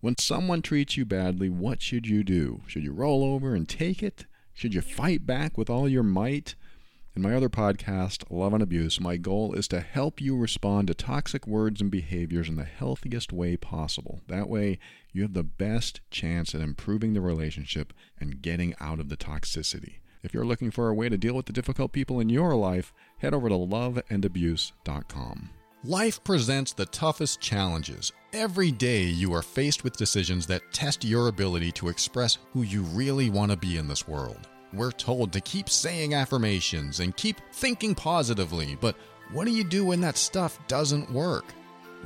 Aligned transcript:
When 0.00 0.16
someone 0.16 0.62
treats 0.62 0.96
you 0.96 1.04
badly, 1.04 1.50
what 1.50 1.82
should 1.82 2.06
you 2.06 2.24
do? 2.24 2.62
Should 2.66 2.84
you 2.84 2.92
roll 2.92 3.22
over 3.22 3.54
and 3.54 3.68
take 3.68 4.02
it? 4.02 4.24
Should 4.54 4.72
you 4.72 4.80
fight 4.80 5.26
back 5.26 5.58
with 5.58 5.68
all 5.68 5.86
your 5.86 6.02
might? 6.02 6.54
In 7.14 7.20
my 7.20 7.34
other 7.34 7.50
podcast, 7.50 8.24
Love 8.30 8.54
and 8.54 8.62
Abuse, 8.62 8.98
my 8.98 9.18
goal 9.18 9.52
is 9.52 9.68
to 9.68 9.80
help 9.80 10.18
you 10.18 10.38
respond 10.38 10.88
to 10.88 10.94
toxic 10.94 11.46
words 11.46 11.82
and 11.82 11.90
behaviors 11.90 12.48
in 12.48 12.56
the 12.56 12.64
healthiest 12.64 13.30
way 13.30 13.58
possible. 13.58 14.20
That 14.26 14.48
way, 14.48 14.78
you 15.12 15.20
have 15.20 15.34
the 15.34 15.42
best 15.42 16.00
chance 16.10 16.54
at 16.54 16.62
improving 16.62 17.12
the 17.12 17.20
relationship 17.20 17.92
and 18.18 18.40
getting 18.40 18.74
out 18.80 19.00
of 19.00 19.10
the 19.10 19.18
toxicity. 19.18 19.96
If 20.22 20.32
you're 20.32 20.46
looking 20.46 20.70
for 20.70 20.88
a 20.88 20.94
way 20.94 21.10
to 21.10 21.18
deal 21.18 21.34
with 21.34 21.44
the 21.44 21.52
difficult 21.52 21.92
people 21.92 22.20
in 22.20 22.30
your 22.30 22.54
life, 22.54 22.94
head 23.18 23.34
over 23.34 23.50
to 23.50 23.54
loveandabuse.com. 23.54 25.50
Life 25.84 26.22
presents 26.24 26.74
the 26.74 26.84
toughest 26.84 27.40
challenges. 27.40 28.12
Every 28.34 28.70
day 28.70 29.04
you 29.04 29.32
are 29.32 29.40
faced 29.40 29.82
with 29.82 29.96
decisions 29.96 30.46
that 30.48 30.74
test 30.74 31.06
your 31.06 31.28
ability 31.28 31.72
to 31.72 31.88
express 31.88 32.36
who 32.52 32.64
you 32.64 32.82
really 32.82 33.30
want 33.30 33.50
to 33.50 33.56
be 33.56 33.78
in 33.78 33.88
this 33.88 34.06
world. 34.06 34.46
We're 34.74 34.90
told 34.90 35.32
to 35.32 35.40
keep 35.40 35.70
saying 35.70 36.12
affirmations 36.12 37.00
and 37.00 37.16
keep 37.16 37.40
thinking 37.54 37.94
positively, 37.94 38.76
but 38.78 38.94
what 39.32 39.46
do 39.46 39.52
you 39.52 39.64
do 39.64 39.86
when 39.86 40.02
that 40.02 40.18
stuff 40.18 40.58
doesn't 40.68 41.10
work? 41.10 41.46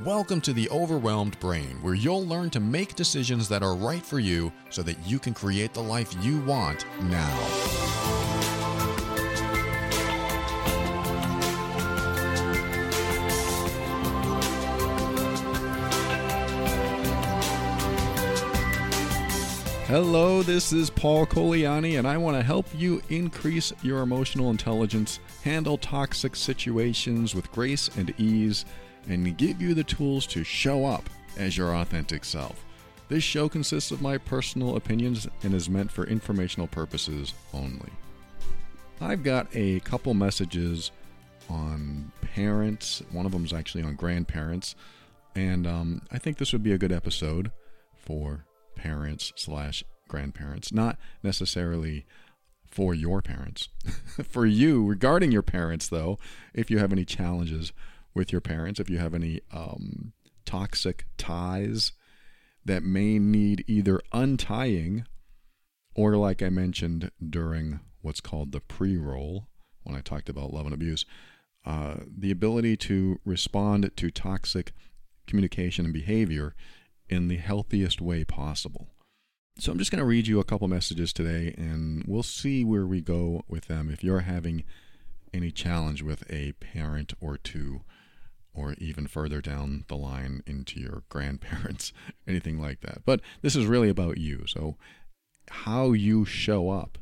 Welcome 0.05 0.39
to 0.41 0.53
the 0.53 0.69
Overwhelmed 0.69 1.37
Brain, 1.41 1.77
where 1.81 1.95
you'll 1.95 2.25
learn 2.25 2.51
to 2.51 2.61
make 2.61 2.95
decisions 2.95 3.49
that 3.49 3.61
are 3.61 3.75
right 3.75 4.05
for 4.05 4.19
you 4.19 4.53
so 4.69 4.83
that 4.83 5.05
you 5.05 5.19
can 5.19 5.33
create 5.33 5.73
the 5.73 5.83
life 5.83 6.15
you 6.23 6.39
want 6.43 6.85
now. 7.09 8.34
Hello, 19.87 20.41
this 20.41 20.73
is 20.73 20.89
Paul 20.89 21.27
Colaianni, 21.27 21.99
and 21.99 22.07
I 22.07 22.17
want 22.17 22.35
to 22.35 22.41
help 22.41 22.65
you 22.75 23.03
increase 23.09 23.71
your 23.83 24.01
emotional 24.01 24.49
intelligence, 24.49 25.19
handle 25.43 25.77
toxic 25.77 26.35
situations 26.35 27.35
with 27.35 27.51
grace 27.51 27.87
and 27.95 28.11
ease, 28.19 28.65
and 29.07 29.37
give 29.37 29.61
you 29.61 29.75
the 29.75 29.83
tools 29.83 30.25
to 30.25 30.43
show 30.43 30.87
up 30.87 31.07
as 31.37 31.55
your 31.55 31.75
authentic 31.75 32.25
self. 32.25 32.65
This 33.09 33.23
show 33.23 33.47
consists 33.47 33.91
of 33.91 34.01
my 34.01 34.17
personal 34.17 34.75
opinions 34.75 35.27
and 35.43 35.53
is 35.53 35.69
meant 35.69 35.91
for 35.91 36.07
informational 36.07 36.65
purposes 36.65 37.35
only. 37.53 37.91
I've 38.99 39.21
got 39.21 39.45
a 39.53 39.81
couple 39.81 40.15
messages 40.15 40.89
on 41.47 42.11
parents, 42.33 43.03
one 43.11 43.27
of 43.27 43.31
them 43.31 43.45
is 43.45 43.53
actually 43.53 43.83
on 43.83 43.93
grandparents, 43.93 44.73
and 45.35 45.67
um, 45.67 46.01
I 46.11 46.17
think 46.17 46.39
this 46.39 46.53
would 46.53 46.63
be 46.63 46.73
a 46.73 46.79
good 46.79 46.91
episode 46.91 47.51
for 47.95 48.45
parents 48.75 49.33
slash 49.35 49.83
grandparents, 50.07 50.71
not 50.71 50.97
necessarily 51.23 52.05
for 52.67 52.93
your 52.93 53.21
parents. 53.21 53.69
for 54.29 54.45
you, 54.45 54.85
regarding 54.85 55.31
your 55.31 55.41
parents, 55.41 55.87
though, 55.87 56.17
if 56.53 56.69
you 56.69 56.77
have 56.79 56.91
any 56.91 57.05
challenges 57.05 57.71
with 58.13 58.31
your 58.31 58.41
parents, 58.41 58.79
if 58.79 58.89
you 58.89 58.97
have 58.97 59.13
any 59.13 59.41
um, 59.51 60.13
toxic 60.45 61.05
ties 61.17 61.93
that 62.63 62.83
may 62.83 63.19
need 63.19 63.63
either 63.67 64.01
untying 64.11 65.05
or, 65.95 66.17
like 66.17 66.43
I 66.43 66.49
mentioned 66.49 67.11
during 67.27 67.79
what's 68.01 68.21
called 68.21 68.51
the 68.51 68.59
pre 68.59 68.97
roll, 68.97 69.47
when 69.83 69.95
I 69.95 70.01
talked 70.01 70.29
about 70.29 70.53
love 70.53 70.65
and 70.65 70.73
abuse, 70.73 71.05
uh, 71.65 71.95
the 72.05 72.31
ability 72.31 72.75
to 72.77 73.19
respond 73.23 73.89
to 73.95 74.11
toxic 74.11 74.73
communication 75.27 75.85
and 75.85 75.93
behavior 75.93 76.55
in 77.09 77.27
the 77.27 77.37
healthiest 77.37 78.01
way 78.01 78.23
possible. 78.23 78.89
So 79.57 79.71
I'm 79.71 79.77
just 79.77 79.91
going 79.91 79.99
to 79.99 80.05
read 80.05 80.27
you 80.27 80.39
a 80.39 80.43
couple 80.43 80.67
messages 80.67 81.13
today 81.13 81.53
and 81.57 82.03
we'll 82.07 82.23
see 82.23 82.65
where 82.65 82.85
we 82.85 82.99
go 82.99 83.43
with 83.47 83.67
them. 83.67 83.89
If 83.89 84.03
you're 84.03 84.21
having 84.21 84.63
any 85.33 85.51
challenge 85.51 86.01
with 86.01 86.29
a 86.29 86.53
parent 86.53 87.13
or 87.21 87.37
two, 87.37 87.81
or 88.55 88.73
even 88.77 89.05
further 89.05 89.41
down 89.41 89.83
the 89.87 89.97
line 89.97 90.41
into 90.47 90.79
your 90.79 91.03
grandparents, 91.09 91.93
anything 92.27 92.59
like 92.59 92.81
that. 92.81 93.03
But 93.05 93.21
this 93.41 93.55
is 93.55 93.65
really 93.65 93.89
about 93.89 94.17
you. 94.17 94.45
So, 94.47 94.77
how 95.49 95.91
you 95.91 96.25
show 96.25 96.69
up 96.71 96.97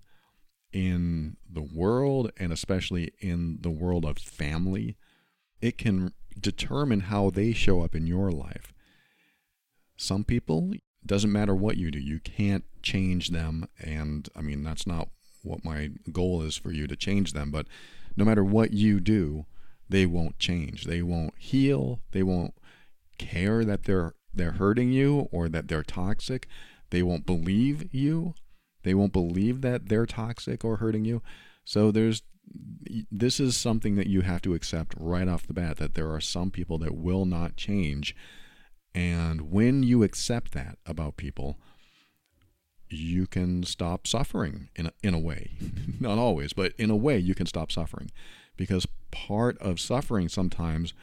in 0.73 1.37
the 1.49 1.61
world 1.61 2.31
and 2.37 2.51
especially 2.51 3.13
in 3.19 3.59
the 3.61 3.69
world 3.69 4.03
of 4.03 4.17
family, 4.17 4.97
it 5.61 5.77
can 5.77 6.11
determine 6.37 7.01
how 7.01 7.29
they 7.29 7.53
show 7.53 7.81
up 7.81 7.95
in 7.95 8.07
your 8.07 8.31
life. 8.31 8.73
Some 9.97 10.23
people, 10.23 10.73
doesn't 11.05 11.31
matter 11.31 11.55
what 11.55 11.77
you 11.77 11.91
do, 11.91 11.99
you 11.99 12.19
can't 12.19 12.65
change 12.81 13.29
them. 13.29 13.67
And 13.79 14.27
I 14.35 14.41
mean, 14.41 14.63
that's 14.63 14.87
not 14.87 15.09
what 15.43 15.65
my 15.65 15.91
goal 16.11 16.41
is 16.41 16.55
for 16.55 16.71
you 16.71 16.87
to 16.87 16.95
change 16.95 17.33
them. 17.33 17.51
But 17.51 17.67
no 18.15 18.25
matter 18.25 18.43
what 18.43 18.73
you 18.73 18.99
do, 18.99 19.45
they 19.89 20.05
won't 20.05 20.39
change. 20.39 20.85
They 20.85 21.01
won't 21.01 21.33
heal. 21.37 21.99
They 22.11 22.23
won't 22.23 22.53
care 23.17 23.63
that 23.65 23.83
they're 23.83 24.15
they're 24.33 24.53
hurting 24.53 24.91
you 24.91 25.27
or 25.31 25.47
that 25.49 25.67
they're 25.67 25.83
toxic. 25.83 26.47
They 26.89 27.03
won't 27.03 27.25
believe 27.25 27.93
you. 27.93 28.33
They 28.83 28.93
won't 28.93 29.13
believe 29.13 29.61
that 29.61 29.89
they're 29.89 30.05
toxic 30.05 30.65
or 30.65 30.77
hurting 30.77 31.05
you. 31.05 31.21
So 31.63 31.91
there's 31.91 32.23
this 33.11 33.39
is 33.39 33.55
something 33.55 33.95
that 33.95 34.07
you 34.07 34.21
have 34.21 34.41
to 34.41 34.53
accept 34.53 34.95
right 34.97 35.27
off 35.27 35.47
the 35.47 35.53
bat 35.53 35.77
that 35.77 35.95
there 35.95 36.11
are 36.11 36.19
some 36.19 36.51
people 36.51 36.77
that 36.79 36.95
will 36.95 37.25
not 37.25 37.55
change 37.55 38.15
and 38.95 39.51
when 39.51 39.83
you 39.83 40.03
accept 40.03 40.51
that 40.53 40.77
about 40.85 41.17
people, 41.17 41.57
you 42.89 43.25
can 43.25 43.63
stop 43.63 44.05
suffering 44.05 44.69
in 44.75 44.87
a, 44.87 44.91
in 45.01 45.13
a 45.13 45.19
way. 45.19 45.51
Not 45.99 46.17
always, 46.17 46.53
but 46.53 46.73
in 46.77 46.89
a 46.89 46.95
way, 46.95 47.17
you 47.17 47.33
can 47.33 47.47
stop 47.47 47.71
suffering. 47.71 48.11
Because 48.55 48.87
part 49.11 49.57
of 49.57 49.79
suffering 49.79 50.29
sometimes 50.29 50.93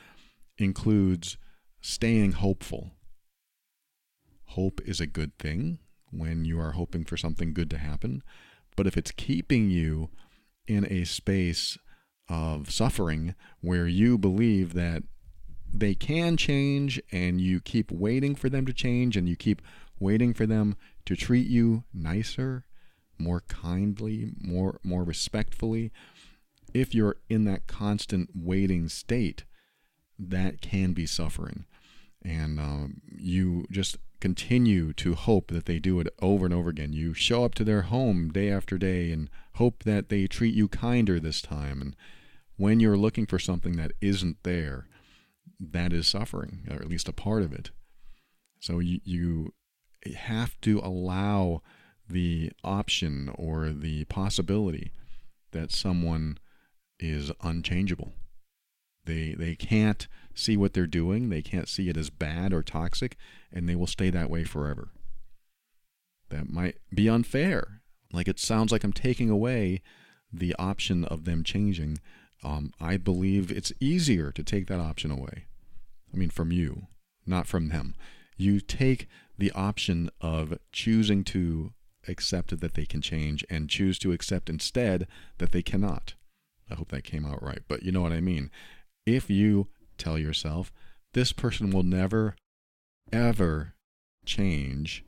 includes 0.58 1.36
staying 1.80 2.32
hopeful. 2.32 2.92
Hope 4.46 4.80
is 4.84 5.00
a 5.00 5.06
good 5.06 5.36
thing 5.38 5.78
when 6.12 6.44
you 6.44 6.60
are 6.60 6.72
hoping 6.72 7.04
for 7.04 7.16
something 7.16 7.52
good 7.52 7.70
to 7.70 7.78
happen. 7.78 8.22
But 8.76 8.86
if 8.86 8.96
it's 8.96 9.10
keeping 9.10 9.70
you 9.70 10.10
in 10.66 10.86
a 10.90 11.04
space 11.04 11.76
of 12.28 12.70
suffering 12.70 13.34
where 13.60 13.88
you 13.88 14.16
believe 14.16 14.74
that 14.74 15.02
they 15.72 15.94
can 15.94 16.36
change 16.36 17.00
and 17.12 17.40
you 17.40 17.60
keep 17.60 17.90
waiting 17.90 18.34
for 18.34 18.48
them 18.48 18.66
to 18.66 18.72
change 18.72 19.16
and 19.16 19.28
you 19.28 19.36
keep 19.36 19.62
waiting 19.98 20.34
for 20.34 20.46
them 20.46 20.76
to 21.06 21.16
treat 21.16 21.46
you 21.46 21.84
nicer, 21.92 22.64
more 23.18 23.42
kindly, 23.42 24.32
more 24.40 24.80
more 24.82 25.04
respectfully. 25.04 25.92
If 26.72 26.94
you're 26.94 27.16
in 27.28 27.44
that 27.44 27.66
constant 27.66 28.30
waiting 28.34 28.88
state, 28.88 29.44
that 30.18 30.60
can 30.60 30.92
be 30.92 31.06
suffering. 31.06 31.64
And 32.22 32.60
um, 32.60 33.00
you 33.16 33.66
just 33.70 33.96
continue 34.20 34.92
to 34.92 35.14
hope 35.14 35.48
that 35.48 35.64
they 35.64 35.78
do 35.78 35.98
it 36.00 36.08
over 36.20 36.44
and 36.44 36.54
over 36.54 36.68
again. 36.68 36.92
You 36.92 37.14
show 37.14 37.44
up 37.44 37.54
to 37.56 37.64
their 37.64 37.82
home 37.82 38.28
day 38.30 38.50
after 38.50 38.76
day 38.78 39.10
and 39.10 39.30
hope 39.54 39.84
that 39.84 40.10
they 40.10 40.26
treat 40.26 40.54
you 40.54 40.68
kinder 40.68 41.18
this 41.18 41.40
time. 41.40 41.80
And 41.80 41.96
when 42.56 42.78
you're 42.78 42.98
looking 42.98 43.26
for 43.26 43.38
something 43.38 43.76
that 43.76 43.92
isn't 44.00 44.36
there, 44.42 44.86
that 45.60 45.92
is 45.92 46.08
suffering, 46.08 46.66
or 46.70 46.76
at 46.76 46.88
least 46.88 47.08
a 47.08 47.12
part 47.12 47.42
of 47.42 47.52
it. 47.52 47.70
So 48.60 48.78
you, 48.78 49.00
you 49.04 49.52
have 50.14 50.60
to 50.62 50.80
allow 50.80 51.62
the 52.08 52.50
option 52.64 53.30
or 53.34 53.70
the 53.70 54.04
possibility 54.06 54.92
that 55.52 55.70
someone 55.70 56.38
is 56.98 57.30
unchangeable. 57.42 58.12
They 59.04 59.34
they 59.36 59.54
can't 59.54 60.06
see 60.34 60.56
what 60.56 60.74
they're 60.74 60.86
doing, 60.86 61.28
they 61.28 61.42
can't 61.42 61.68
see 61.68 61.88
it 61.88 61.96
as 61.96 62.10
bad 62.10 62.52
or 62.52 62.62
toxic, 62.62 63.16
and 63.52 63.68
they 63.68 63.74
will 63.74 63.86
stay 63.86 64.10
that 64.10 64.30
way 64.30 64.44
forever. 64.44 64.90
That 66.28 66.48
might 66.50 66.76
be 66.94 67.08
unfair. 67.08 67.80
Like 68.12 68.28
it 68.28 68.38
sounds 68.38 68.72
like 68.72 68.84
I'm 68.84 68.92
taking 68.92 69.30
away 69.30 69.82
the 70.32 70.54
option 70.58 71.04
of 71.04 71.24
them 71.24 71.42
changing. 71.42 71.98
Um, 72.42 72.72
I 72.80 72.96
believe 72.96 73.50
it's 73.50 73.72
easier 73.80 74.30
to 74.32 74.42
take 74.42 74.66
that 74.68 74.80
option 74.80 75.10
away. 75.10 75.46
I 76.12 76.16
mean, 76.16 76.30
from 76.30 76.52
you, 76.52 76.86
not 77.26 77.46
from 77.46 77.68
them. 77.68 77.94
You 78.36 78.60
take 78.60 79.08
the 79.38 79.52
option 79.52 80.10
of 80.20 80.58
choosing 80.72 81.24
to 81.24 81.72
accept 82.08 82.58
that 82.58 82.74
they 82.74 82.86
can 82.86 83.02
change 83.02 83.44
and 83.50 83.68
choose 83.68 83.98
to 84.00 84.12
accept 84.12 84.48
instead 84.50 85.06
that 85.38 85.52
they 85.52 85.62
cannot. 85.62 86.14
I 86.70 86.74
hope 86.74 86.90
that 86.90 87.04
came 87.04 87.26
out 87.26 87.42
right, 87.42 87.62
but 87.68 87.82
you 87.82 87.92
know 87.92 88.00
what 88.00 88.12
I 88.12 88.20
mean. 88.20 88.50
If 89.06 89.28
you 89.28 89.68
tell 89.98 90.18
yourself, 90.18 90.72
this 91.12 91.32
person 91.32 91.70
will 91.70 91.82
never, 91.82 92.36
ever 93.12 93.74
change, 94.24 95.04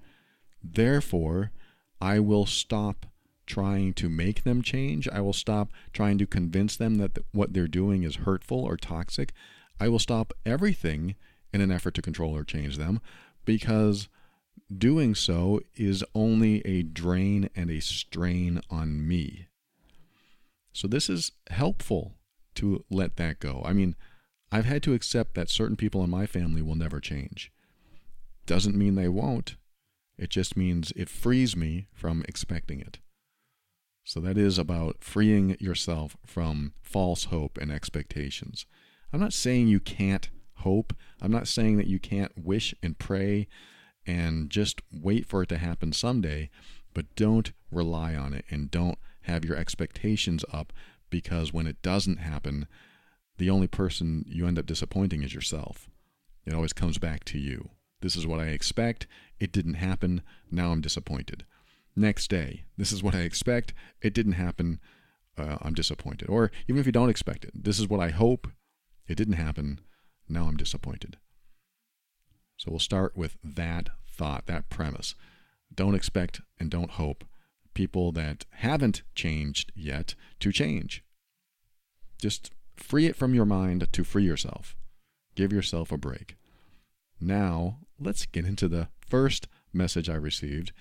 therefore, 0.63 1.53
I 2.01 2.19
will 2.19 2.47
stop 2.47 3.07
trying 3.47 3.93
to 3.95 4.09
make 4.09 4.45
them 4.45 4.63
change. 4.63 5.09
I 5.09 5.21
will 5.21 5.33
stop 5.33 5.71
trying 5.93 6.19
to 6.19 6.27
convince 6.27 6.77
them 6.77 6.97
that 6.97 7.19
what 7.33 7.53
they're 7.53 7.69
doing 7.69 8.03
is 8.03 8.17
hurtful 8.17 8.65
or 8.65 8.77
toxic. 8.77 9.33
I 9.83 9.89
will 9.89 9.99
stop 9.99 10.33
everything 10.47 11.17
in 11.53 11.61
an 11.61 11.73
effort 11.73 11.95
to 11.95 12.03
control 12.03 12.37
or 12.37 12.45
change 12.45 12.77
them 12.77 13.01
because 13.45 14.09
doing 14.79 15.17
so 15.17 15.59
is 15.75 16.05
only 16.15 16.65
a 16.65 16.85
drain 16.85 17.51
and 17.57 17.69
a 17.69 17.81
strain 17.81 18.61
on 18.71 19.09
me. 19.09 19.49
So 20.73 20.87
this 20.87 21.11
is 21.11 21.33
helpful 21.51 22.15
to 22.55 22.85
let 22.91 23.17
that 23.17 23.41
go. 23.41 23.61
I 23.65 23.73
mean, 23.73 23.97
I've 24.53 24.67
had 24.67 24.85
to 24.85 24.95
accept 24.95 25.35
that 25.35 25.51
certain 25.51 25.77
people 25.77 26.05
in 26.05 26.11
my 26.11 26.27
family 26.27 26.63
will 26.63 26.77
never 26.77 27.01
change. 27.01 27.51
Doesn't 28.47 28.79
mean 28.79 28.95
they 28.95 29.09
won't. 29.09 29.57
It 30.17 30.31
just 30.31 30.57
means 30.57 30.93
it 30.95 31.09
frees 31.09 31.57
me 31.57 31.89
from 31.93 32.25
expecting 32.29 32.79
it. 32.79 33.01
So 34.05 34.21
that 34.21 34.39
is 34.39 34.59
about 34.59 35.03
freeing 35.03 35.57
yourself 35.59 36.17
from 36.25 36.73
false 36.83 37.25
hope 37.25 37.59
and 37.59 37.73
expectations. 37.73 38.65
I'm 39.13 39.21
not 39.21 39.33
saying 39.33 39.69
you 39.69 39.81
can't 39.81 40.31
hope. 40.57 40.95
I'm 41.21 41.33
not 41.33 41.49
saying 41.49 41.77
that 41.77 41.87
you 41.87 41.99
can't 41.99 42.33
wish 42.37 42.75
and 42.83 42.99
pray 42.99 43.49
and 44.07 44.51
just 44.51 44.81
wait 44.93 45.27
for 45.27 45.43
it 45.43 45.49
to 45.51 45.59
happen 45.59 45.93
someday, 45.93 46.51
but 46.95 47.15
don't 47.15 47.53
rely 47.71 48.15
on 48.15 48.33
it 48.33 48.45
and 48.51 48.71
don't 48.71 48.99
have 49.23 49.45
your 49.45 49.57
expectations 49.57 50.45
up 50.53 50.73
because 51.11 51.53
when 51.53 51.67
it 51.67 51.83
doesn't 51.83 52.19
happen, 52.19 52.67
the 53.39 53.51
only 53.51 53.69
person 53.69 54.25
you 54.27 54.47
end 54.47 54.59
up 54.59 54.67
disappointing 54.67 55.23
is 55.23 55.35
yourself. 55.35 55.89
It 56.45 56.55
always 56.55 56.73
comes 56.73 56.99
back 56.99 57.25
to 57.25 57.39
you. 57.39 57.71
This 58.01 58.17
is 58.17 58.27
what 58.27 58.41
I 58.41 58.47
expect. 58.47 59.07
It 59.39 59.53
didn't 59.53 59.75
happen. 59.75 60.23
Now 60.51 60.73
I'm 60.73 60.81
disappointed. 60.81 61.45
Next 61.95 62.29
day, 62.29 62.65
this 62.77 62.91
is 62.91 63.03
what 63.03 63.15
I 63.15 63.21
expect. 63.21 63.75
It 64.01 64.15
didn't 64.15 64.33
happen. 64.33 64.81
Uh, 65.39 65.59
I'm 65.63 65.75
disappointed. 65.75 66.29
Or 66.29 66.51
even 66.67 66.81
if 66.81 66.87
you 66.87 66.93
don't 66.93 67.11
expect 67.11 67.45
it, 67.45 67.53
this 67.55 67.79
is 67.79 67.89
what 67.89 68.01
I 68.01 68.09
hope. 68.09 68.49
It 69.07 69.17
didn't 69.17 69.35
happen. 69.35 69.81
Now 70.29 70.45
I'm 70.45 70.57
disappointed. 70.57 71.19
So 72.57 72.71
we'll 72.71 72.79
start 72.79 73.17
with 73.17 73.37
that 73.43 73.89
thought, 74.09 74.47
that 74.47 74.69
premise. 74.69 75.15
Don't 75.75 75.95
expect 75.95 76.41
and 76.59 76.71
don't 76.71 76.93
hope 76.93 77.25
people 77.75 78.13
that 78.13 78.45
haven't 78.51 79.03
changed 79.15 79.73
yet 79.75 80.15
to 80.41 80.53
change. 80.53 81.03
Just 82.21 82.51
free 82.77 83.07
it 83.07 83.17
from 83.17 83.35
your 83.35 83.45
mind 83.47 83.93
to 83.93 84.05
free 84.05 84.25
yourself. 84.25 84.77
Give 85.35 85.53
yourself 85.53 85.91
a 85.91 85.97
break. 85.97 86.37
Now, 87.21 87.79
let's 87.99 88.27
get 88.27 88.45
into 88.45 88.69
the 88.69 88.89
first 89.07 89.49
message 89.73 90.09
I 90.09 90.15
received 90.15 90.73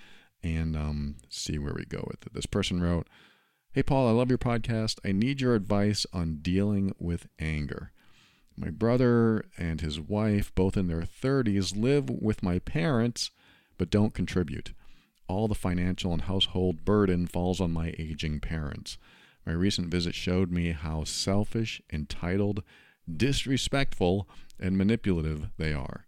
and 0.42 0.76
um, 0.76 1.16
see 1.28 1.58
where 1.58 1.74
we 1.74 1.84
go 1.84 2.04
with 2.08 2.26
it. 2.26 2.34
This 2.34 2.46
person 2.46 2.82
wrote, 2.82 3.08
Hey, 3.72 3.82
Paul, 3.82 4.08
I 4.08 4.10
love 4.10 4.28
your 4.28 4.38
podcast. 4.38 4.98
I 5.04 5.12
need 5.12 5.40
your 5.40 5.54
advice 5.54 6.04
on 6.12 6.40
dealing 6.42 6.94
with 6.98 7.26
anger. 7.38 7.92
My 8.56 8.70
brother 8.70 9.44
and 9.56 9.80
his 9.80 10.00
wife, 10.00 10.54
both 10.54 10.76
in 10.76 10.88
their 10.88 11.02
30s, 11.02 11.76
live 11.76 12.10
with 12.10 12.42
my 12.42 12.58
parents 12.58 13.30
but 13.78 13.90
don't 13.90 14.14
contribute. 14.14 14.72
All 15.28 15.48
the 15.48 15.54
financial 15.54 16.12
and 16.12 16.22
household 16.22 16.84
burden 16.84 17.26
falls 17.26 17.60
on 17.60 17.72
my 17.72 17.94
aging 17.98 18.40
parents. 18.40 18.98
My 19.46 19.52
recent 19.52 19.88
visit 19.88 20.14
showed 20.14 20.50
me 20.50 20.72
how 20.72 21.04
selfish, 21.04 21.82
entitled, 21.92 22.62
disrespectful, 23.12 24.28
and 24.60 24.78
manipulative 24.78 25.48
they 25.58 25.72
are. 25.72 26.06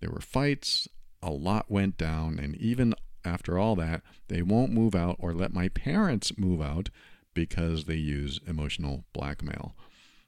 There 0.00 0.10
were 0.10 0.20
fights, 0.20 0.88
a 1.22 1.30
lot 1.30 1.70
went 1.70 1.96
down, 1.96 2.38
and 2.38 2.56
even 2.56 2.94
after 3.24 3.58
all 3.58 3.76
that, 3.76 4.02
they 4.28 4.42
won't 4.42 4.72
move 4.72 4.94
out 4.94 5.16
or 5.18 5.32
let 5.32 5.52
my 5.52 5.68
parents 5.68 6.36
move 6.36 6.60
out 6.60 6.88
because 7.34 7.84
they 7.84 7.94
use 7.94 8.40
emotional 8.46 9.04
blackmail. 9.12 9.76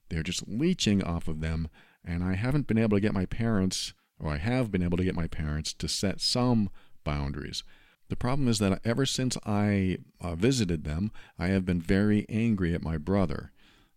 They're 0.08 0.22
just 0.22 0.48
leeching 0.48 1.02
off 1.02 1.28
of 1.28 1.40
them, 1.40 1.68
and 2.04 2.22
I 2.22 2.34
haven't 2.34 2.66
been 2.66 2.78
able 2.78 2.96
to 2.96 3.00
get 3.00 3.14
my 3.14 3.26
parents, 3.26 3.94
or 4.18 4.30
I 4.30 4.38
have 4.38 4.70
been 4.70 4.82
able 4.82 4.96
to 4.96 5.04
get 5.04 5.14
my 5.14 5.26
parents 5.26 5.72
to 5.74 5.88
set 5.88 6.20
some 6.20 6.70
boundaries. 7.04 7.62
The 8.08 8.16
problem 8.16 8.48
is 8.48 8.58
that 8.58 8.80
ever 8.84 9.06
since 9.06 9.36
I 9.46 9.98
uh, 10.20 10.34
visited 10.34 10.84
them, 10.84 11.10
I 11.38 11.48
have 11.48 11.64
been 11.64 11.80
very 11.80 12.26
angry 12.28 12.74
at 12.74 12.82
my 12.82 12.98
brother. 12.98 13.50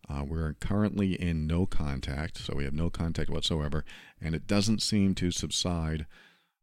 Uh, 0.10 0.24
we're 0.24 0.54
currently 0.54 1.14
in 1.22 1.46
no 1.46 1.66
contact, 1.66 2.38
so 2.38 2.56
we 2.56 2.64
have 2.64 2.74
no 2.74 2.90
contact 2.90 3.30
whatsoever, 3.30 3.84
and 4.22 4.34
it 4.34 4.48
doesn't 4.48 4.82
seem 4.82 5.14
to 5.16 5.32
subside. 5.32 6.06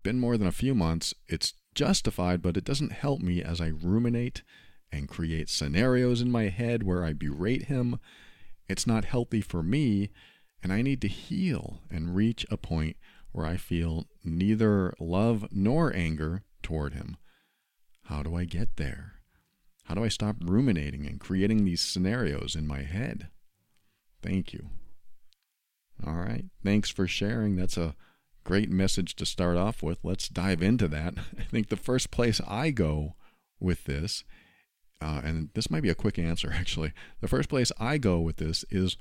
Been 0.03 0.19
more 0.19 0.39
than 0.39 0.47
a 0.47 0.53
few 0.53 0.75
months. 0.75 1.13
It's 1.29 1.53
justified, 1.75 2.41
but 2.41 2.57
it 2.57 2.65
doesn't 2.65 2.93
help 2.93 3.21
me 3.21 3.43
as 3.43 3.61
I 3.61 3.69
ruminate 3.69 4.43
and 4.91 5.09
create 5.09 5.51
scenarios 5.51 6.23
in 6.23 6.31
my 6.31 6.49
head 6.49 6.83
where 6.83 7.05
I 7.05 7.13
berate 7.13 7.65
him. 7.65 7.99
It's 8.69 8.87
not 8.87 9.05
healthy 9.05 9.41
for 9.41 9.63
me, 9.63 10.11
and 10.63 10.73
I 10.73 10.83
need 10.83 11.01
to 11.03 11.09
heal 11.09 11.81
and 11.91 12.15
reach 12.15 12.47
a 12.51 12.57
point 12.57 12.97
where 13.33 13.47
I 13.47 13.57
feel 13.57 14.07
neither 14.23 14.95
love 14.99 15.47
nor 15.51 15.95
anger 15.95 16.43
toward 16.63 16.95
him. 16.95 17.17
How 18.05 18.23
do 18.23 18.35
I 18.35 18.45
get 18.45 18.77
there? 18.77 19.15
How 19.85 19.95
do 19.95 20.05
I 20.05 20.09
stop 20.09 20.37
ruminating 20.41 21.07
and 21.07 21.21
creating 21.21 21.65
these 21.65 21.81
scenarios 21.81 22.55
in 22.55 22.67
my 22.67 22.83
head? 22.83 23.29
Thank 24.23 24.53
you. 24.53 24.71
All 26.07 26.15
right. 26.15 26.45
Thanks 26.63 26.91
for 26.91 27.07
sharing. 27.07 27.57
That's 27.57 27.77
a 27.77 27.95
great 28.45 28.71
message 28.71 29.17
to 29.17 29.27
start 29.27 29.57
off 29.57 29.83
with. 29.83 29.99
Let's 30.03 30.29
dive 30.29 30.63
into 30.63 30.89
that. 30.89 31.15
I 31.39 31.43
think 31.43 31.69
the 31.69 31.77
first 31.77 32.11
place 32.11 32.41
I 32.47 32.71
go 32.71 33.17
with 33.61 33.85
this, 33.85 34.25
uh, 35.01 35.21
and 35.25 35.51
this 35.55 35.71
might 35.71 35.83
be 35.83 35.91
a 35.91 35.95
quick 35.95 36.19
answer 36.19 36.53
actually, 36.55 36.93
the 37.21 37.29
first 37.29 37.49
place 37.49 37.73
I 37.79 37.99
go 37.99 38.21
with 38.21 38.37
this 38.37 38.65
is 38.71 38.97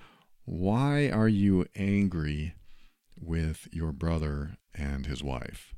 why 0.46 1.10
are 1.10 1.30
you 1.30 1.66
angry 1.76 2.56
with 3.20 3.68
your 3.72 3.92
brother 3.92 4.58
and 4.74 5.06
his 5.06 5.24
wife? 5.24 5.74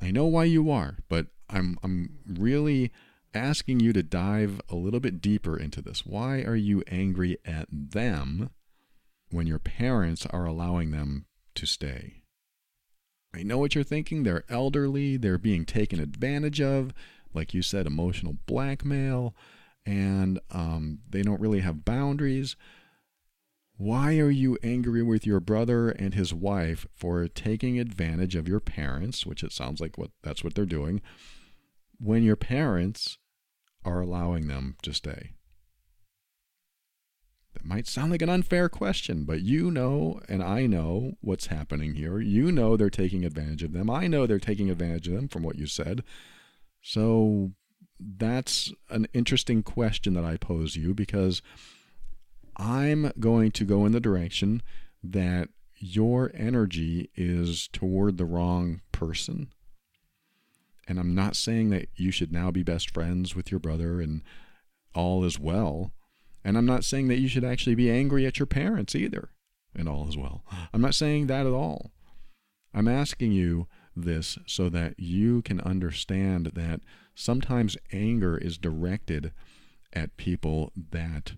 I 0.00 0.10
know 0.10 0.26
why 0.26 0.44
you 0.44 0.70
are, 0.70 0.98
but 1.08 1.26
I'm 1.48 1.78
I'm 1.82 2.18
really 2.26 2.92
asking 3.34 3.80
you 3.80 3.92
to 3.92 4.02
dive 4.02 4.60
a 4.68 4.76
little 4.76 5.00
bit 5.00 5.20
deeper 5.20 5.56
into 5.56 5.80
this. 5.82 6.04
Why 6.04 6.42
are 6.42 6.56
you 6.56 6.82
angry 6.88 7.38
at 7.44 7.68
them 7.70 8.50
when 9.30 9.46
your 9.46 9.58
parents 9.58 10.26
are 10.26 10.44
allowing 10.44 10.90
them 10.90 11.26
to 11.54 11.66
stay? 11.66 12.22
I 13.34 13.42
know 13.42 13.58
what 13.58 13.74
you're 13.74 13.84
thinking. 13.84 14.22
They're 14.22 14.44
elderly, 14.48 15.16
they're 15.16 15.38
being 15.38 15.64
taken 15.64 16.00
advantage 16.00 16.60
of, 16.60 16.92
like 17.34 17.54
you 17.54 17.62
said, 17.62 17.86
emotional 17.86 18.36
blackmail, 18.46 19.34
and 19.86 20.40
um, 20.50 20.98
they 21.08 21.22
don't 21.22 21.40
really 21.40 21.60
have 21.60 21.84
boundaries. 21.84 22.56
Why 23.76 24.18
are 24.18 24.30
you 24.30 24.58
angry 24.62 25.02
with 25.02 25.26
your 25.26 25.40
brother 25.40 25.88
and 25.88 26.12
his 26.12 26.34
wife 26.34 26.86
for 26.94 27.26
taking 27.28 27.78
advantage 27.78 28.36
of 28.36 28.46
your 28.46 28.60
parents, 28.60 29.24
which 29.24 29.42
it 29.42 29.52
sounds 29.52 29.80
like 29.80 29.96
what 29.96 30.10
that's 30.22 30.44
what 30.44 30.54
they're 30.54 30.66
doing, 30.66 31.00
when 31.98 32.22
your 32.22 32.36
parents 32.36 33.16
are 33.84 34.00
allowing 34.00 34.48
them 34.48 34.76
to 34.82 34.92
stay? 34.92 35.32
That 37.54 37.64
might 37.64 37.88
sound 37.88 38.12
like 38.12 38.22
an 38.22 38.28
unfair 38.28 38.68
question, 38.68 39.24
but 39.24 39.40
you 39.40 39.70
know 39.70 40.20
and 40.28 40.42
I 40.42 40.66
know 40.66 41.14
what's 41.22 41.46
happening 41.46 41.94
here. 41.94 42.20
You 42.20 42.52
know 42.52 42.76
they're 42.76 42.90
taking 42.90 43.24
advantage 43.24 43.62
of 43.62 43.72
them. 43.72 43.88
I 43.90 44.06
know 44.06 44.26
they're 44.26 44.38
taking 44.38 44.70
advantage 44.70 45.08
of 45.08 45.14
them 45.14 45.28
from 45.28 45.42
what 45.42 45.56
you 45.56 45.66
said. 45.66 46.04
So 46.82 47.52
that's 47.98 48.72
an 48.88 49.06
interesting 49.12 49.62
question 49.62 50.14
that 50.14 50.24
I 50.24 50.36
pose 50.36 50.76
you 50.76 50.94
because 50.94 51.42
I'm 52.56 53.12
going 53.18 53.50
to 53.52 53.64
go 53.64 53.86
in 53.86 53.92
the 53.92 54.00
direction 54.00 54.62
that 55.02 55.48
your 55.76 56.30
energy 56.34 57.10
is 57.16 57.68
toward 57.68 58.18
the 58.18 58.24
wrong 58.24 58.80
person. 58.92 59.52
And 60.86 60.98
I'm 60.98 61.14
not 61.14 61.36
saying 61.36 61.70
that 61.70 61.88
you 61.94 62.10
should 62.10 62.32
now 62.32 62.50
be 62.50 62.62
best 62.62 62.92
friends 62.92 63.34
with 63.34 63.50
your 63.50 63.60
brother 63.60 64.00
and 64.00 64.22
all 64.94 65.24
is 65.24 65.38
well. 65.38 65.92
And 66.44 66.58
I'm 66.58 66.66
not 66.66 66.84
saying 66.84 67.08
that 67.08 67.18
you 67.18 67.28
should 67.28 67.44
actually 67.44 67.74
be 67.74 67.90
angry 67.90 68.26
at 68.26 68.38
your 68.38 68.46
parents 68.46 68.94
either 68.94 69.30
and 69.74 69.88
all 69.88 70.08
is 70.08 70.16
well. 70.16 70.44
I'm 70.72 70.80
not 70.80 70.94
saying 70.94 71.28
that 71.28 71.46
at 71.46 71.52
all. 71.52 71.92
I'm 72.74 72.88
asking 72.88 73.32
you 73.32 73.66
this 74.04 74.38
so 74.46 74.68
that 74.68 74.94
you 74.98 75.42
can 75.42 75.60
understand 75.60 76.52
that 76.54 76.80
sometimes 77.14 77.76
anger 77.92 78.36
is 78.36 78.58
directed 78.58 79.32
at 79.92 80.16
people 80.16 80.72
that 80.90 81.32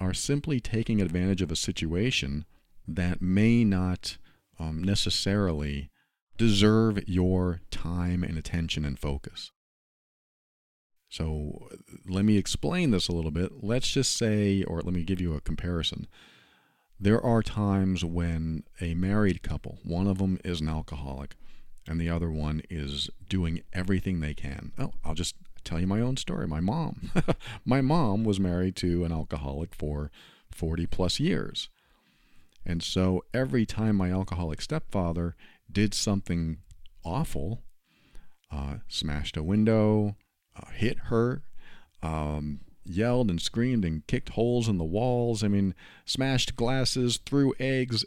are 0.00 0.14
simply 0.14 0.60
taking 0.60 1.00
advantage 1.00 1.42
of 1.42 1.52
a 1.52 1.56
situation 1.56 2.44
that 2.88 3.20
may 3.20 3.64
not 3.64 4.16
um, 4.58 4.82
necessarily 4.82 5.90
deserve 6.36 7.06
your 7.06 7.60
time 7.70 8.24
and 8.24 8.38
attention 8.38 8.84
and 8.84 8.98
focus. 8.98 9.52
So 11.08 11.68
let 12.06 12.24
me 12.24 12.36
explain 12.36 12.92
this 12.92 13.08
a 13.08 13.12
little 13.12 13.30
bit. 13.32 13.62
Let's 13.62 13.90
just 13.90 14.16
say, 14.16 14.62
or 14.62 14.80
let 14.80 14.94
me 14.94 15.02
give 15.02 15.20
you 15.20 15.34
a 15.34 15.40
comparison. 15.40 16.06
There 16.98 17.20
are 17.20 17.42
times 17.42 18.04
when 18.04 18.64
a 18.80 18.94
married 18.94 19.42
couple, 19.42 19.78
one 19.82 20.06
of 20.06 20.18
them 20.18 20.38
is 20.44 20.60
an 20.60 20.68
alcoholic, 20.68 21.34
and 21.86 22.00
the 22.00 22.10
other 22.10 22.30
one 22.30 22.62
is 22.70 23.10
doing 23.28 23.62
everything 23.72 24.20
they 24.20 24.34
can. 24.34 24.72
Oh, 24.78 24.92
I'll 25.04 25.14
just 25.14 25.34
tell 25.64 25.80
you 25.80 25.86
my 25.86 26.00
own 26.00 26.16
story. 26.16 26.46
My 26.46 26.60
mom. 26.60 27.10
my 27.64 27.80
mom 27.80 28.24
was 28.24 28.40
married 28.40 28.76
to 28.76 29.04
an 29.04 29.12
alcoholic 29.12 29.74
for 29.74 30.10
40 30.50 30.86
plus 30.86 31.20
years. 31.20 31.68
And 32.64 32.82
so 32.82 33.24
every 33.32 33.64
time 33.64 33.96
my 33.96 34.10
alcoholic 34.10 34.60
stepfather 34.60 35.34
did 35.70 35.94
something 35.94 36.58
awful, 37.04 37.62
uh, 38.50 38.76
smashed 38.88 39.36
a 39.36 39.42
window, 39.42 40.16
uh, 40.56 40.70
hit 40.70 40.98
her, 41.04 41.42
um, 42.02 42.60
yelled 42.84 43.30
and 43.30 43.40
screamed 43.40 43.84
and 43.84 44.06
kicked 44.06 44.30
holes 44.30 44.68
in 44.68 44.78
the 44.78 44.84
walls. 44.84 45.42
I 45.42 45.48
mean, 45.48 45.74
smashed 46.04 46.56
glasses, 46.56 47.18
threw 47.24 47.54
eggs. 47.58 48.04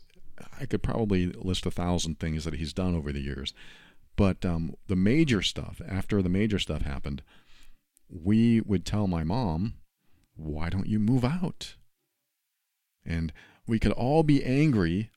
I 0.59 0.65
could 0.65 0.83
probably 0.83 1.27
list 1.27 1.65
a 1.65 1.71
thousand 1.71 2.19
things 2.19 2.43
that 2.45 2.55
he's 2.55 2.73
done 2.73 2.95
over 2.95 3.11
the 3.11 3.21
years. 3.21 3.53
But 4.15 4.45
um, 4.45 4.75
the 4.87 4.95
major 4.95 5.41
stuff, 5.41 5.81
after 5.87 6.21
the 6.21 6.29
major 6.29 6.59
stuff 6.59 6.83
happened, 6.83 7.23
we 8.09 8.61
would 8.61 8.85
tell 8.85 9.07
my 9.07 9.23
mom, 9.23 9.75
why 10.35 10.69
don't 10.69 10.87
you 10.87 10.99
move 10.99 11.25
out? 11.25 11.75
And 13.05 13.33
we 13.67 13.79
could 13.79 13.91
all 13.91 14.23
be 14.23 14.43
angry 14.43 15.09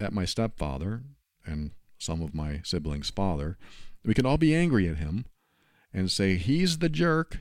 at 0.00 0.12
my 0.12 0.24
stepfather 0.24 1.02
and 1.44 1.72
some 1.98 2.22
of 2.22 2.34
my 2.34 2.60
siblings' 2.64 3.10
father. 3.10 3.58
We 4.04 4.14
could 4.14 4.26
all 4.26 4.38
be 4.38 4.54
angry 4.54 4.88
at 4.88 4.98
him 4.98 5.26
and 5.92 6.10
say, 6.10 6.36
he's 6.36 6.78
the 6.78 6.88
jerk. 6.88 7.40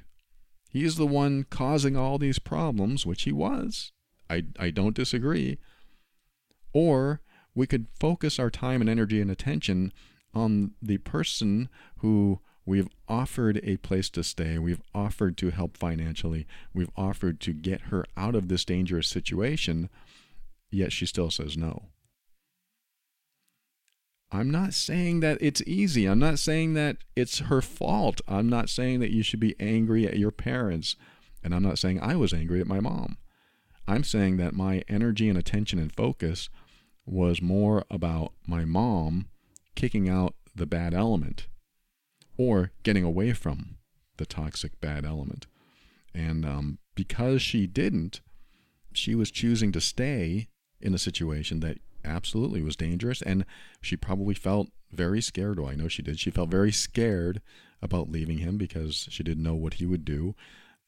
He's 0.70 0.96
the 0.96 1.08
one 1.08 1.46
causing 1.50 1.96
all 1.96 2.18
these 2.18 2.40
problems, 2.40 3.06
which 3.06 3.24
he 3.24 3.32
was. 3.32 3.92
I, 4.30 4.46
I 4.58 4.70
don't 4.72 4.96
disagree. 4.96 5.60
Or 6.74 7.22
we 7.56 7.68
could 7.68 7.88
focus 8.00 8.40
our 8.40 8.50
time 8.50 8.82
and 8.82 8.90
energy 8.90 9.22
and 9.22 9.30
attention 9.32 9.94
on 10.34 10.72
the 10.82 10.98
person 10.98 11.70
who 11.98 12.40
we've 12.66 12.90
offered 13.08 13.60
a 13.64 13.78
place 13.78 14.10
to 14.10 14.24
stay, 14.24 14.58
we've 14.58 14.82
offered 14.96 15.38
to 15.38 15.52
help 15.52 15.78
financially, 15.78 16.48
we've 16.74 16.90
offered 16.96 17.40
to 17.42 17.54
get 17.54 17.82
her 17.82 18.06
out 18.18 18.36
of 18.36 18.48
this 18.48 18.66
dangerous 18.66 19.08
situation, 19.08 19.90
yet 20.72 20.92
she 20.92 21.06
still 21.06 21.30
says 21.30 21.58
no. 21.58 21.90
I'm 24.32 24.50
not 24.50 24.74
saying 24.74 25.20
that 25.20 25.38
it's 25.42 25.62
easy. 25.68 26.08
I'm 26.08 26.18
not 26.18 26.40
saying 26.40 26.74
that 26.74 26.98
it's 27.16 27.40
her 27.40 27.62
fault. 27.62 28.20
I'm 28.28 28.50
not 28.50 28.68
saying 28.68 29.00
that 29.02 29.12
you 29.12 29.22
should 29.22 29.40
be 29.40 29.56
angry 29.60 30.08
at 30.08 30.18
your 30.18 30.32
parents. 30.32 30.96
And 31.44 31.54
I'm 31.54 31.62
not 31.62 31.78
saying 31.78 32.00
I 32.02 32.16
was 32.16 32.34
angry 32.34 32.60
at 32.60 32.66
my 32.66 32.80
mom. 32.80 33.18
I'm 33.88 34.04
saying 34.04 34.38
that 34.38 34.56
my 34.56 34.84
energy 34.88 35.30
and 35.30 35.38
attention 35.38 35.78
and 35.78 35.94
focus 35.94 36.50
was 37.06 37.42
more 37.42 37.84
about 37.90 38.34
my 38.48 38.66
mom 38.66 39.28
kicking 39.76 40.08
out 40.08 40.36
the 40.56 40.66
bad 40.66 40.94
element 40.94 41.48
or 42.38 42.72
getting 42.84 43.04
away 43.04 43.34
from 43.34 43.78
the 44.18 44.26
toxic 44.26 44.80
bad 44.80 45.06
element. 45.06 45.48
And 46.14 46.46
um, 46.46 46.78
because 46.96 47.42
she 47.42 47.68
didn't, 47.68 48.22
she 48.94 49.16
was 49.16 49.32
choosing 49.32 49.72
to 49.72 49.82
stay 49.82 50.48
in 50.80 50.94
a 50.94 51.00
situation 51.00 51.60
that 51.62 51.80
absolutely 52.06 52.62
was 52.62 52.76
dangerous. 52.76 53.22
And 53.22 53.46
she 53.82 53.98
probably 53.98 54.36
felt 54.36 54.70
very 54.92 55.22
scared. 55.22 55.60
Well, 55.60 55.70
I 55.70 55.76
know 55.76 55.88
she 55.88 56.02
did. 56.02 56.20
She 56.20 56.32
felt 56.32 56.50
very 56.50 56.72
scared 56.72 57.42
about 57.82 58.12
leaving 58.12 58.38
him 58.38 58.58
because 58.58 59.08
she 59.10 59.24
didn't 59.24 59.44
know 59.44 59.56
what 59.56 59.76
he 59.76 59.86
would 59.86 60.06
do. 60.06 60.36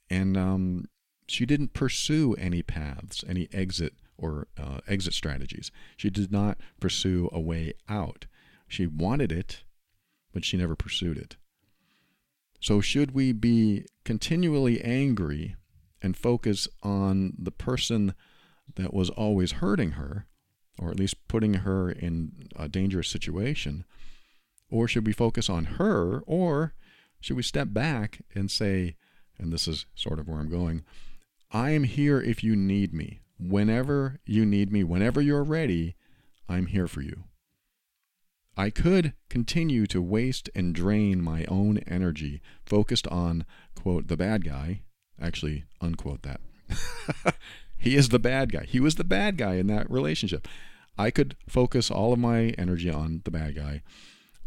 And 0.09 0.37
um, 0.37 0.85
she 1.27 1.45
didn't 1.45 1.73
pursue 1.73 2.35
any 2.35 2.61
paths, 2.61 3.23
any 3.27 3.47
exit 3.51 3.93
or 4.17 4.47
uh, 4.57 4.79
exit 4.87 5.13
strategies. 5.13 5.71
She 5.97 6.09
did 6.09 6.31
not 6.31 6.57
pursue 6.79 7.29
a 7.31 7.39
way 7.39 7.73
out. 7.89 8.25
She 8.67 8.87
wanted 8.87 9.31
it, 9.31 9.63
but 10.33 10.45
she 10.45 10.57
never 10.57 10.75
pursued 10.75 11.17
it. 11.17 11.35
So, 12.59 12.81
should 12.81 13.11
we 13.11 13.31
be 13.31 13.85
continually 14.03 14.81
angry 14.81 15.55
and 16.01 16.17
focus 16.17 16.67
on 16.81 17.33
the 17.37 17.51
person 17.51 18.13
that 18.75 18.93
was 18.93 19.09
always 19.11 19.53
hurting 19.53 19.91
her, 19.91 20.25
or 20.79 20.89
at 20.89 20.99
least 20.99 21.27
putting 21.27 21.55
her 21.55 21.91
in 21.91 22.49
a 22.55 22.67
dangerous 22.67 23.09
situation? 23.09 23.85
Or 24.69 24.87
should 24.87 25.05
we 25.05 25.13
focus 25.13 25.49
on 25.49 25.65
her? 25.65 26.19
Or 26.25 26.73
should 27.19 27.37
we 27.37 27.43
step 27.43 27.69
back 27.71 28.21
and 28.33 28.49
say, 28.49 28.95
and 29.37 29.53
this 29.53 29.67
is 29.67 29.85
sort 29.95 30.19
of 30.19 30.27
where 30.27 30.39
I'm 30.39 30.49
going, 30.49 30.83
I 31.51 31.71
am 31.71 31.83
here 31.83 32.19
if 32.19 32.43
you 32.43 32.55
need 32.55 32.93
me. 32.93 33.21
Whenever 33.39 34.19
you 34.25 34.45
need 34.45 34.71
me, 34.71 34.83
whenever 34.83 35.21
you're 35.21 35.43
ready, 35.43 35.95
I'm 36.47 36.67
here 36.67 36.87
for 36.87 37.01
you. 37.01 37.25
I 38.57 38.69
could 38.69 39.13
continue 39.29 39.85
to 39.87 40.01
waste 40.01 40.49
and 40.55 40.73
drain 40.73 41.21
my 41.21 41.43
own 41.45 41.79
energy 41.79 42.41
focused 42.65 43.07
on, 43.07 43.45
quote, 43.75 44.07
the 44.07 44.15
bad 44.15 44.45
guy. 44.45 44.81
Actually, 45.19 45.65
unquote 45.81 46.21
that. 46.23 46.39
he 47.77 47.95
is 47.95 48.09
the 48.09 48.19
bad 48.19 48.51
guy. 48.51 48.63
He 48.63 48.79
was 48.79 48.95
the 48.95 49.03
bad 49.03 49.37
guy 49.37 49.55
in 49.55 49.67
that 49.67 49.89
relationship. 49.89 50.47
I 50.97 51.11
could 51.11 51.35
focus 51.49 51.91
all 51.91 52.13
of 52.13 52.19
my 52.19 52.53
energy 52.57 52.89
on 52.89 53.21
the 53.25 53.31
bad 53.31 53.55
guy. 53.55 53.81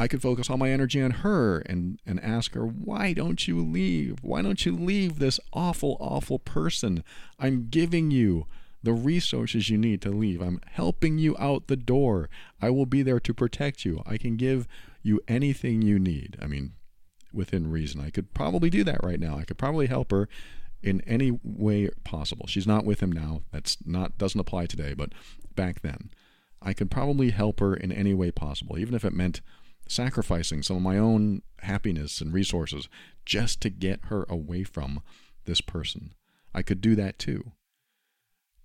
I 0.01 0.09
could 0.09 0.23
focus 0.23 0.49
all 0.49 0.57
my 0.57 0.71
energy 0.71 1.03
on 1.03 1.11
her 1.11 1.59
and, 1.59 1.99
and 2.07 2.23
ask 2.23 2.55
her, 2.55 2.65
why 2.65 3.13
don't 3.13 3.47
you 3.49 3.61
leave? 3.61 4.19
Why 4.23 4.43
don't 4.43 4.65
you 4.65 4.75
leave 4.75 5.19
this 5.19 5.41
awful, 5.53 5.97
awful 6.01 6.39
person? 6.39 7.03
I'm 7.39 7.67
giving 7.69 8.11
you 8.11 8.47
the 8.83 8.93
resources 8.93 9.71
you 9.71 9.79
need 9.79 10.01
to 10.03 10.11
leave. 10.11 10.41
I'm 10.41 10.61
helping 10.67 11.19
you 11.19 11.37
out 11.39 11.67
the 11.67 11.77
door. 11.77 12.29
I 12.61 12.71
will 12.71 12.87
be 12.87 13.03
there 13.03 13.21
to 13.21 13.35
protect 13.35 13.85
you. 13.85 14.03
I 14.07 14.17
can 14.19 14.37
give 14.37 14.69
you 15.03 15.21
anything 15.27 15.83
you 15.83 15.99
need. 15.99 16.37
I 16.41 16.47
mean, 16.47 16.73
within 17.33 17.71
reason. 17.71 18.01
I 18.01 18.11
could 18.11 18.35
probably 18.35 18.71
do 18.71 18.85
that 18.85 19.03
right 19.03 19.21
now. 19.21 19.37
I 19.37 19.45
could 19.45 19.59
probably 19.59 19.87
help 19.87 20.11
her 20.11 20.29
in 20.83 21.01
any 21.03 21.39
way 21.43 21.89
possible. 22.05 22.47
She's 22.47 22.67
not 22.67 22.85
with 22.85 23.01
him 23.01 23.13
now. 23.13 23.43
That's 23.53 23.77
not 23.85 24.19
doesn't 24.19 24.41
apply 24.41 24.67
today, 24.67 24.95
but 24.95 25.13
back 25.55 25.83
then, 25.83 26.11
I 26.63 26.73
could 26.73 26.91
probably 26.91 27.31
help 27.31 27.61
her 27.61 27.75
in 27.75 27.93
any 27.93 28.15
way 28.15 28.31
possible, 28.31 28.79
even 28.79 28.95
if 28.95 29.05
it 29.05 29.13
meant 29.13 29.41
sacrificing 29.89 30.63
some 30.63 30.77
of 30.77 30.83
my 30.83 30.99
own 30.99 31.43
happiness 31.61 32.21
and 32.21 32.33
resources 32.33 32.89
just 33.25 33.61
to 33.63 33.71
get 33.71 34.07
her 34.07 34.25
away 34.29 34.63
from 34.63 35.03
this 35.45 35.61
person. 35.61 36.15
I 36.55 36.63
could 36.63 36.81
do 36.81 36.95
that 36.97 37.19
too. 37.19 37.53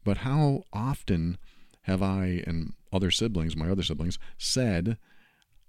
But 0.04 0.18
how 0.18 0.64
often 0.74 1.38
have 1.84 2.02
I 2.02 2.44
and 2.46 2.74
other 2.92 3.12
siblings, 3.12 3.56
my 3.56 3.70
other 3.70 3.84
siblings, 3.84 4.20
said, 4.38 4.98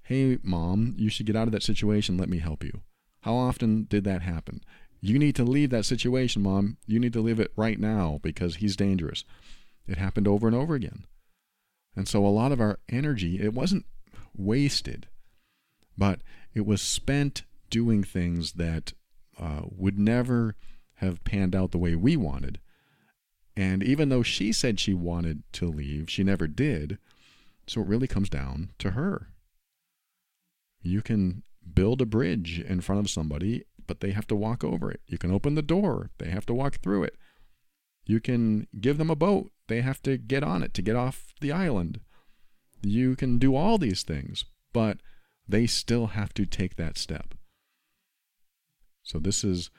Hey, 0.02 0.38
mom, 0.42 0.94
you 0.98 1.08
should 1.08 1.26
get 1.26 1.36
out 1.36 1.48
of 1.48 1.52
that 1.52 1.62
situation. 1.62 2.16
Let 2.16 2.28
me 2.28 2.38
help 2.38 2.62
you. 2.62 2.82
How 3.22 3.34
often 3.34 3.84
did 3.84 4.04
that 4.04 4.22
happen? 4.22 4.62
You 5.00 5.18
need 5.18 5.34
to 5.36 5.44
leave 5.44 5.70
that 5.70 5.84
situation, 5.86 6.42
mom. 6.42 6.76
You 6.86 6.98
need 6.98 7.12
to 7.14 7.20
leave 7.20 7.40
it 7.40 7.52
right 7.56 7.78
now 7.78 8.20
because 8.22 8.56
he's 8.56 8.76
dangerous. 8.76 9.24
It 9.86 9.98
happened 9.98 10.28
over 10.28 10.46
and 10.46 10.56
over 10.56 10.74
again. 10.74 11.06
And 11.96 12.08
so 12.08 12.24
a 12.24 12.28
lot 12.28 12.52
of 12.52 12.60
our 12.60 12.78
energy, 12.88 13.40
it 13.40 13.54
wasn't 13.54 13.86
wasted, 14.36 15.06
but 15.96 16.20
it 16.54 16.66
was 16.66 16.82
spent 16.82 17.44
doing 17.70 18.02
things 18.02 18.52
that 18.52 18.92
uh, 19.38 19.62
would 19.64 19.98
never 19.98 20.54
have 20.96 21.24
panned 21.24 21.54
out 21.54 21.70
the 21.70 21.78
way 21.78 21.94
we 21.94 22.16
wanted 22.16 22.58
and 23.56 23.82
even 23.82 24.08
though 24.08 24.22
she 24.22 24.52
said 24.52 24.80
she 24.80 24.94
wanted 24.94 25.42
to 25.52 25.66
leave, 25.66 26.10
she 26.10 26.24
never 26.24 26.46
did. 26.46 26.98
So 27.66 27.80
it 27.80 27.86
really 27.86 28.08
comes 28.08 28.28
down 28.28 28.70
to 28.78 28.92
her. 28.92 29.28
You 30.82 31.02
can 31.02 31.42
build 31.72 32.02
a 32.02 32.06
bridge 32.06 32.60
in 32.60 32.80
front 32.80 33.00
of 33.00 33.10
somebody, 33.10 33.64
but 33.86 34.00
they 34.00 34.10
have 34.10 34.26
to 34.28 34.36
walk 34.36 34.64
over 34.64 34.90
it. 34.90 35.00
You 35.06 35.18
can 35.18 35.30
open 35.30 35.54
the 35.54 35.62
door, 35.62 36.10
they 36.18 36.30
have 36.30 36.46
to 36.46 36.54
walk 36.54 36.80
through 36.82 37.04
it. 37.04 37.16
You 38.06 38.20
can 38.20 38.66
give 38.80 38.98
them 38.98 39.08
a 39.08 39.16
boat, 39.16 39.50
they 39.68 39.80
have 39.80 40.02
to 40.02 40.18
get 40.18 40.42
on 40.42 40.62
it 40.62 40.74
to 40.74 40.82
get 40.82 40.96
off 40.96 41.32
the 41.40 41.52
island. 41.52 42.00
You 42.82 43.16
can 43.16 43.38
do 43.38 43.56
all 43.56 43.78
these 43.78 44.02
things, 44.02 44.44
but 44.72 44.98
they 45.48 45.66
still 45.66 46.08
have 46.08 46.34
to 46.34 46.44
take 46.44 46.76
that 46.76 46.98
step. 46.98 47.34
So, 49.02 49.18
this 49.18 49.44
is 49.44 49.70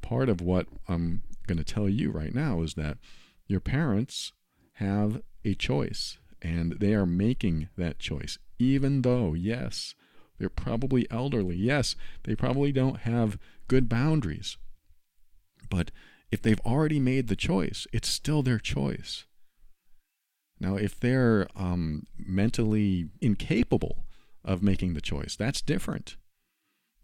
part 0.00 0.28
of 0.28 0.40
what 0.40 0.66
I'm 0.88 1.22
going 1.46 1.58
to 1.58 1.64
tell 1.64 1.88
you 1.88 2.10
right 2.10 2.34
now 2.34 2.62
is 2.62 2.74
that 2.74 2.98
your 3.46 3.60
parents 3.60 4.32
have 4.74 5.22
a 5.44 5.54
choice 5.54 6.18
and 6.42 6.72
they 6.80 6.94
are 6.94 7.06
making 7.06 7.68
that 7.76 7.98
choice, 7.98 8.38
even 8.58 9.02
though, 9.02 9.34
yes, 9.34 9.94
they're 10.38 10.48
probably 10.48 11.06
elderly. 11.10 11.56
Yes, 11.56 11.96
they 12.24 12.34
probably 12.34 12.72
don't 12.72 13.00
have 13.00 13.38
good 13.68 13.88
boundaries. 13.88 14.58
But 15.70 15.90
if 16.30 16.42
they've 16.42 16.60
already 16.60 17.00
made 17.00 17.28
the 17.28 17.36
choice, 17.36 17.86
it's 17.92 18.08
still 18.08 18.42
their 18.42 18.58
choice. 18.58 19.24
Now, 20.60 20.76
if 20.76 20.98
they're 20.98 21.48
um, 21.56 22.06
mentally 22.18 23.08
incapable 23.20 24.04
of 24.44 24.62
making 24.62 24.94
the 24.94 25.00
choice, 25.00 25.36
that's 25.36 25.62
different 25.62 26.16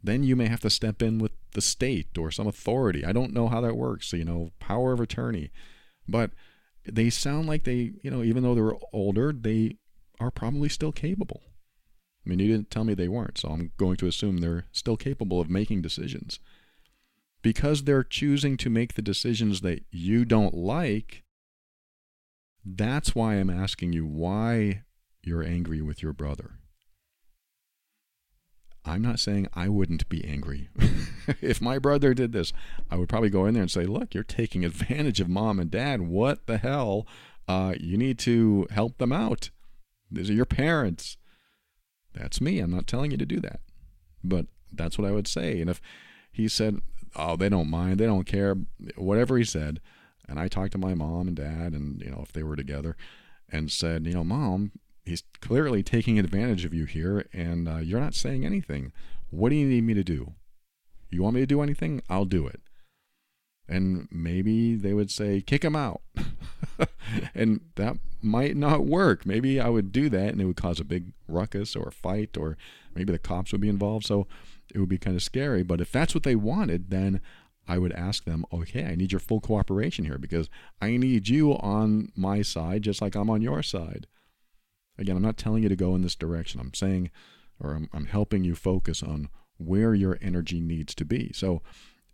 then 0.02 0.22
you 0.22 0.36
may 0.36 0.48
have 0.48 0.60
to 0.60 0.70
step 0.70 1.02
in 1.02 1.18
with 1.18 1.32
the 1.52 1.60
state 1.60 2.16
or 2.16 2.30
some 2.30 2.46
authority. 2.46 3.04
I 3.04 3.12
don't 3.12 3.32
know 3.32 3.48
how 3.48 3.60
that 3.60 3.76
works, 3.76 4.12
you 4.12 4.24
know, 4.24 4.50
power 4.58 4.92
of 4.92 5.00
attorney. 5.00 5.50
But 6.08 6.30
they 6.84 7.10
sound 7.10 7.46
like 7.46 7.64
they, 7.64 7.92
you 8.02 8.10
know, 8.10 8.22
even 8.22 8.42
though 8.42 8.54
they're 8.54 8.78
older, 8.92 9.32
they 9.32 9.76
are 10.18 10.30
probably 10.30 10.68
still 10.68 10.92
capable. 10.92 11.42
I 12.24 12.30
mean, 12.30 12.38
you 12.38 12.48
didn't 12.48 12.70
tell 12.70 12.84
me 12.84 12.94
they 12.94 13.08
weren't, 13.08 13.38
so 13.38 13.48
I'm 13.48 13.72
going 13.76 13.96
to 13.96 14.06
assume 14.06 14.38
they're 14.38 14.66
still 14.72 14.96
capable 14.96 15.40
of 15.40 15.50
making 15.50 15.82
decisions. 15.82 16.38
Because 17.42 17.84
they're 17.84 18.04
choosing 18.04 18.56
to 18.58 18.68
make 18.68 18.94
the 18.94 19.02
decisions 19.02 19.62
that 19.62 19.84
you 19.90 20.26
don't 20.26 20.54
like, 20.54 21.24
that's 22.64 23.14
why 23.14 23.34
I'm 23.34 23.48
asking 23.48 23.94
you 23.94 24.04
why 24.04 24.82
you're 25.22 25.42
angry 25.42 25.80
with 25.80 26.02
your 26.02 26.12
brother. 26.12 26.59
I'm 28.84 29.02
not 29.02 29.20
saying 29.20 29.48
I 29.54 29.68
wouldn't 29.68 30.08
be 30.08 30.24
angry. 30.24 30.68
if 31.40 31.60
my 31.60 31.78
brother 31.78 32.14
did 32.14 32.32
this, 32.32 32.52
I 32.90 32.96
would 32.96 33.08
probably 33.08 33.30
go 33.30 33.46
in 33.46 33.54
there 33.54 33.62
and 33.62 33.70
say, 33.70 33.84
Look, 33.84 34.14
you're 34.14 34.24
taking 34.24 34.64
advantage 34.64 35.20
of 35.20 35.28
mom 35.28 35.58
and 35.58 35.70
dad. 35.70 36.02
What 36.02 36.46
the 36.46 36.58
hell? 36.58 37.06
Uh, 37.46 37.74
you 37.78 37.98
need 37.98 38.18
to 38.20 38.66
help 38.70 38.98
them 38.98 39.12
out. 39.12 39.50
These 40.10 40.30
are 40.30 40.34
your 40.34 40.46
parents. 40.46 41.16
That's 42.14 42.40
me. 42.40 42.58
I'm 42.58 42.70
not 42.70 42.86
telling 42.86 43.10
you 43.10 43.16
to 43.16 43.26
do 43.26 43.40
that. 43.40 43.60
But 44.24 44.46
that's 44.72 44.98
what 44.98 45.08
I 45.08 45.12
would 45.12 45.28
say. 45.28 45.60
And 45.60 45.68
if 45.68 45.80
he 46.32 46.48
said, 46.48 46.80
Oh, 47.16 47.36
they 47.36 47.48
don't 47.48 47.70
mind, 47.70 47.98
they 47.98 48.06
don't 48.06 48.24
care, 48.24 48.56
whatever 48.96 49.36
he 49.36 49.44
said, 49.44 49.80
and 50.28 50.38
I 50.38 50.46
talked 50.46 50.72
to 50.72 50.78
my 50.78 50.94
mom 50.94 51.26
and 51.26 51.36
dad, 51.36 51.72
and, 51.72 52.00
you 52.00 52.10
know, 52.10 52.20
if 52.22 52.32
they 52.32 52.44
were 52.44 52.54
together, 52.54 52.96
and 53.50 53.70
said, 53.70 54.06
You 54.06 54.14
know, 54.14 54.24
mom, 54.24 54.72
he's 55.10 55.24
clearly 55.40 55.82
taking 55.82 56.18
advantage 56.18 56.64
of 56.64 56.72
you 56.72 56.86
here, 56.86 57.26
and 57.32 57.68
uh, 57.68 57.78
you're 57.78 58.00
not 58.00 58.14
saying 58.14 58.46
anything. 58.46 58.92
What 59.30 59.50
do 59.50 59.56
you 59.56 59.66
need 59.66 59.82
me 59.82 59.92
to 59.94 60.04
do? 60.04 60.34
You 61.10 61.22
want 61.22 61.34
me 61.34 61.40
to 61.40 61.46
do 61.46 61.60
anything? 61.60 62.00
I'll 62.08 62.24
do 62.24 62.46
it. 62.46 62.60
And 63.68 64.08
maybe 64.10 64.74
they 64.76 64.94
would 64.94 65.10
say, 65.10 65.42
kick 65.42 65.64
him 65.64 65.76
out. 65.76 66.00
and 67.34 67.60
that 67.74 67.98
might 68.22 68.56
not 68.56 68.86
work. 68.86 69.26
Maybe 69.26 69.60
I 69.60 69.68
would 69.68 69.92
do 69.92 70.08
that 70.08 70.28
and 70.28 70.40
it 70.40 70.44
would 70.44 70.56
cause 70.56 70.80
a 70.80 70.84
big 70.84 71.12
ruckus 71.28 71.76
or 71.76 71.88
a 71.88 71.92
fight, 71.92 72.36
or 72.36 72.56
maybe 72.94 73.12
the 73.12 73.18
cops 73.18 73.52
would 73.52 73.60
be 73.60 73.68
involved. 73.68 74.06
So 74.06 74.26
it 74.72 74.78
would 74.78 74.88
be 74.88 74.98
kind 74.98 75.16
of 75.16 75.22
scary. 75.22 75.62
But 75.62 75.80
if 75.80 75.92
that's 75.92 76.14
what 76.14 76.24
they 76.24 76.36
wanted, 76.36 76.90
then 76.90 77.20
I 77.68 77.78
would 77.78 77.92
ask 77.92 78.24
them, 78.24 78.44
okay, 78.52 78.84
I 78.84 78.94
need 78.94 79.12
your 79.12 79.20
full 79.20 79.40
cooperation 79.40 80.04
here 80.04 80.18
because 80.18 80.48
I 80.80 80.96
need 80.96 81.28
you 81.28 81.52
on 81.58 82.10
my 82.16 82.42
side 82.42 82.82
just 82.82 83.02
like 83.02 83.14
I'm 83.14 83.30
on 83.30 83.42
your 83.42 83.62
side. 83.62 84.06
Again, 85.00 85.16
I'm 85.16 85.22
not 85.22 85.38
telling 85.38 85.62
you 85.62 85.68
to 85.68 85.76
go 85.76 85.94
in 85.94 86.02
this 86.02 86.14
direction. 86.14 86.60
I'm 86.60 86.74
saying, 86.74 87.10
or 87.58 87.72
I'm, 87.72 87.88
I'm 87.92 88.06
helping 88.06 88.44
you 88.44 88.54
focus 88.54 89.02
on 89.02 89.28
where 89.56 89.94
your 89.94 90.18
energy 90.20 90.60
needs 90.60 90.94
to 90.94 91.04
be. 91.04 91.32
So 91.32 91.62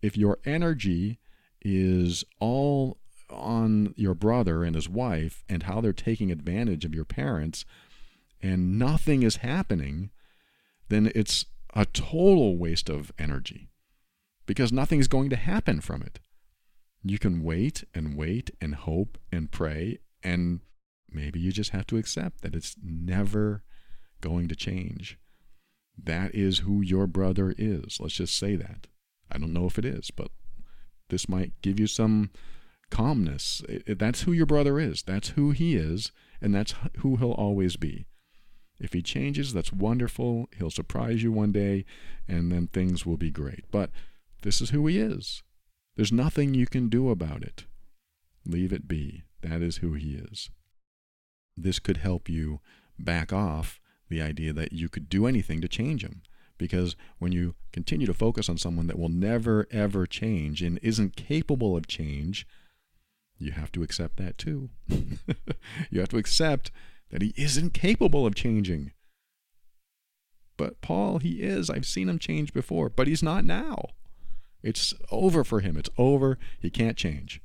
if 0.00 0.16
your 0.16 0.38
energy 0.44 1.18
is 1.60 2.24
all 2.38 2.98
on 3.28 3.92
your 3.96 4.14
brother 4.14 4.62
and 4.62 4.76
his 4.76 4.88
wife 4.88 5.44
and 5.48 5.64
how 5.64 5.80
they're 5.80 5.92
taking 5.92 6.30
advantage 6.30 6.84
of 6.84 6.94
your 6.94 7.04
parents 7.04 7.64
and 8.40 8.78
nothing 8.78 9.22
is 9.22 9.36
happening, 9.36 10.10
then 10.88 11.10
it's 11.14 11.46
a 11.74 11.86
total 11.86 12.56
waste 12.56 12.88
of 12.88 13.10
energy 13.18 13.68
because 14.46 14.72
nothing's 14.72 15.08
going 15.08 15.28
to 15.30 15.36
happen 15.36 15.80
from 15.80 16.02
it. 16.02 16.20
You 17.02 17.18
can 17.18 17.42
wait 17.42 17.84
and 17.94 18.16
wait 18.16 18.50
and 18.60 18.74
hope 18.74 19.18
and 19.32 19.50
pray 19.50 19.98
and 20.22 20.60
Maybe 21.16 21.40
you 21.40 21.50
just 21.50 21.70
have 21.70 21.86
to 21.86 21.96
accept 21.96 22.42
that 22.42 22.54
it's 22.54 22.76
never 22.82 23.62
going 24.20 24.48
to 24.48 24.54
change. 24.54 25.18
That 25.96 26.34
is 26.34 26.58
who 26.58 26.82
your 26.82 27.06
brother 27.06 27.54
is. 27.56 27.96
Let's 27.98 28.16
just 28.16 28.38
say 28.38 28.54
that. 28.56 28.86
I 29.32 29.38
don't 29.38 29.54
know 29.54 29.64
if 29.64 29.78
it 29.78 29.86
is, 29.86 30.10
but 30.10 30.28
this 31.08 31.26
might 31.26 31.54
give 31.62 31.80
you 31.80 31.86
some 31.86 32.32
calmness. 32.90 33.62
It, 33.66 33.82
it, 33.86 33.98
that's 33.98 34.22
who 34.24 34.32
your 34.32 34.44
brother 34.44 34.78
is. 34.78 35.02
That's 35.02 35.30
who 35.30 35.52
he 35.52 35.74
is, 35.74 36.12
and 36.42 36.54
that's 36.54 36.74
who 36.98 37.16
he'll 37.16 37.32
always 37.32 37.76
be. 37.76 38.04
If 38.78 38.92
he 38.92 39.00
changes, 39.00 39.54
that's 39.54 39.72
wonderful. 39.72 40.50
He'll 40.58 40.70
surprise 40.70 41.22
you 41.22 41.32
one 41.32 41.50
day, 41.50 41.86
and 42.28 42.52
then 42.52 42.66
things 42.66 43.06
will 43.06 43.16
be 43.16 43.30
great. 43.30 43.64
But 43.70 43.88
this 44.42 44.60
is 44.60 44.68
who 44.68 44.86
he 44.86 44.98
is. 44.98 45.42
There's 45.96 46.12
nothing 46.12 46.52
you 46.52 46.66
can 46.66 46.90
do 46.90 47.08
about 47.08 47.42
it. 47.42 47.64
Leave 48.44 48.70
it 48.70 48.86
be. 48.86 49.22
That 49.40 49.62
is 49.62 49.78
who 49.78 49.94
he 49.94 50.10
is 50.16 50.50
this 51.56 51.78
could 51.78 51.98
help 51.98 52.28
you 52.28 52.60
back 52.98 53.32
off 53.32 53.80
the 54.08 54.22
idea 54.22 54.52
that 54.52 54.72
you 54.72 54.88
could 54.88 55.08
do 55.08 55.26
anything 55.26 55.60
to 55.60 55.68
change 55.68 56.02
them. 56.02 56.22
Because 56.58 56.96
when 57.18 57.32
you 57.32 57.54
continue 57.72 58.06
to 58.06 58.14
focus 58.14 58.48
on 58.48 58.56
someone 58.56 58.86
that 58.86 58.98
will 58.98 59.10
never, 59.10 59.66
ever 59.70 60.06
change 60.06 60.62
and 60.62 60.78
isn't 60.82 61.16
capable 61.16 61.76
of 61.76 61.86
change, 61.86 62.46
you 63.38 63.52
have 63.52 63.70
to 63.72 63.82
accept 63.82 64.16
that 64.16 64.38
too. 64.38 64.70
you 64.88 66.00
have 66.00 66.08
to 66.08 66.16
accept 66.16 66.70
that 67.10 67.22
he 67.22 67.34
isn't 67.36 67.74
capable 67.74 68.26
of 68.26 68.34
changing. 68.34 68.92
But 70.56 70.80
Paul, 70.80 71.18
he 71.18 71.42
is. 71.42 71.68
I've 71.68 71.84
seen 71.84 72.08
him 72.08 72.18
change 72.18 72.54
before, 72.54 72.88
but 72.88 73.06
he's 73.06 73.22
not 73.22 73.44
now. 73.44 73.88
It's 74.62 74.94
over 75.10 75.44
for 75.44 75.60
him. 75.60 75.76
It's 75.76 75.90
over. 75.98 76.38
He 76.58 76.70
can't 76.70 76.96
change. 76.96 77.42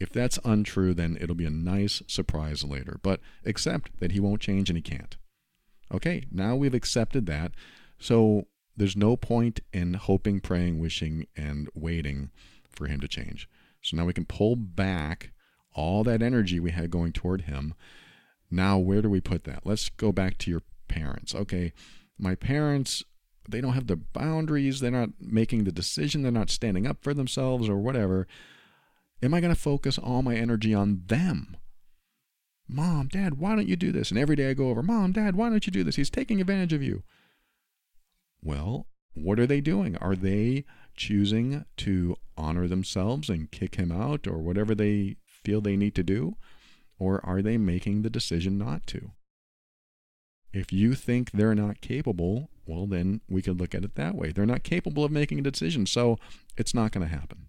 If 0.00 0.10
that's 0.10 0.38
untrue, 0.44 0.94
then 0.94 1.18
it'll 1.20 1.34
be 1.34 1.44
a 1.44 1.50
nice 1.50 2.02
surprise 2.06 2.64
later. 2.64 2.98
But 3.02 3.20
accept 3.44 3.98
that 4.00 4.12
he 4.12 4.20
won't 4.20 4.40
change 4.40 4.70
and 4.70 4.76
he 4.76 4.82
can't. 4.82 5.16
Okay, 5.92 6.24
now 6.30 6.54
we've 6.54 6.74
accepted 6.74 7.26
that. 7.26 7.52
So 7.98 8.46
there's 8.76 8.96
no 8.96 9.16
point 9.16 9.60
in 9.72 9.94
hoping, 9.94 10.40
praying, 10.40 10.78
wishing, 10.78 11.26
and 11.36 11.68
waiting 11.74 12.30
for 12.70 12.86
him 12.86 13.00
to 13.00 13.08
change. 13.08 13.48
So 13.82 13.96
now 13.96 14.04
we 14.04 14.12
can 14.12 14.24
pull 14.24 14.54
back 14.54 15.32
all 15.74 16.04
that 16.04 16.22
energy 16.22 16.60
we 16.60 16.70
had 16.70 16.90
going 16.90 17.12
toward 17.12 17.42
him. 17.42 17.74
Now, 18.50 18.78
where 18.78 19.02
do 19.02 19.10
we 19.10 19.20
put 19.20 19.44
that? 19.44 19.62
Let's 19.64 19.88
go 19.88 20.12
back 20.12 20.38
to 20.38 20.50
your 20.50 20.62
parents. 20.88 21.34
Okay, 21.34 21.72
my 22.18 22.34
parents, 22.34 23.02
they 23.48 23.60
don't 23.60 23.74
have 23.74 23.86
the 23.86 23.96
boundaries. 23.96 24.80
They're 24.80 24.90
not 24.90 25.10
making 25.20 25.64
the 25.64 25.72
decision. 25.72 26.22
They're 26.22 26.32
not 26.32 26.50
standing 26.50 26.86
up 26.86 26.98
for 27.02 27.14
themselves 27.14 27.68
or 27.68 27.76
whatever. 27.76 28.26
Am 29.22 29.34
I 29.34 29.40
going 29.40 29.54
to 29.54 29.60
focus 29.60 29.98
all 29.98 30.22
my 30.22 30.36
energy 30.36 30.72
on 30.72 31.02
them? 31.06 31.56
Mom, 32.68 33.08
Dad, 33.08 33.38
why 33.38 33.56
don't 33.56 33.68
you 33.68 33.76
do 33.76 33.90
this? 33.90 34.10
And 34.10 34.18
every 34.18 34.36
day 34.36 34.50
I 34.50 34.54
go 34.54 34.68
over, 34.68 34.82
Mom, 34.82 35.12
Dad, 35.12 35.34
why 35.34 35.48
don't 35.48 35.66
you 35.66 35.72
do 35.72 35.82
this? 35.82 35.96
He's 35.96 36.10
taking 36.10 36.40
advantage 36.40 36.72
of 36.72 36.82
you. 36.82 37.02
Well, 38.42 38.86
what 39.14 39.40
are 39.40 39.46
they 39.46 39.60
doing? 39.60 39.96
Are 39.96 40.14
they 40.14 40.64
choosing 40.94 41.64
to 41.78 42.16
honor 42.36 42.68
themselves 42.68 43.28
and 43.28 43.50
kick 43.50 43.76
him 43.76 43.90
out 43.90 44.26
or 44.26 44.38
whatever 44.38 44.74
they 44.74 45.16
feel 45.24 45.60
they 45.60 45.76
need 45.76 45.94
to 45.96 46.02
do? 46.02 46.36
Or 46.98 47.24
are 47.24 47.42
they 47.42 47.56
making 47.56 48.02
the 48.02 48.10
decision 48.10 48.58
not 48.58 48.86
to? 48.88 49.12
If 50.52 50.72
you 50.72 50.94
think 50.94 51.30
they're 51.30 51.54
not 51.54 51.80
capable, 51.80 52.50
well, 52.66 52.86
then 52.86 53.22
we 53.28 53.42
could 53.42 53.58
look 53.58 53.74
at 53.74 53.84
it 53.84 53.94
that 53.96 54.14
way. 54.14 54.30
They're 54.30 54.46
not 54.46 54.62
capable 54.62 55.04
of 55.04 55.10
making 55.10 55.38
a 55.38 55.42
decision, 55.42 55.86
so 55.86 56.18
it's 56.56 56.74
not 56.74 56.92
going 56.92 57.06
to 57.06 57.14
happen 57.14 57.48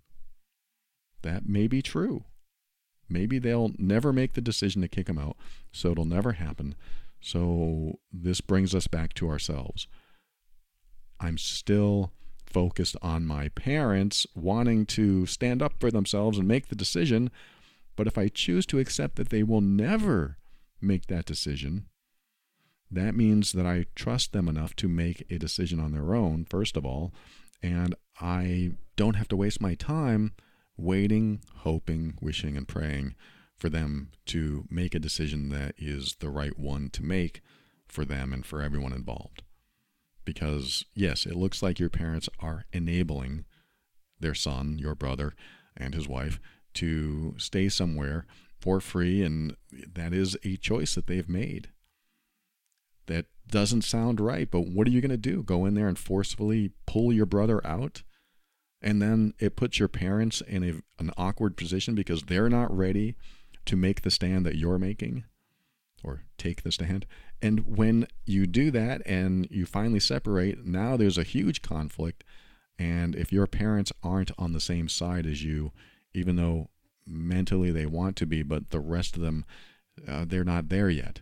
that 1.22 1.48
may 1.48 1.68
be 1.68 1.82
true. 1.82 2.24
Maybe 3.10 3.40
they'll 3.40 3.72
never 3.78 4.14
make 4.14 4.34
the 4.34 4.42
decision 4.42 4.82
to 4.82 4.88
kick 4.88 5.10
him 5.10 5.18
out, 5.18 5.36
so 5.72 5.92
it'll 5.92 6.06
never 6.06 6.34
happen. 6.34 6.76
So 7.22 8.00
this 8.12 8.40
brings 8.40 8.76
us 8.76 8.88
back 8.88 9.14
to 9.16 9.30
ourselves. 9.30 9.88
I'm 11.20 11.38
still 11.38 12.14
focused 12.46 12.96
on 13.02 13.26
my 13.26 13.50
parents 13.50 14.26
wanting 14.36 14.86
to 14.86 15.26
stand 15.26 15.62
up 15.62 15.74
for 15.80 15.92
themselves 15.92 16.38
and 16.38 16.48
make 16.48 16.68
the 16.68 16.76
decision. 16.76 17.30
But 17.96 18.08
if 18.08 18.18
I 18.18 18.28
choose 18.28 18.66
to 18.68 18.80
accept 18.80 19.16
that 19.18 19.30
they 19.30 19.44
will 19.44 19.62
never 19.62 20.38
make 20.82 21.08
that 21.08 21.26
decision, 21.26 21.86
that 22.90 23.16
means 23.16 23.52
that 23.52 23.66
I 23.66 23.86
trust 23.96 24.34
them 24.34 24.48
enough 24.48 24.76
to 24.78 24.88
make 24.88 25.26
a 25.30 25.38
decision 25.38 25.80
on 25.80 25.92
their 25.92 26.16
own, 26.16 26.46
first 26.50 26.78
of 26.78 26.86
all, 26.86 27.14
and 27.62 27.94
I 28.20 28.72
don't 28.96 29.16
have 29.16 29.28
to 29.30 29.36
waste 29.36 29.62
my 29.62 29.76
time 29.76 30.34
waiting, 30.80 31.42
hoping, 31.58 32.18
wishing, 32.22 32.58
and 32.58 32.68
praying 32.68 33.16
for 33.58 33.70
them 33.70 34.12
to 34.26 34.66
make 34.70 34.96
a 34.96 35.00
decision 35.00 35.50
that 35.50 35.76
is 35.78 36.16
the 36.20 36.30
right 36.30 36.58
one 36.58 36.90
to 36.92 37.04
make 37.04 37.42
for 37.88 38.06
them 38.06 38.32
and 38.32 38.46
for 38.46 38.62
everyone 38.62 38.94
involved. 38.94 39.44
Because, 40.24 40.86
yes, 40.94 41.26
it 41.26 41.36
looks 41.36 41.62
like 41.62 41.80
your 41.80 41.90
parents 41.90 42.30
are 42.40 42.66
enabling 42.72 43.46
their 44.20 44.36
son, 44.36 44.78
your 44.78 44.96
brother, 44.96 45.34
and 45.76 45.94
his 45.94 46.08
wife 46.08 46.40
to 46.76 47.36
stay 47.38 47.68
somewhere 47.68 48.26
for 48.60 48.80
free, 48.80 49.24
and 49.24 49.56
that 49.72 50.14
is 50.14 50.38
a 50.44 50.58
choice 50.58 50.96
that 50.96 51.08
they've 51.08 51.30
made. 51.30 51.70
That 53.08 53.26
doesn't 53.48 53.84
sound 53.84 54.20
right, 54.20 54.50
but 54.50 54.68
what 54.68 54.88
are 54.88 54.92
you 54.92 55.02
going 55.02 55.10
to 55.10 55.18
do? 55.18 55.42
Go 55.42 55.66
in 55.66 55.74
there 55.74 55.88
and 55.88 55.98
forcefully 55.98 56.72
pull 56.86 57.12
your 57.12 57.26
brother 57.26 57.66
out? 57.66 58.04
And 58.82 59.02
then 59.02 59.34
it 59.40 59.56
puts 59.56 59.80
your 59.80 59.88
parents 59.88 60.42
in 60.42 60.64
a, 60.64 61.02
an 61.02 61.12
awkward 61.18 61.58
position 61.58 61.96
because 61.96 62.24
they're 62.24 62.50
not 62.50 62.76
ready 62.76 63.16
to 63.66 63.76
make 63.76 64.02
the 64.02 64.12
stand 64.12 64.46
that 64.46 64.56
you're 64.56 64.80
making 64.80 65.26
or 66.04 66.24
take 66.38 66.64
the 66.64 66.72
stand. 66.72 67.06
And 67.42 67.78
when 67.78 68.08
you 68.26 68.48
do 68.48 68.72
that 68.72 69.02
and 69.06 69.48
you 69.52 69.66
finally 69.66 70.00
separate, 70.00 70.66
now 70.66 70.98
there's 70.98 71.18
a 71.18 71.24
huge 71.24 71.62
conflict. 71.62 72.24
And 72.78 73.16
if 73.16 73.34
your 73.34 73.48
parents 73.48 73.92
aren't 74.02 74.32
on 74.38 74.54
the 74.54 74.62
same 74.62 74.88
side 74.88 75.26
as 75.26 75.44
you, 75.44 75.72
even 76.14 76.38
though 76.38 76.70
mentally 77.06 77.72
they 77.72 77.86
want 77.86 78.16
to 78.18 78.26
be, 78.26 78.44
but 78.44 78.70
the 78.70 78.80
rest 78.80 79.16
of 79.16 79.22
them, 79.22 79.46
uh, 80.08 80.26
they're 80.26 80.44
not 80.44 80.70
there 80.70 80.90
yet. 80.90 81.22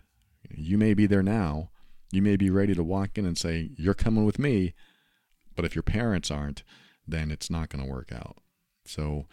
You 0.49 0.77
may 0.77 0.93
be 0.93 1.07
there 1.07 1.23
now. 1.23 1.71
You 2.11 2.21
may 2.21 2.35
be 2.35 2.49
ready 2.49 2.73
to 2.73 2.83
walk 2.83 3.17
in 3.17 3.25
and 3.25 3.37
say, 3.37 3.71
You're 3.75 3.93
coming 3.93 4.25
with 4.25 4.39
me. 4.39 4.73
But 5.55 5.65
if 5.65 5.75
your 5.75 5.83
parents 5.83 6.29
aren't, 6.31 6.63
then 7.07 7.31
it's 7.31 7.49
not 7.49 7.69
going 7.69 7.83
to 7.83 7.89
work 7.91 8.11
out. 8.11 8.37
So, 8.85 9.25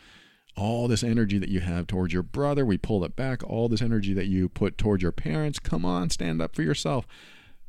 all 0.56 0.87
this 0.87 1.02
energy 1.02 1.38
that 1.38 1.48
you 1.48 1.60
have 1.60 1.87
towards 1.87 2.12
your 2.12 2.22
brother, 2.22 2.64
we 2.64 2.78
pull 2.78 3.04
it 3.04 3.16
back. 3.16 3.42
All 3.42 3.68
this 3.68 3.82
energy 3.82 4.14
that 4.14 4.26
you 4.26 4.48
put 4.48 4.78
towards 4.78 5.02
your 5.02 5.10
parents, 5.12 5.58
come 5.58 5.84
on, 5.84 6.10
stand 6.10 6.40
up 6.40 6.54
for 6.54 6.62
yourself. 6.62 7.06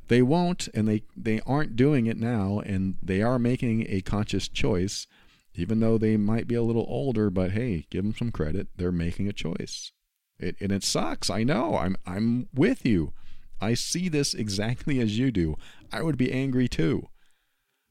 they 0.08 0.22
won't 0.22 0.68
and 0.74 0.88
they 0.88 1.04
they 1.16 1.42
aren't 1.46 1.76
doing 1.76 2.06
it 2.06 2.18
now 2.18 2.60
and 2.60 2.96
they 3.02 3.22
are 3.22 3.40
making 3.40 3.86
a 3.90 4.02
conscious 4.02 4.48
choice 4.48 5.08
even 5.56 5.80
though 5.80 5.98
they 5.98 6.18
might 6.18 6.48
be 6.48 6.56
a 6.56 6.62
little 6.62 6.86
older 6.88 7.30
but 7.30 7.52
hey 7.52 7.86
give 7.90 8.04
them 8.04 8.14
some 8.16 8.32
credit 8.32 8.68
they're 8.76 8.92
making 8.92 9.28
a 9.28 9.34
choice 9.34 9.92
it, 10.40 10.56
and 10.60 10.72
it 10.72 10.84
sucks 10.84 11.30
i 11.30 11.44
know 11.44 11.76
i'm 11.78 11.96
i'm 12.06 12.48
with 12.54 12.86
you 12.86 13.14
i 13.60 13.74
see 13.74 14.10
this 14.10 14.34
exactly 14.34 15.00
as 15.00 15.18
you 15.18 15.32
do 15.32 15.56
i 15.92 16.02
would 16.02 16.18
be 16.18 16.32
angry 16.32 16.68
too 16.68 17.08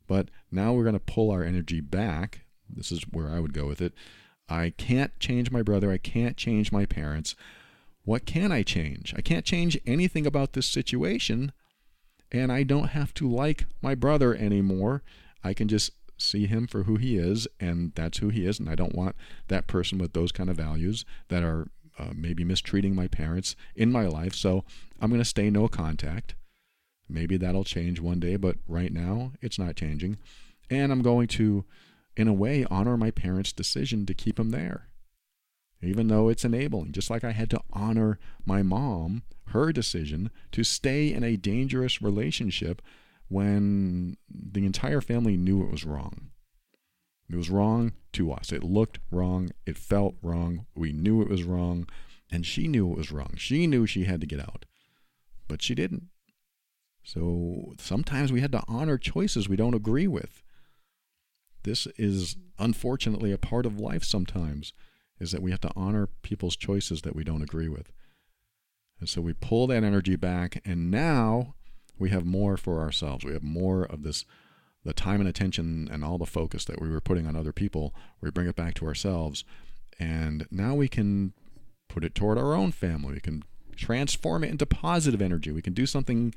but 0.07 0.29
now 0.51 0.73
we're 0.73 0.83
going 0.83 0.95
to 0.95 1.01
pull 1.01 1.31
our 1.31 1.43
energy 1.43 1.81
back 1.81 2.41
this 2.69 2.91
is 2.91 3.03
where 3.11 3.29
i 3.29 3.39
would 3.39 3.53
go 3.53 3.67
with 3.67 3.81
it 3.81 3.93
i 4.49 4.73
can't 4.77 5.19
change 5.19 5.51
my 5.51 5.63
brother 5.63 5.91
i 5.91 5.99
can't 5.99 6.37
change 6.37 6.73
my 6.73 6.87
parents 6.87 7.35
what 8.05 8.27
can 8.27 8.53
i 8.53 8.63
change 8.63 9.15
i 9.17 9.21
can't 9.21 9.45
change 9.45 9.79
anything 9.87 10.27
about 10.27 10.53
this 10.53 10.67
situation 10.67 11.53
and 12.35 12.51
I 12.51 12.65
don't 12.65 12.89
have 12.89 13.15
to 13.15 13.31
like 13.31 13.67
my 13.81 13.95
brother 13.95 14.35
anymore. 14.35 15.03
I 15.45 15.55
can 15.55 15.69
just 15.69 15.93
see 16.19 16.47
him 16.47 16.67
for 16.67 16.83
who 16.83 16.97
he 16.97 17.17
is, 17.17 17.47
and 17.61 17.93
that's 17.95 18.19
who 18.19 18.29
he 18.29 18.45
is. 18.45 18.59
And 18.59 18.69
I 18.69 18.75
don't 18.75 18.95
want 18.95 19.15
that 19.49 19.69
person 19.69 19.99
with 19.99 20.15
those 20.15 20.33
kind 20.33 20.51
of 20.51 20.57
values 20.57 21.05
that 21.29 21.45
are 21.45 21.69
uh, 21.97 22.11
maybe 22.15 22.43
mistreating 22.43 22.95
my 22.95 23.07
parents 23.07 23.55
in 23.77 23.93
my 23.93 24.07
life. 24.07 24.35
So 24.35 24.65
I'm 25.01 25.11
going 25.11 25.21
to 25.21 25.25
stay 25.25 25.49
no 25.49 25.69
contact. 25.69 26.35
Maybe 27.09 27.37
that'll 27.37 27.65
change 27.65 28.01
one 28.01 28.21
day, 28.21 28.37
but 28.37 28.57
right 28.67 28.93
now 28.93 29.33
it's 29.41 29.59
not 29.59 29.77
changing. 29.77 30.19
And 30.71 30.91
I'm 30.91 31.03
going 31.03 31.29
to, 31.29 31.65
in 32.17 32.29
a 32.29 32.33
way, 32.33 32.65
honor 32.71 32.97
my 32.97 33.11
parents' 33.11 33.53
decision 33.53 34.07
to 34.07 34.15
keep 34.15 34.39
him 34.39 34.51
there 34.51 34.89
even 35.85 36.09
though 36.09 36.29
it's 36.29 36.45
enabling. 36.45 36.93
Just 36.93 37.11
like 37.11 37.25
I 37.25 37.33
had 37.33 37.51
to 37.51 37.61
honor 37.73 38.19
my 38.45 38.63
mom, 38.63 39.23
her 39.49 39.73
decision 39.73 40.31
to 40.53 40.65
stay 40.65 41.13
in 41.13 41.23
a 41.23 41.37
dangerous 41.37 42.03
relationship 42.03 42.83
when 43.29 44.17
the 44.29 44.67
entire 44.67 45.01
family 45.01 45.37
knew 45.37 45.63
it 45.63 45.71
was 45.71 45.85
wrong. 45.85 46.31
It 47.31 47.37
was 47.37 47.51
wrong 47.51 47.93
to 48.13 48.33
us. 48.33 48.53
It 48.53 48.63
looked 48.63 48.99
wrong. 49.11 49.51
It 49.67 49.79
felt 49.79 50.17
wrong. 50.23 50.67
We 50.75 50.93
knew 50.93 51.23
it 51.23 51.29
was 51.29 51.45
wrong. 51.45 51.89
And 52.31 52.45
she 52.45 52.69
knew 52.69 52.91
it 52.91 52.99
was 52.99 53.13
wrong. 53.13 53.35
She 53.37 53.67
knew 53.67 53.87
she 53.87 54.05
had 54.05 54.21
to 54.21 54.27
get 54.27 54.41
out. 54.41 54.67
But 55.49 55.63
she 55.63 55.75
didn't. 55.75 56.05
So 57.05 57.75
sometimes 57.79 58.33
we 58.33 58.41
had 58.41 58.53
to 58.53 58.63
honor 58.67 58.99
choices 58.99 59.49
we 59.49 59.57
don't 59.57 59.75
agree 59.75 60.07
with. 60.07 60.43
This 61.63 61.87
is 61.99 62.37
unfortunately 62.59 63.31
a 63.31 63.39
part 63.39 63.67
of 63.67 63.79
life 63.79 64.05
sometimes 64.05 64.73
is 65.21 65.31
that 65.31 65.43
we 65.43 65.51
have 65.51 65.61
to 65.61 65.71
honor 65.77 66.09
people's 66.23 66.57
choices 66.57 67.03
that 67.03 67.15
we 67.15 67.23
don't 67.23 67.43
agree 67.43 67.69
with. 67.69 67.93
And 69.01 69.09
so 69.09 69.21
we 69.21 69.33
pull 69.33 69.67
that 69.69 69.85
energy 69.85 70.17
back, 70.17 70.61
and 70.65 70.91
now 70.91 71.55
we 71.99 72.11
have 72.11 72.25
more 72.25 72.57
for 72.57 72.81
ourselves. 72.81 73.25
We 73.25 73.33
have 73.33 73.43
more 73.43 73.85
of 73.85 74.03
this, 74.03 74.25
the 74.85 74.93
time 74.93 75.21
and 75.21 75.29
attention 75.29 75.89
and 75.91 76.05
all 76.05 76.19
the 76.19 76.27
focus 76.27 76.65
that 76.65 76.81
we 76.81 76.89
were 76.89 77.01
putting 77.01 77.27
on 77.27 77.37
other 77.37 77.53
people. 77.53 77.95
We 78.21 78.31
bring 78.31 78.49
it 78.49 78.57
back 78.57 78.75
to 78.75 78.87
ourselves, 78.87 79.45
and 79.99 80.47
now 80.51 80.75
we 80.75 80.89
can 80.89 81.33
put 81.89 82.05
it 82.05 82.15
toward 82.15 82.39
our 82.39 82.55
own 82.55 82.73
family. 82.73 83.15
We 83.15 83.21
can 83.21 83.43
transform 83.77 84.45
it 84.45 84.51
into 84.51 84.67
positive 84.67 85.23
energy. 85.23 85.51
We 85.51 85.63
can 85.63 85.75
do 85.75 85.87
something 85.87 86.35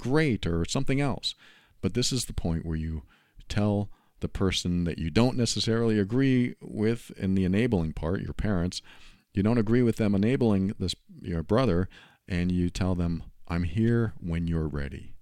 great 0.00 0.46
or 0.46 0.64
something 0.64 1.00
else. 1.00 1.34
But 1.80 1.94
this 1.94 2.10
is 2.12 2.24
the 2.24 2.32
point 2.32 2.66
where 2.66 2.76
you 2.76 3.02
tell 3.48 3.90
the 4.20 4.28
person 4.28 4.84
that 4.84 4.98
you 4.98 5.10
don't 5.10 5.36
necessarily 5.36 5.98
agree 5.98 6.54
with 6.60 7.10
in 7.16 7.34
the 7.34 7.44
enabling 7.44 7.92
part, 7.92 8.20
your 8.20 8.34
parents, 8.34 8.82
you 9.32 9.42
don't 9.42 9.58
agree 9.58 9.82
with 9.82 9.96
them 9.96 10.14
enabling 10.14 10.74
this 10.78 10.94
your 11.22 11.42
brother, 11.42 11.88
and 12.26 12.50
you 12.50 12.68
tell 12.68 12.94
them, 12.94 13.22
"I'm 13.46 13.62
here 13.62 14.14
when 14.18 14.46
you're 14.46 14.68
ready." 14.68 15.14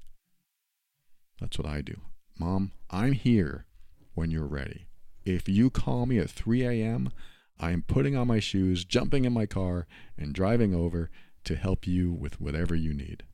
That's 1.39 1.59
what 1.59 1.69
I 1.69 1.83
do. 1.83 2.01
Mom, 2.39 2.73
I'm 2.91 3.13
here 3.13 3.67
when 4.15 4.31
you're 4.31 4.47
ready. 4.47 4.87
If 5.25 5.49
you 5.49 5.71
call 5.71 6.07
me 6.07 6.19
at 6.19 6.31
3 6.31 6.65
a.m., 6.65 7.11
I 7.59 7.73
am 7.73 7.83
putting 7.83 8.17
on 8.17 8.29
my 8.29 8.41
shoes, 8.41 8.85
jumping 8.85 9.25
in 9.25 9.33
my 9.33 9.47
car, 9.47 9.87
and 10.17 10.35
driving 10.35 10.75
over 10.75 11.11
to 11.45 11.55
help 11.55 11.87
you 11.87 12.13
with 12.13 12.41
whatever 12.41 12.75
you 12.75 12.95
need. 12.95 13.25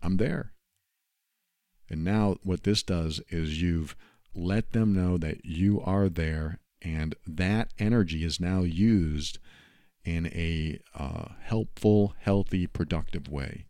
I'm 0.00 0.16
there. 0.16 0.53
And 1.88 2.04
now, 2.04 2.36
what 2.42 2.64
this 2.64 2.82
does 2.82 3.20
is 3.28 3.60
you've 3.60 3.94
let 4.34 4.72
them 4.72 4.92
know 4.92 5.16
that 5.18 5.44
you 5.44 5.80
are 5.82 6.08
there 6.08 6.58
and 6.82 7.14
that 7.26 7.72
energy 7.78 8.24
is 8.24 8.40
now 8.40 8.62
used 8.62 9.38
in 10.04 10.26
a 10.26 10.80
uh, 10.98 11.28
helpful, 11.40 12.14
healthy, 12.20 12.66
productive 12.66 13.28
way. 13.28 13.64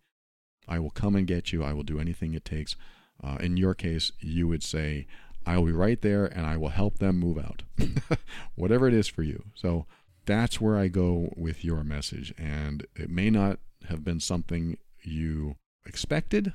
I 0.66 0.79
will 0.79 0.90
come 0.90 1.14
and 1.14 1.27
get 1.27 1.53
you. 1.53 1.62
I 1.62 1.72
will 1.72 1.83
do 1.83 2.00
anything 2.00 2.35
it 2.35 2.44
takes. 2.44 2.77
Uh, 3.22 3.37
in 3.40 3.57
your 3.57 3.74
case, 3.74 4.11
you 4.18 4.48
would 4.48 4.62
say, 4.62 5.07
I 5.46 5.59
will 5.59 5.66
be 5.66 5.72
right 5.72 6.00
there 6.00 6.24
and 6.24 6.46
I 6.46 6.57
will 6.57 6.70
help 6.70 6.98
them 6.98 7.18
move 7.18 7.38
out. 7.38 7.62
Whatever 8.55 8.88
it 8.88 8.94
is 8.94 9.07
for 9.07 9.22
you. 9.22 9.44
So 9.55 9.87
that's 10.27 10.61
where 10.61 10.77
I 10.77 10.88
go 10.88 11.33
with 11.37 11.64
your 11.64 11.85
message. 11.85 12.35
And 12.38 12.87
it 12.96 13.11
may 13.11 13.31
not 13.31 13.59
have 13.88 14.03
been 14.03 14.20
something 14.20 14.79
you 15.03 15.57
expected, 15.87 16.55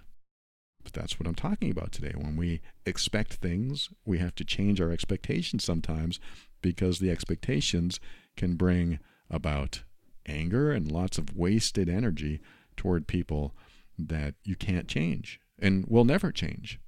but 0.83 0.93
that's 0.93 1.19
what 1.19 1.27
I'm 1.27 1.35
talking 1.35 1.71
about 1.71 1.91
today. 1.91 2.13
When 2.15 2.35
we 2.35 2.61
expect 2.85 3.35
things, 3.35 3.89
we 4.05 4.17
have 4.19 4.35
to 4.35 4.45
change 4.45 4.79
our 4.79 4.91
expectations 4.91 5.63
sometimes 5.63 6.19
because 6.61 6.99
the 6.99 7.11
expectations 7.11 7.99
can 8.37 8.55
bring 8.55 8.99
about 9.29 9.83
anger 10.25 10.71
and 10.71 10.91
lots 10.91 11.17
of 11.17 11.35
wasted 11.35 11.89
energy 11.89 12.39
toward 12.75 13.07
people 13.07 13.55
that 13.97 14.35
you 14.43 14.55
can't 14.55 14.87
change 14.87 15.39
and 15.57 15.85
will 15.87 16.05
never 16.05 16.31
change. 16.31 16.79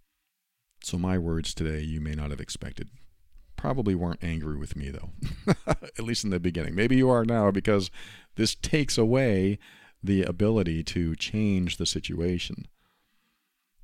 So, 0.84 0.98
my 0.98 1.18
words 1.18 1.54
today 1.54 1.82
you 1.82 2.02
may 2.02 2.14
not 2.14 2.32
have 2.32 2.40
expected. 2.40 2.90
Probably 3.56 3.94
weren't 3.94 4.24
angry 4.24 4.58
with 4.58 4.76
me, 4.76 4.90
though, 4.90 5.12
at 5.68 6.00
least 6.00 6.24
in 6.24 6.32
the 6.32 6.40
beginning. 6.40 6.74
Maybe 6.74 6.96
you 6.96 7.10
are 7.10 7.26
now 7.26 7.52
because 7.52 7.92
this 8.36 8.56
takes 8.56 8.98
away 8.98 9.60
the 10.04 10.24
ability 10.24 10.84
to 10.84 11.16
change 11.16 11.78
the 11.78 11.86
situation. 11.86 12.66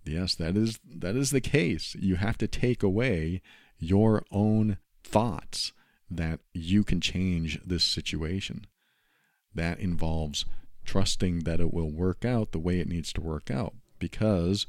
Yes, 0.07 0.35
that 0.35 0.55
is 0.55 0.79
that 0.83 1.15
is 1.15 1.31
the 1.31 1.41
case. 1.41 1.95
You 1.99 2.15
have 2.15 2.37
to 2.39 2.47
take 2.47 2.83
away 2.83 3.41
your 3.77 4.23
own 4.31 4.77
thoughts 5.03 5.73
that 6.09 6.39
you 6.53 6.83
can 6.83 7.01
change 7.01 7.59
this 7.65 7.83
situation. 7.83 8.65
That 9.53 9.79
involves 9.79 10.45
trusting 10.85 11.39
that 11.39 11.59
it 11.59 11.73
will 11.73 11.91
work 11.91 12.23
out 12.23 12.51
the 12.51 12.59
way 12.59 12.79
it 12.79 12.87
needs 12.87 13.11
to 13.13 13.21
work 13.21 13.51
out 13.51 13.73
because 13.99 14.65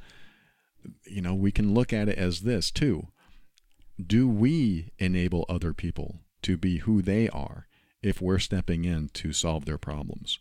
you 1.06 1.20
know, 1.20 1.34
we 1.34 1.52
can 1.52 1.74
look 1.74 1.92
at 1.92 2.08
it 2.08 2.18
as 2.18 2.40
this 2.40 2.70
too. 2.70 3.08
Do 4.04 4.28
we 4.28 4.92
enable 4.98 5.44
other 5.48 5.72
people 5.72 6.20
to 6.42 6.56
be 6.56 6.78
who 6.78 7.02
they 7.02 7.28
are 7.28 7.66
if 8.02 8.22
we're 8.22 8.38
stepping 8.38 8.84
in 8.84 9.08
to 9.14 9.32
solve 9.32 9.64
their 9.64 9.78
problems? 9.78 10.38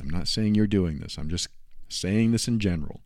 I'm 0.00 0.10
not 0.10 0.28
saying 0.28 0.54
you're 0.54 0.66
doing 0.66 0.98
this. 0.98 1.18
I'm 1.18 1.28
just 1.28 1.48
saying 1.88 2.32
this 2.32 2.48
in 2.48 2.58
general 2.58 3.02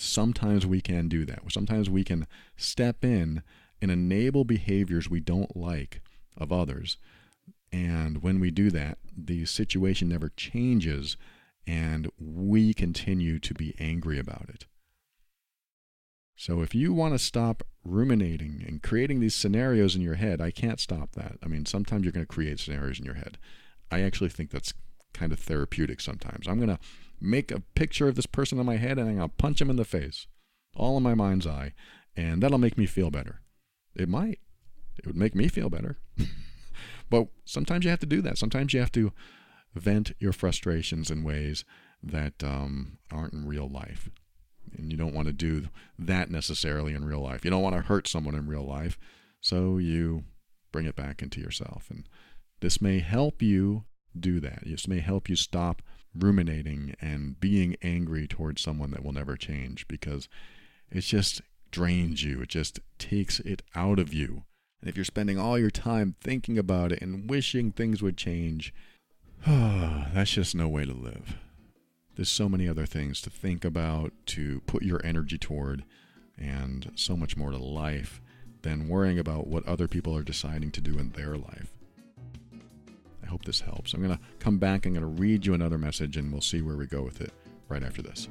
sometimes 0.00 0.66
we 0.66 0.80
can 0.80 1.08
do 1.08 1.24
that. 1.26 1.40
Sometimes 1.50 1.88
we 1.90 2.04
can 2.04 2.26
step 2.56 3.04
in 3.04 3.42
and 3.80 3.90
enable 3.90 4.44
behaviors 4.44 5.08
we 5.08 5.20
don't 5.20 5.56
like 5.56 6.00
of 6.36 6.52
others. 6.52 6.96
And 7.72 8.22
when 8.22 8.40
we 8.40 8.50
do 8.50 8.70
that, 8.70 8.98
the 9.16 9.44
situation 9.44 10.08
never 10.08 10.30
changes 10.30 11.16
and 11.66 12.10
we 12.18 12.72
continue 12.72 13.38
to 13.38 13.54
be 13.54 13.74
angry 13.78 14.18
about 14.18 14.46
it. 14.48 14.66
So 16.34 16.62
if 16.62 16.74
you 16.74 16.94
want 16.94 17.14
to 17.14 17.18
stop 17.18 17.62
ruminating 17.84 18.64
and 18.66 18.82
creating 18.82 19.20
these 19.20 19.34
scenarios 19.34 19.96
in 19.96 20.02
your 20.02 20.14
head, 20.14 20.40
I 20.40 20.50
can't 20.50 20.80
stop 20.80 21.12
that. 21.12 21.36
I 21.42 21.48
mean, 21.48 21.66
sometimes 21.66 22.04
you're 22.04 22.12
going 22.12 22.24
to 22.24 22.32
create 22.32 22.60
scenarios 22.60 23.00
in 23.00 23.04
your 23.04 23.14
head. 23.14 23.38
I 23.90 24.02
actually 24.02 24.30
think 24.30 24.50
that's 24.50 24.72
kind 25.18 25.32
of 25.32 25.38
therapeutic 25.38 26.00
sometimes. 26.00 26.46
I'm 26.46 26.58
going 26.58 26.68
to 26.68 26.78
make 27.20 27.50
a 27.50 27.62
picture 27.74 28.08
of 28.08 28.14
this 28.14 28.26
person 28.26 28.58
in 28.58 28.66
my 28.66 28.76
head 28.76 28.98
and 28.98 29.08
I'm 29.08 29.16
going 29.16 29.28
to 29.28 29.34
punch 29.36 29.60
him 29.60 29.70
in 29.70 29.76
the 29.76 29.84
face, 29.84 30.26
all 30.76 30.96
in 30.96 31.02
my 31.02 31.14
mind's 31.14 31.46
eye, 31.46 31.72
and 32.16 32.42
that'll 32.42 32.58
make 32.58 32.78
me 32.78 32.86
feel 32.86 33.10
better. 33.10 33.40
It 33.94 34.08
might. 34.08 34.38
It 34.98 35.06
would 35.06 35.16
make 35.16 35.34
me 35.34 35.48
feel 35.48 35.70
better. 35.70 35.98
but 37.10 37.28
sometimes 37.44 37.84
you 37.84 37.90
have 37.90 38.00
to 38.00 38.06
do 38.06 38.22
that. 38.22 38.38
Sometimes 38.38 38.72
you 38.72 38.80
have 38.80 38.92
to 38.92 39.12
vent 39.74 40.12
your 40.18 40.32
frustrations 40.32 41.10
in 41.10 41.24
ways 41.24 41.64
that 42.02 42.42
um, 42.42 42.98
aren't 43.12 43.32
in 43.32 43.46
real 43.46 43.68
life. 43.68 44.10
And 44.76 44.90
you 44.90 44.98
don't 44.98 45.14
want 45.14 45.26
to 45.28 45.32
do 45.32 45.68
that 45.98 46.30
necessarily 46.30 46.94
in 46.94 47.04
real 47.04 47.22
life. 47.22 47.44
You 47.44 47.50
don't 47.50 47.62
want 47.62 47.76
to 47.76 47.82
hurt 47.82 48.06
someone 48.06 48.34
in 48.34 48.46
real 48.46 48.66
life. 48.66 48.98
So 49.40 49.78
you 49.78 50.24
bring 50.72 50.86
it 50.86 50.96
back 50.96 51.22
into 51.22 51.40
yourself. 51.40 51.86
And 51.90 52.08
this 52.60 52.80
may 52.80 52.98
help 52.98 53.40
you 53.42 53.84
do 54.18 54.40
that. 54.40 54.64
This 54.64 54.88
may 54.88 55.00
help 55.00 55.28
you 55.28 55.36
stop 55.36 55.82
ruminating 56.14 56.94
and 57.00 57.38
being 57.40 57.76
angry 57.82 58.26
towards 58.26 58.62
someone 58.62 58.90
that 58.90 59.04
will 59.04 59.12
never 59.12 59.36
change 59.36 59.86
because 59.88 60.28
it 60.90 61.02
just 61.02 61.42
drains 61.70 62.22
you. 62.24 62.40
It 62.40 62.48
just 62.48 62.80
takes 62.98 63.40
it 63.40 63.62
out 63.74 63.98
of 63.98 64.12
you. 64.12 64.44
And 64.80 64.88
if 64.88 64.96
you're 64.96 65.04
spending 65.04 65.38
all 65.38 65.58
your 65.58 65.70
time 65.70 66.14
thinking 66.20 66.58
about 66.58 66.92
it 66.92 67.02
and 67.02 67.28
wishing 67.28 67.72
things 67.72 68.02
would 68.02 68.16
change, 68.16 68.72
that's 69.46 70.32
just 70.32 70.54
no 70.54 70.68
way 70.68 70.84
to 70.84 70.94
live. 70.94 71.36
there's 72.16 72.28
so 72.28 72.48
many 72.48 72.68
other 72.68 72.86
things 72.86 73.20
to 73.22 73.30
think 73.30 73.64
about, 73.64 74.12
to 74.26 74.60
put 74.66 74.82
your 74.82 75.00
energy 75.04 75.38
toward, 75.38 75.84
and 76.36 76.90
so 76.96 77.16
much 77.16 77.36
more 77.36 77.50
to 77.50 77.58
life 77.58 78.20
than 78.62 78.88
worrying 78.88 79.18
about 79.18 79.46
what 79.46 79.66
other 79.66 79.86
people 79.86 80.16
are 80.16 80.22
deciding 80.22 80.70
to 80.72 80.80
do 80.80 80.98
in 80.98 81.10
their 81.10 81.36
life. 81.36 81.77
I 83.28 83.30
hope 83.30 83.44
this 83.44 83.60
helps. 83.60 83.92
I'm 83.92 84.02
going 84.02 84.16
to 84.16 84.22
come 84.38 84.56
back, 84.56 84.86
I'm 84.86 84.94
going 84.94 85.02
to 85.02 85.22
read 85.22 85.44
you 85.44 85.52
another 85.52 85.76
message, 85.76 86.16
and 86.16 86.32
we'll 86.32 86.40
see 86.40 86.62
where 86.62 86.78
we 86.78 86.86
go 86.86 87.02
with 87.02 87.20
it 87.20 87.30
right 87.68 87.82
after 87.82 88.00
this. 88.00 88.26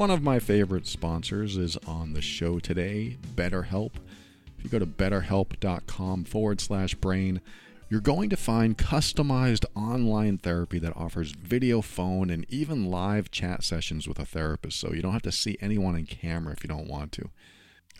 One 0.00 0.10
of 0.10 0.22
my 0.22 0.38
favorite 0.38 0.86
sponsors 0.86 1.58
is 1.58 1.76
on 1.86 2.14
the 2.14 2.22
show 2.22 2.58
today, 2.58 3.18
BetterHelp. 3.34 3.96
If 4.56 4.64
you 4.64 4.70
go 4.70 4.78
to 4.78 4.86
betterhelp.com 4.86 6.24
forward 6.24 6.62
slash 6.62 6.94
brain, 6.94 7.42
you're 7.90 8.00
going 8.00 8.30
to 8.30 8.36
find 8.38 8.78
customized 8.78 9.66
online 9.76 10.38
therapy 10.38 10.78
that 10.78 10.96
offers 10.96 11.32
video, 11.32 11.82
phone, 11.82 12.30
and 12.30 12.46
even 12.48 12.90
live 12.90 13.30
chat 13.30 13.62
sessions 13.62 14.08
with 14.08 14.18
a 14.18 14.24
therapist. 14.24 14.80
So 14.80 14.94
you 14.94 15.02
don't 15.02 15.12
have 15.12 15.20
to 15.20 15.30
see 15.30 15.58
anyone 15.60 15.96
in 15.96 16.06
camera 16.06 16.54
if 16.54 16.64
you 16.64 16.68
don't 16.68 16.88
want 16.88 17.12
to. 17.12 17.28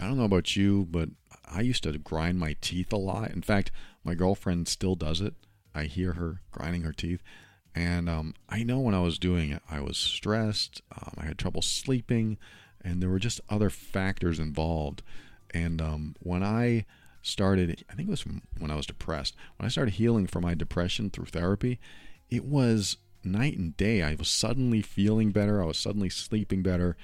I 0.00 0.06
don't 0.06 0.16
know 0.16 0.24
about 0.24 0.56
you, 0.56 0.86
but 0.90 1.10
I 1.44 1.60
used 1.60 1.82
to 1.82 1.98
grind 1.98 2.38
my 2.38 2.56
teeth 2.62 2.94
a 2.94 2.96
lot. 2.96 3.30
In 3.32 3.42
fact, 3.42 3.70
my 4.04 4.14
girlfriend 4.14 4.68
still 4.68 4.94
does 4.94 5.20
it. 5.20 5.34
I 5.74 5.84
hear 5.84 6.14
her 6.14 6.40
grinding 6.50 6.80
her 6.80 6.94
teeth. 6.94 7.22
And 7.74 8.08
um, 8.08 8.34
I 8.48 8.62
know 8.62 8.80
when 8.80 8.94
I 8.94 9.00
was 9.00 9.18
doing 9.18 9.50
it, 9.50 9.62
I 9.70 9.80
was 9.80 9.96
stressed, 9.96 10.82
um, 10.96 11.14
I 11.18 11.26
had 11.26 11.38
trouble 11.38 11.62
sleeping, 11.62 12.36
and 12.82 13.00
there 13.00 13.10
were 13.10 13.18
just 13.18 13.40
other 13.48 13.70
factors 13.70 14.38
involved. 14.38 15.02
And 15.52 15.80
um, 15.80 16.16
when 16.20 16.42
I 16.42 16.86
started, 17.22 17.84
I 17.90 17.94
think 17.94 18.08
it 18.08 18.10
was 18.10 18.24
when 18.58 18.70
I 18.70 18.76
was 18.76 18.86
depressed, 18.86 19.36
when 19.56 19.66
I 19.66 19.70
started 19.70 19.94
healing 19.94 20.26
from 20.26 20.42
my 20.42 20.54
depression 20.54 21.10
through 21.10 21.26
therapy, 21.26 21.78
it 22.28 22.44
was 22.44 22.96
night 23.22 23.56
and 23.58 23.76
day. 23.76 24.02
I 24.02 24.14
was 24.14 24.28
suddenly 24.28 24.82
feeling 24.82 25.30
better, 25.30 25.62
I 25.62 25.66
was 25.66 25.78
suddenly 25.78 26.10
sleeping 26.10 26.62
better, 26.62 26.96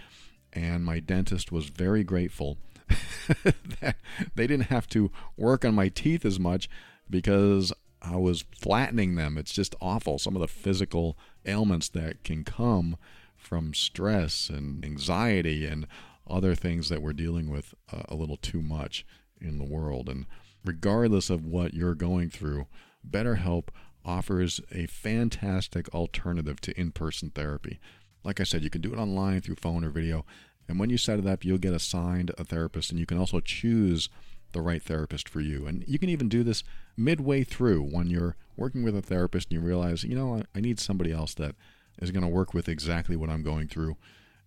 and 0.52 0.84
my 0.84 1.00
dentist 1.00 1.52
was 1.52 1.66
very 1.66 2.02
grateful 2.02 2.58
that 3.80 3.96
they 4.34 4.46
didn't 4.46 4.68
have 4.68 4.88
to 4.88 5.10
work 5.36 5.64
on 5.64 5.74
my 5.74 5.88
teeth 5.88 6.24
as 6.24 6.40
much 6.40 6.68
because 7.10 7.72
I 8.06 8.16
was 8.16 8.44
flattening 8.56 9.16
them. 9.16 9.36
It's 9.36 9.52
just 9.52 9.74
awful. 9.80 10.18
Some 10.18 10.36
of 10.36 10.40
the 10.40 10.48
physical 10.48 11.18
ailments 11.44 11.88
that 11.90 12.22
can 12.22 12.44
come 12.44 12.96
from 13.36 13.74
stress 13.74 14.48
and 14.48 14.84
anxiety 14.84 15.66
and 15.66 15.86
other 16.28 16.54
things 16.54 16.88
that 16.88 17.02
we're 17.02 17.12
dealing 17.12 17.50
with 17.50 17.74
uh, 17.92 18.02
a 18.08 18.14
little 18.14 18.36
too 18.36 18.62
much 18.62 19.04
in 19.40 19.58
the 19.58 19.64
world. 19.64 20.08
And 20.08 20.26
regardless 20.64 21.30
of 21.30 21.44
what 21.44 21.74
you're 21.74 21.94
going 21.94 22.30
through, 22.30 22.66
BetterHelp 23.08 23.68
offers 24.04 24.60
a 24.72 24.86
fantastic 24.86 25.92
alternative 25.94 26.60
to 26.62 26.80
in 26.80 26.92
person 26.92 27.30
therapy. 27.30 27.80
Like 28.24 28.40
I 28.40 28.44
said, 28.44 28.62
you 28.62 28.70
can 28.70 28.80
do 28.80 28.92
it 28.92 28.98
online 28.98 29.40
through 29.40 29.56
phone 29.56 29.84
or 29.84 29.90
video. 29.90 30.24
And 30.68 30.80
when 30.80 30.90
you 30.90 30.98
set 30.98 31.18
it 31.18 31.26
up, 31.26 31.44
you'll 31.44 31.58
get 31.58 31.74
assigned 31.74 32.32
a 32.38 32.44
therapist, 32.44 32.90
and 32.90 32.98
you 32.98 33.06
can 33.06 33.18
also 33.18 33.38
choose 33.40 34.08
the 34.56 34.62
right 34.62 34.82
therapist 34.82 35.28
for 35.28 35.40
you. 35.40 35.66
And 35.66 35.84
you 35.86 35.98
can 35.98 36.08
even 36.08 36.28
do 36.28 36.42
this 36.42 36.64
midway 36.96 37.44
through 37.44 37.82
when 37.82 38.08
you're 38.08 38.36
working 38.56 38.82
with 38.82 38.96
a 38.96 39.02
therapist 39.02 39.48
and 39.50 39.60
you 39.60 39.66
realize, 39.66 40.02
you 40.02 40.16
know, 40.16 40.42
I, 40.54 40.60
need 40.60 40.80
somebody 40.80 41.12
else 41.12 41.34
that 41.34 41.54
is 42.00 42.10
going 42.10 42.22
to 42.22 42.28
work 42.28 42.54
with 42.54 42.68
exactly 42.68 43.16
what 43.16 43.30
I'm 43.30 43.42
going 43.42 43.68
through. 43.68 43.96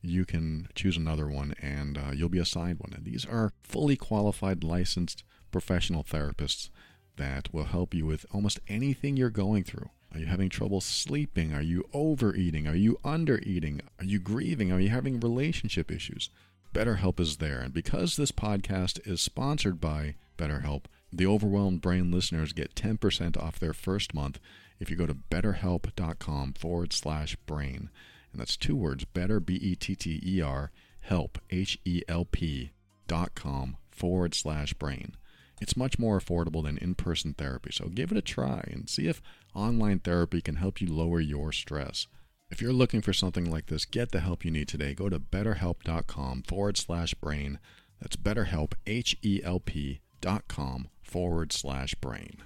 You 0.02 0.26
can 0.26 0.68
choose 0.74 0.98
another 0.98 1.28
one 1.28 1.54
and 1.62 1.98
uh, 1.98 2.12
you'll 2.14 2.30
be 2.30 2.40
assigned 2.40 2.80
one. 2.80 2.94
And 2.94 3.06
these 3.06 3.26
are 3.26 3.54
fully 3.62 3.96
qualified, 3.96 4.64
licensed 4.64 5.24
professional 5.52 6.04
therapists 6.04 6.70
that 7.18 7.54
will 7.54 7.66
help 7.66 7.94
you 7.94 8.06
with 8.06 8.26
almost 8.32 8.60
anything 8.68 9.16
you're 9.16 9.30
going 9.30 9.64
through. 9.64 9.90
Are 10.12 10.20
you 10.20 10.26
having 10.26 10.50
trouble 10.50 10.82
sleeping? 10.82 11.54
Are 11.54 11.62
you 11.62 11.88
overeating? 11.94 12.68
Are 12.68 12.76
you 12.76 12.98
undereating? 13.04 13.82
Are 14.00 14.06
you 14.06 14.18
grieving? 14.20 14.72
Are 14.72 14.80
you 14.80 14.90
having 14.90 15.20
relationship 15.20 15.92
issues? 15.92 16.30
BetterHelp 16.74 17.20
is 17.20 17.38
there. 17.38 17.60
And 17.60 17.74
because 17.74 18.16
this 18.16 18.32
podcast 18.32 19.06
is 19.08 19.22
sponsored 19.22 19.82
by 19.82 20.16
BetterHelp, 20.38 20.86
the 21.12 21.26
overwhelmed 21.26 21.82
brain 21.82 22.12
listeners 22.12 22.54
get 22.54 22.76
10% 22.76 23.38
off 23.38 23.60
their 23.60 23.74
first 23.74 24.14
month 24.14 24.40
if 24.80 24.90
you 24.90 24.96
go 24.96 25.08
to 25.08 25.16
betterhelp.com 25.16 26.54
forward 26.54 26.94
slash 26.94 27.36
brain. 27.46 27.90
And 28.32 28.40
that's 28.40 28.56
two 28.58 28.76
words 28.76 29.06
better, 29.06 29.40
B 29.40 29.56
E 29.56 29.76
T 29.76 29.96
T 29.96 30.22
E 30.24 30.42
R, 30.42 30.72
help, 31.02 31.40
H 31.50 31.80
E 31.84 32.04
L 32.08 32.26
P 32.26 32.72
dot 33.08 33.34
com 33.34 33.78
forward 33.92 34.36
slash 34.36 34.74
brain. 34.76 35.16
It's 35.60 35.76
much 35.76 36.00
more 36.00 36.20
affordable 36.20 36.64
than 36.64 36.78
in 36.78 36.96
person 36.96 37.34
therapy, 37.34 37.72
so 37.74 37.88
give 37.88 38.12
it 38.12 38.18
a 38.18 38.22
try 38.22 38.64
and 38.72 38.88
see 38.88 39.08
if 39.08 39.22
online 39.54 40.00
therapy 40.00 40.42
can 40.42 40.56
help 40.56 40.80
you 40.80 40.88
lower 40.88 41.20
your 41.20 41.52
stress. 41.52 42.08
If 42.52 42.64
you're 42.64 42.74
looking 42.74 43.04
for 43.04 43.14
something 43.14 43.50
like 43.50 43.68
this, 43.68 43.86
get 43.86 44.12
the 44.12 44.22
help 44.22 44.44
you 44.44 44.50
need 44.50 44.68
today. 44.68 44.96
Go 44.96 45.08
to 45.08 45.20
betterhelp.com 45.20 46.44
forward 46.48 46.78
slash 46.78 47.14
brain. 47.14 47.60
That's 48.02 48.16
betterhelp, 48.16 48.74
H 48.88 49.16
E 49.22 49.40
L 49.44 49.60
P 49.60 50.02
dot 50.20 50.48
com 50.48 50.90
forward 51.04 51.54
slash 51.54 51.94
brain. 51.94 52.38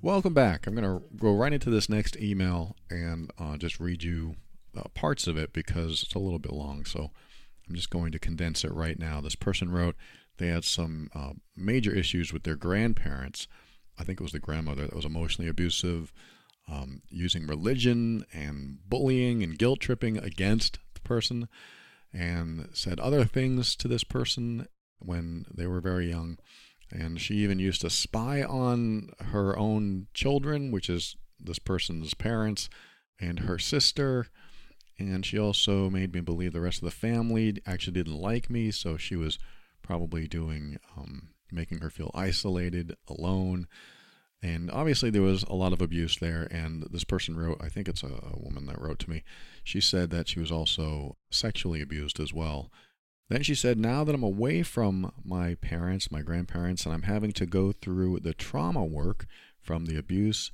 Welcome 0.00 0.32
back. 0.32 0.66
I'm 0.66 0.74
going 0.74 0.84
to 0.84 1.04
go 1.16 1.34
right 1.34 1.52
into 1.52 1.68
this 1.68 1.90
next 1.90 2.16
email 2.16 2.76
and 2.88 3.30
uh, 3.38 3.58
just 3.58 3.78
read 3.78 4.02
you 4.02 4.36
uh, 4.74 4.88
parts 4.94 5.26
of 5.26 5.36
it 5.36 5.52
because 5.52 6.02
it's 6.02 6.14
a 6.14 6.18
little 6.18 6.38
bit 6.38 6.52
long. 6.52 6.86
So 6.86 7.10
I'm 7.68 7.74
just 7.74 7.90
going 7.90 8.10
to 8.12 8.18
condense 8.18 8.64
it 8.64 8.72
right 8.72 8.98
now. 8.98 9.20
This 9.20 9.34
person 9.34 9.70
wrote, 9.70 9.96
they 10.38 10.48
had 10.48 10.64
some 10.64 11.10
uh, 11.14 11.32
major 11.56 11.94
issues 11.94 12.32
with 12.32 12.42
their 12.42 12.56
grandparents. 12.56 13.46
I 13.98 14.04
think 14.04 14.20
it 14.20 14.24
was 14.24 14.32
the 14.32 14.40
grandmother 14.40 14.86
that 14.86 14.96
was 14.96 15.04
emotionally 15.04 15.48
abusive, 15.48 16.12
um, 16.68 17.02
using 17.08 17.46
religion 17.46 18.24
and 18.32 18.78
bullying 18.88 19.42
and 19.42 19.58
guilt 19.58 19.80
tripping 19.80 20.18
against 20.18 20.78
the 20.94 21.00
person, 21.00 21.48
and 22.12 22.68
said 22.72 22.98
other 22.98 23.24
things 23.24 23.76
to 23.76 23.88
this 23.88 24.04
person 24.04 24.66
when 24.98 25.46
they 25.52 25.66
were 25.66 25.80
very 25.80 26.08
young. 26.08 26.38
And 26.90 27.20
she 27.20 27.34
even 27.36 27.58
used 27.58 27.80
to 27.80 27.90
spy 27.90 28.42
on 28.42 29.10
her 29.18 29.58
own 29.58 30.06
children, 30.14 30.70
which 30.70 30.88
is 30.88 31.16
this 31.40 31.58
person's 31.58 32.14
parents, 32.14 32.68
and 33.20 33.40
her 33.40 33.58
sister. 33.58 34.28
And 34.98 35.26
she 35.26 35.38
also 35.38 35.90
made 35.90 36.14
me 36.14 36.20
believe 36.20 36.52
the 36.52 36.60
rest 36.60 36.78
of 36.78 36.84
the 36.84 36.90
family 36.92 37.60
actually 37.66 37.94
didn't 37.94 38.16
like 38.16 38.48
me, 38.48 38.70
so 38.70 38.96
she 38.96 39.16
was 39.16 39.38
probably 39.84 40.26
doing 40.26 40.78
um, 40.96 41.28
making 41.52 41.78
her 41.78 41.90
feel 41.90 42.10
isolated, 42.14 42.96
alone. 43.08 43.68
And 44.42 44.70
obviously, 44.70 45.10
there 45.10 45.22
was 45.22 45.44
a 45.44 45.54
lot 45.54 45.72
of 45.72 45.80
abuse 45.80 46.18
there. 46.18 46.48
And 46.50 46.82
this 46.90 47.04
person 47.04 47.36
wrote, 47.36 47.60
I 47.62 47.68
think 47.68 47.88
it's 47.88 48.02
a, 48.02 48.08
a 48.08 48.38
woman 48.38 48.66
that 48.66 48.80
wrote 48.80 48.98
to 49.00 49.10
me, 49.10 49.22
she 49.62 49.80
said 49.80 50.10
that 50.10 50.28
she 50.28 50.40
was 50.40 50.50
also 50.50 51.16
sexually 51.30 51.80
abused 51.80 52.18
as 52.18 52.34
well. 52.34 52.70
Then 53.30 53.42
she 53.42 53.54
said, 53.54 53.78
Now 53.78 54.04
that 54.04 54.14
I'm 54.14 54.22
away 54.22 54.62
from 54.62 55.12
my 55.24 55.54
parents, 55.54 56.10
my 56.10 56.20
grandparents, 56.20 56.84
and 56.84 56.92
I'm 56.94 57.02
having 57.02 57.32
to 57.32 57.46
go 57.46 57.72
through 57.72 58.20
the 58.20 58.34
trauma 58.34 58.84
work 58.84 59.26
from 59.62 59.86
the 59.86 59.96
abuse, 59.96 60.50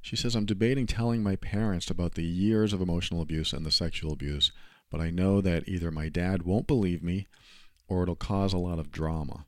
she 0.00 0.14
says, 0.14 0.34
I'm 0.34 0.46
debating 0.46 0.86
telling 0.86 1.22
my 1.22 1.36
parents 1.36 1.90
about 1.90 2.14
the 2.14 2.24
years 2.24 2.72
of 2.72 2.80
emotional 2.80 3.20
abuse 3.20 3.52
and 3.52 3.66
the 3.66 3.70
sexual 3.70 4.12
abuse, 4.12 4.52
but 4.90 5.00
I 5.00 5.10
know 5.10 5.40
that 5.40 5.68
either 5.68 5.90
my 5.90 6.08
dad 6.08 6.42
won't 6.42 6.66
believe 6.66 7.02
me 7.02 7.26
or 7.92 8.02
it'll 8.04 8.16
cause 8.16 8.54
a 8.54 8.58
lot 8.58 8.78
of 8.78 8.90
drama. 8.90 9.44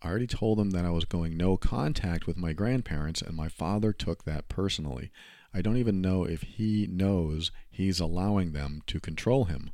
I 0.00 0.08
already 0.08 0.26
told 0.26 0.58
them 0.58 0.70
that 0.70 0.86
I 0.86 0.90
was 0.90 1.04
going 1.04 1.36
no 1.36 1.58
contact 1.58 2.26
with 2.26 2.38
my 2.38 2.54
grandparents, 2.54 3.20
and 3.20 3.36
my 3.36 3.48
father 3.48 3.92
took 3.92 4.24
that 4.24 4.48
personally. 4.48 5.10
I 5.52 5.60
don't 5.60 5.76
even 5.76 6.00
know 6.00 6.24
if 6.24 6.42
he 6.42 6.86
knows 6.90 7.50
he's 7.70 8.00
allowing 8.00 8.52
them 8.52 8.80
to 8.86 9.00
control 9.00 9.44
him. 9.44 9.70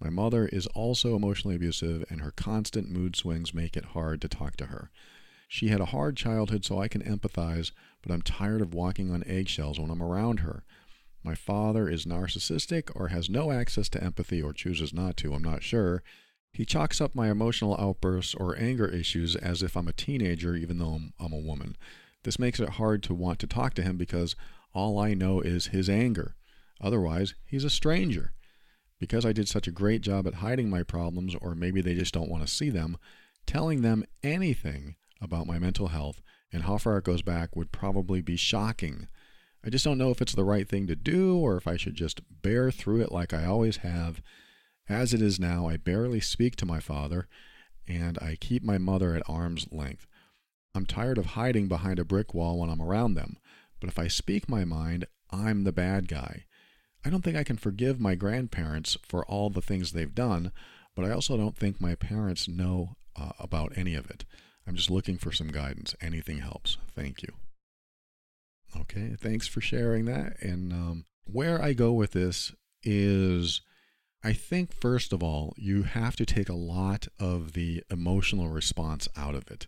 My 0.00 0.10
mother 0.10 0.46
is 0.46 0.68
also 0.68 1.16
emotionally 1.16 1.56
abusive, 1.56 2.04
and 2.08 2.20
her 2.20 2.30
constant 2.30 2.88
mood 2.88 3.16
swings 3.16 3.52
make 3.52 3.76
it 3.76 3.86
hard 3.86 4.20
to 4.20 4.28
talk 4.28 4.56
to 4.58 4.66
her. 4.66 4.90
She 5.48 5.68
had 5.68 5.80
a 5.80 5.86
hard 5.86 6.16
childhood, 6.16 6.64
so 6.64 6.80
I 6.80 6.86
can 6.86 7.02
empathize, 7.02 7.72
but 8.02 8.12
I'm 8.12 8.22
tired 8.22 8.60
of 8.60 8.74
walking 8.74 9.10
on 9.10 9.24
eggshells 9.26 9.80
when 9.80 9.90
I'm 9.90 10.02
around 10.02 10.40
her. 10.40 10.64
My 11.24 11.34
father 11.34 11.88
is 11.88 12.06
narcissistic 12.06 12.90
or 12.94 13.08
has 13.08 13.28
no 13.28 13.50
access 13.50 13.88
to 13.90 14.02
empathy 14.02 14.40
or 14.40 14.52
chooses 14.52 14.92
not 14.92 15.16
to, 15.18 15.34
I'm 15.34 15.42
not 15.42 15.62
sure, 15.64 16.02
he 16.54 16.64
chalks 16.64 17.00
up 17.00 17.16
my 17.16 17.30
emotional 17.30 17.76
outbursts 17.80 18.32
or 18.32 18.56
anger 18.56 18.86
issues 18.86 19.34
as 19.34 19.60
if 19.60 19.76
I'm 19.76 19.88
a 19.88 19.92
teenager, 19.92 20.54
even 20.54 20.78
though 20.78 20.94
I'm, 20.94 21.12
I'm, 21.18 21.32
a 21.32 21.38
woman. 21.38 21.76
This 22.22 22.38
makes 22.38 22.60
it 22.60 22.70
hard 22.70 23.02
to 23.02 23.14
want 23.14 23.40
to 23.40 23.48
talk 23.48 23.74
to 23.74 23.82
him 23.82 23.96
because 23.96 24.36
all 24.72 25.00
I 25.00 25.14
know 25.14 25.40
is 25.40 25.66
his 25.66 25.90
anger. 25.90 26.36
Otherwise, 26.80 27.34
he's 27.44 27.64
a 27.64 27.70
stranger. 27.70 28.34
Because 29.00 29.26
I 29.26 29.32
did 29.32 29.48
such 29.48 29.66
a 29.66 29.72
great 29.72 30.00
job 30.00 30.28
at 30.28 30.34
hiding 30.34 30.70
my 30.70 30.84
problems, 30.84 31.34
or 31.40 31.56
maybe 31.56 31.80
they 31.80 31.94
just 31.94 32.14
don't 32.14 32.30
want 32.30 32.46
to 32.46 32.52
see 32.52 32.70
them, 32.70 32.98
telling 33.46 33.82
them 33.82 34.04
anything 34.22 34.94
about 35.20 35.48
my 35.48 35.58
mental 35.58 35.88
health 35.88 36.22
and 36.52 36.62
how 36.62 36.78
far 36.78 36.98
it 36.98 37.04
goes 37.04 37.22
back 37.22 37.56
would 37.56 37.72
probably 37.72 38.20
be 38.20 38.36
shocking. 38.36 39.08
I 39.66 39.70
just 39.70 39.84
don't 39.84 39.98
know 39.98 40.10
if 40.10 40.22
it's 40.22 40.36
the 40.36 40.44
right 40.44 40.68
thing 40.68 40.86
to 40.86 40.94
do 40.94 41.36
or 41.36 41.56
if 41.56 41.66
I 41.66 41.76
should 41.76 41.96
just 41.96 42.20
bear 42.42 42.70
through 42.70 43.00
it 43.00 43.10
like 43.10 43.34
I 43.34 43.44
always 43.44 43.78
have. 43.78 44.22
As 44.88 45.14
it 45.14 45.22
is 45.22 45.40
now, 45.40 45.66
I 45.66 45.76
barely 45.76 46.20
speak 46.20 46.56
to 46.56 46.66
my 46.66 46.80
father 46.80 47.28
and 47.86 48.18
I 48.20 48.36
keep 48.40 48.62
my 48.62 48.78
mother 48.78 49.14
at 49.14 49.28
arm's 49.28 49.66
length. 49.70 50.06
I'm 50.74 50.86
tired 50.86 51.18
of 51.18 51.26
hiding 51.26 51.68
behind 51.68 51.98
a 51.98 52.04
brick 52.04 52.34
wall 52.34 52.58
when 52.58 52.70
I'm 52.70 52.82
around 52.82 53.14
them, 53.14 53.38
but 53.80 53.88
if 53.88 53.98
I 53.98 54.08
speak 54.08 54.48
my 54.48 54.64
mind, 54.64 55.06
I'm 55.30 55.64
the 55.64 55.72
bad 55.72 56.08
guy. 56.08 56.44
I 57.04 57.10
don't 57.10 57.22
think 57.22 57.36
I 57.36 57.44
can 57.44 57.56
forgive 57.56 58.00
my 58.00 58.14
grandparents 58.14 58.96
for 59.02 59.24
all 59.26 59.50
the 59.50 59.60
things 59.60 59.92
they've 59.92 60.14
done, 60.14 60.52
but 60.96 61.04
I 61.04 61.10
also 61.10 61.36
don't 61.36 61.56
think 61.56 61.80
my 61.80 61.94
parents 61.94 62.48
know 62.48 62.96
uh, 63.16 63.32
about 63.38 63.76
any 63.76 63.94
of 63.94 64.10
it. 64.10 64.24
I'm 64.66 64.74
just 64.74 64.90
looking 64.90 65.18
for 65.18 65.30
some 65.30 65.48
guidance. 65.48 65.94
Anything 66.00 66.38
helps. 66.38 66.78
Thank 66.94 67.22
you. 67.22 67.28
Okay, 68.80 69.14
thanks 69.20 69.46
for 69.46 69.60
sharing 69.60 70.06
that. 70.06 70.40
And 70.40 70.72
um, 70.72 71.04
where 71.24 71.62
I 71.62 71.74
go 71.74 71.92
with 71.92 72.12
this 72.12 72.52
is 72.82 73.60
I 74.26 74.32
think, 74.32 74.72
first 74.72 75.12
of 75.12 75.22
all, 75.22 75.52
you 75.58 75.82
have 75.82 76.16
to 76.16 76.24
take 76.24 76.48
a 76.48 76.54
lot 76.54 77.08
of 77.20 77.52
the 77.52 77.82
emotional 77.90 78.48
response 78.48 79.06
out 79.16 79.34
of 79.34 79.50
it. 79.50 79.66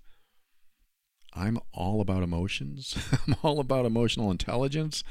I'm 1.34 1.58
all 1.74 2.00
about 2.00 2.22
emotions, 2.22 2.96
I'm 3.26 3.36
all 3.42 3.60
about 3.60 3.84
emotional 3.84 4.30
intelligence. 4.30 5.04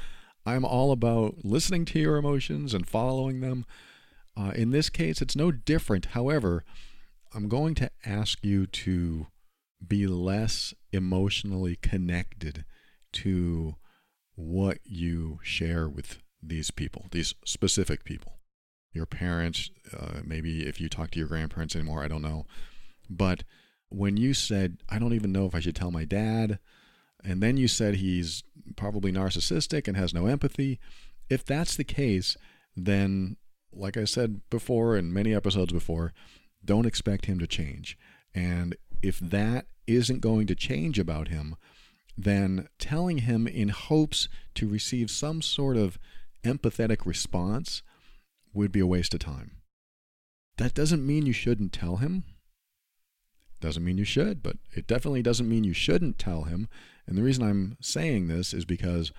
I'm 0.44 0.64
all 0.64 0.92
about 0.92 1.44
listening 1.44 1.84
to 1.86 1.98
your 1.98 2.16
emotions 2.16 2.72
and 2.72 2.88
following 2.88 3.40
them. 3.40 3.66
Uh, 4.36 4.52
in 4.54 4.70
this 4.70 4.88
case, 4.90 5.20
it's 5.20 5.34
no 5.34 5.50
different. 5.50 6.06
However, 6.06 6.64
I'm 7.34 7.48
going 7.48 7.74
to 7.76 7.90
ask 8.04 8.44
you 8.44 8.66
to 8.66 9.26
be 9.84 10.06
less 10.06 10.72
emotionally 10.92 11.76
connected 11.76 12.64
to 13.14 13.74
what 14.36 14.78
you 14.84 15.40
share 15.42 15.88
with 15.88 16.18
these 16.40 16.70
people, 16.70 17.06
these 17.10 17.34
specific 17.44 18.04
people. 18.04 18.38
Your 18.92 19.06
parents, 19.06 19.70
uh, 19.96 20.20
maybe 20.24 20.66
if 20.66 20.80
you 20.80 20.88
talk 20.88 21.10
to 21.10 21.18
your 21.18 21.28
grandparents 21.28 21.76
anymore, 21.76 22.02
I 22.02 22.08
don't 22.08 22.22
know. 22.22 22.46
But 23.10 23.44
when 23.88 24.16
you 24.16 24.34
said, 24.34 24.78
I 24.88 24.98
don't 24.98 25.12
even 25.12 25.32
know 25.32 25.46
if 25.46 25.54
I 25.54 25.60
should 25.60 25.76
tell 25.76 25.90
my 25.90 26.04
dad, 26.04 26.58
and 27.22 27.42
then 27.42 27.56
you 27.56 27.68
said 27.68 27.96
he's 27.96 28.42
probably 28.76 29.12
narcissistic 29.12 29.86
and 29.86 29.96
has 29.96 30.14
no 30.14 30.26
empathy, 30.26 30.78
if 31.28 31.44
that's 31.44 31.76
the 31.76 31.84
case, 31.84 32.36
then, 32.76 33.36
like 33.72 33.96
I 33.96 34.04
said 34.04 34.40
before 34.50 34.96
in 34.96 35.12
many 35.12 35.34
episodes 35.34 35.72
before, 35.72 36.12
don't 36.64 36.86
expect 36.86 37.26
him 37.26 37.38
to 37.38 37.46
change. 37.46 37.98
And 38.34 38.76
if 39.02 39.18
that 39.18 39.66
isn't 39.86 40.20
going 40.20 40.46
to 40.48 40.54
change 40.54 40.98
about 40.98 41.28
him, 41.28 41.56
then 42.16 42.68
telling 42.78 43.18
him 43.18 43.46
in 43.46 43.68
hopes 43.68 44.28
to 44.54 44.68
receive 44.68 45.10
some 45.10 45.42
sort 45.42 45.76
of 45.76 45.98
empathetic 46.44 47.04
response 47.04 47.82
would 48.56 48.72
be 48.72 48.80
a 48.80 48.86
waste 48.86 49.14
of 49.14 49.20
time. 49.20 49.52
That 50.58 50.74
doesn't 50.74 51.06
mean 51.06 51.26
you 51.26 51.32
shouldn't 51.32 51.72
tell 51.72 51.96
him. 51.96 52.24
Doesn't 53.60 53.84
mean 53.84 53.98
you 53.98 54.04
should, 54.04 54.42
but 54.42 54.56
it 54.74 54.86
definitely 54.86 55.22
doesn't 55.22 55.48
mean 55.48 55.64
you 55.64 55.72
shouldn't 55.72 56.18
tell 56.18 56.44
him. 56.44 56.68
And 57.06 57.16
the 57.16 57.22
reason 57.22 57.44
I'm 57.44 57.76
saying 57.80 58.28
this 58.28 58.52
is 58.52 58.64
because 58.64 59.12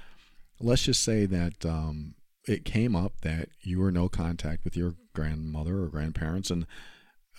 let's 0.59 0.83
just 0.83 1.03
say 1.03 1.25
that 1.25 1.65
um, 1.65 2.15
it 2.47 2.65
came 2.65 2.95
up 2.95 3.21
that 3.21 3.49
you 3.61 3.79
were 3.79 3.91
no 3.91 4.09
contact 4.09 4.63
with 4.63 4.75
your 4.75 4.95
grandmother 5.13 5.83
or 5.83 5.87
grandparents, 5.87 6.49
and 6.49 6.65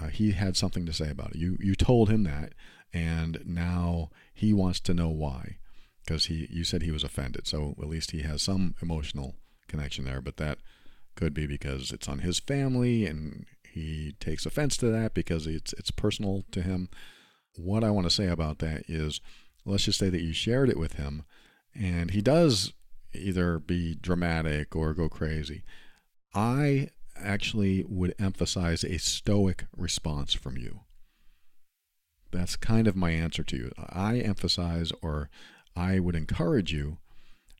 uh, 0.00 0.08
he 0.08 0.32
had 0.32 0.56
something 0.56 0.86
to 0.86 0.92
say 0.92 1.10
about 1.10 1.30
it. 1.30 1.36
You 1.36 1.56
you 1.60 1.74
told 1.74 2.08
him 2.08 2.24
that, 2.24 2.52
and 2.92 3.40
now 3.44 4.10
he 4.34 4.52
wants 4.52 4.80
to 4.80 4.94
know 4.94 5.08
why, 5.08 5.58
because 6.04 6.26
he 6.26 6.46
you 6.50 6.64
said 6.64 6.82
he 6.82 6.90
was 6.90 7.04
offended. 7.04 7.46
So 7.46 7.74
at 7.80 7.88
least 7.88 8.10
he 8.10 8.22
has 8.22 8.42
some 8.42 8.74
emotional 8.82 9.36
connection 9.68 10.04
there, 10.04 10.20
but 10.20 10.36
that 10.36 10.58
could 11.18 11.34
be 11.34 11.48
because 11.48 11.90
it's 11.90 12.08
on 12.08 12.20
his 12.20 12.38
family 12.38 13.04
and 13.04 13.44
he 13.68 14.14
takes 14.20 14.46
offense 14.46 14.76
to 14.76 14.86
that 14.86 15.14
because 15.14 15.48
it's 15.48 15.72
it's 15.72 15.90
personal 15.90 16.44
to 16.52 16.62
him. 16.62 16.88
What 17.56 17.82
I 17.82 17.90
want 17.90 18.06
to 18.06 18.14
say 18.14 18.28
about 18.28 18.60
that 18.60 18.84
is 18.88 19.20
let's 19.64 19.84
just 19.84 19.98
say 19.98 20.10
that 20.10 20.22
you 20.22 20.32
shared 20.32 20.70
it 20.70 20.78
with 20.78 20.92
him 20.92 21.24
and 21.74 22.12
he 22.12 22.22
does 22.22 22.72
either 23.12 23.58
be 23.58 23.96
dramatic 23.96 24.76
or 24.76 24.94
go 24.94 25.08
crazy. 25.08 25.64
I 26.36 26.90
actually 27.16 27.84
would 27.88 28.14
emphasize 28.20 28.84
a 28.84 28.98
stoic 28.98 29.66
response 29.76 30.34
from 30.34 30.56
you. 30.56 30.82
That's 32.30 32.54
kind 32.54 32.86
of 32.86 32.94
my 32.94 33.10
answer 33.10 33.42
to 33.42 33.56
you. 33.56 33.72
I 33.76 34.18
emphasize 34.18 34.92
or 35.02 35.30
I 35.74 35.98
would 35.98 36.14
encourage 36.14 36.72
you 36.72 36.98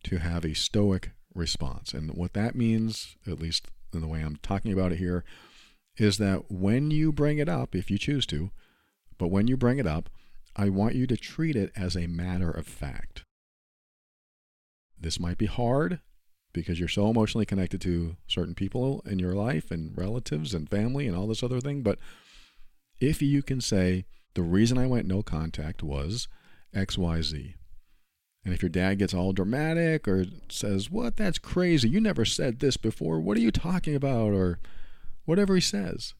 to 0.05 0.18
have 0.18 0.44
a 0.44 0.55
stoic 0.55 1.11
response. 1.38 1.94
And 1.94 2.11
what 2.12 2.35
that 2.35 2.55
means, 2.55 3.16
at 3.27 3.40
least 3.40 3.68
in 3.94 4.01
the 4.01 4.09
way 4.09 4.20
I'm 4.20 4.37
talking 4.37 4.72
about 4.72 4.92
it 4.92 4.98
here, 4.98 5.24
is 5.96 6.18
that 6.18 6.51
when 6.51 6.90
you 6.90 7.12
bring 7.12 7.38
it 7.38 7.48
up, 7.48 7.74
if 7.74 7.90
you 7.90 7.98
choose 7.98 8.27
to, 8.27 8.51
but 9.16 9.29
when 9.29 9.48
you 9.48 9.57
bring 9.57 9.79
it 9.79 9.87
up, 9.87 10.11
I 10.55 10.68
want 10.68 10.94
you 10.94 11.07
to 11.07 11.16
treat 11.16 11.57
it 11.57 11.72
as 11.77 11.96
a 11.96 12.07
matter 12.07 12.51
of 12.51 12.66
fact. 12.66 13.22
This 15.01 15.20
might 15.20 15.38
be 15.38 15.46
hard 15.46 16.01
because 16.53 16.79
you're 16.79 16.88
so 16.88 17.09
emotionally 17.09 17.46
connected 17.46 17.81
to 17.83 18.16
certain 18.27 18.55
people 18.55 19.03
in 19.07 19.18
your 19.18 19.35
life 19.35 19.70
and 19.70 19.96
relatives 19.96 20.55
and 20.55 20.68
family 20.68 21.07
and 21.07 21.16
all 21.16 21.27
this 21.27 21.42
other 21.42 21.61
thing. 21.61 21.83
But 21.83 21.98
if 23.01 23.22
you 23.22 23.42
can 23.42 23.61
say, 23.61 24.07
the 24.35 24.42
reason 24.42 24.79
I 24.79 24.87
went 24.87 25.07
no 25.07 25.22
contact 25.22 25.83
was 25.83 26.29
XYZ. 26.74 27.55
And 28.44 28.55
if 28.55 28.62
your 28.62 28.70
dad 28.70 28.98
gets 28.98 29.12
all 29.12 29.33
dramatic 29.33 30.07
or 30.09 30.24
says, 30.48 30.90
What? 30.90 31.16
That's 31.16 31.38
crazy. 31.38 31.88
You 31.88 32.01
never 32.01 32.24
said 32.24 32.61
this 32.61 32.77
before. 32.77 33.20
What 33.20 33.37
are 33.37 33.40
you 33.40 33.51
talking 33.51 33.94
about? 33.94 34.33
Or 34.33 34.59
whatever 35.24 35.55
he 35.55 35.61
says. 35.61 36.14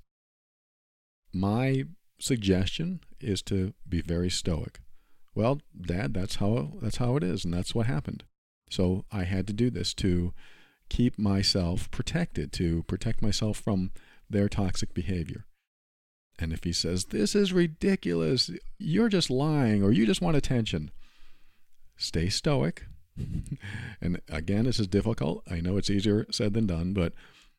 My 1.33 1.85
suggestion 2.21 3.01
is 3.21 3.43
to 3.43 3.75
be 3.89 4.01
very 4.01 4.31
stoic. 4.31 4.81
Well, 5.35 5.61
dad, 5.81 6.15
that's 6.15 6.37
how 6.37 6.73
that's 6.83 6.97
how 6.97 7.17
it 7.17 7.23
is 7.23 7.45
and 7.45 7.55
that's 7.55 7.75
what 7.75 7.87
happened. 7.87 8.25
So 8.71 9.05
I 9.13 9.25
had 9.25 9.47
to 9.47 9.53
do 9.53 9.71
this 9.71 9.95
to 9.95 10.33
keep 10.89 11.19
myself 11.19 11.91
protected, 11.91 12.53
to 12.55 12.83
protect 12.85 13.23
myself 13.23 13.59
from 13.59 13.93
their 14.29 14.49
toxic 14.49 14.95
behavior. 14.95 15.47
And 16.39 16.53
if 16.53 16.65
he 16.65 16.73
says, 16.73 17.07
This 17.07 17.35
is 17.35 17.53
ridiculous, 17.53 18.51
you're 18.79 19.09
just 19.09 19.31
lying, 19.31 19.83
or 19.83 19.93
you 19.93 20.07
just 20.07 20.23
want 20.23 20.37
attention, 20.37 20.91
stay 21.99 22.31
stoic. 22.31 22.87
and 24.01 24.21
again, 24.31 24.65
this 24.65 24.81
is 24.81 24.87
difficult. 24.87 25.43
I 25.51 25.61
know 25.61 25.77
it's 25.77 25.91
easier 25.91 26.27
said 26.31 26.55
than 26.55 26.67
done, 26.67 26.95
but 26.95 27.13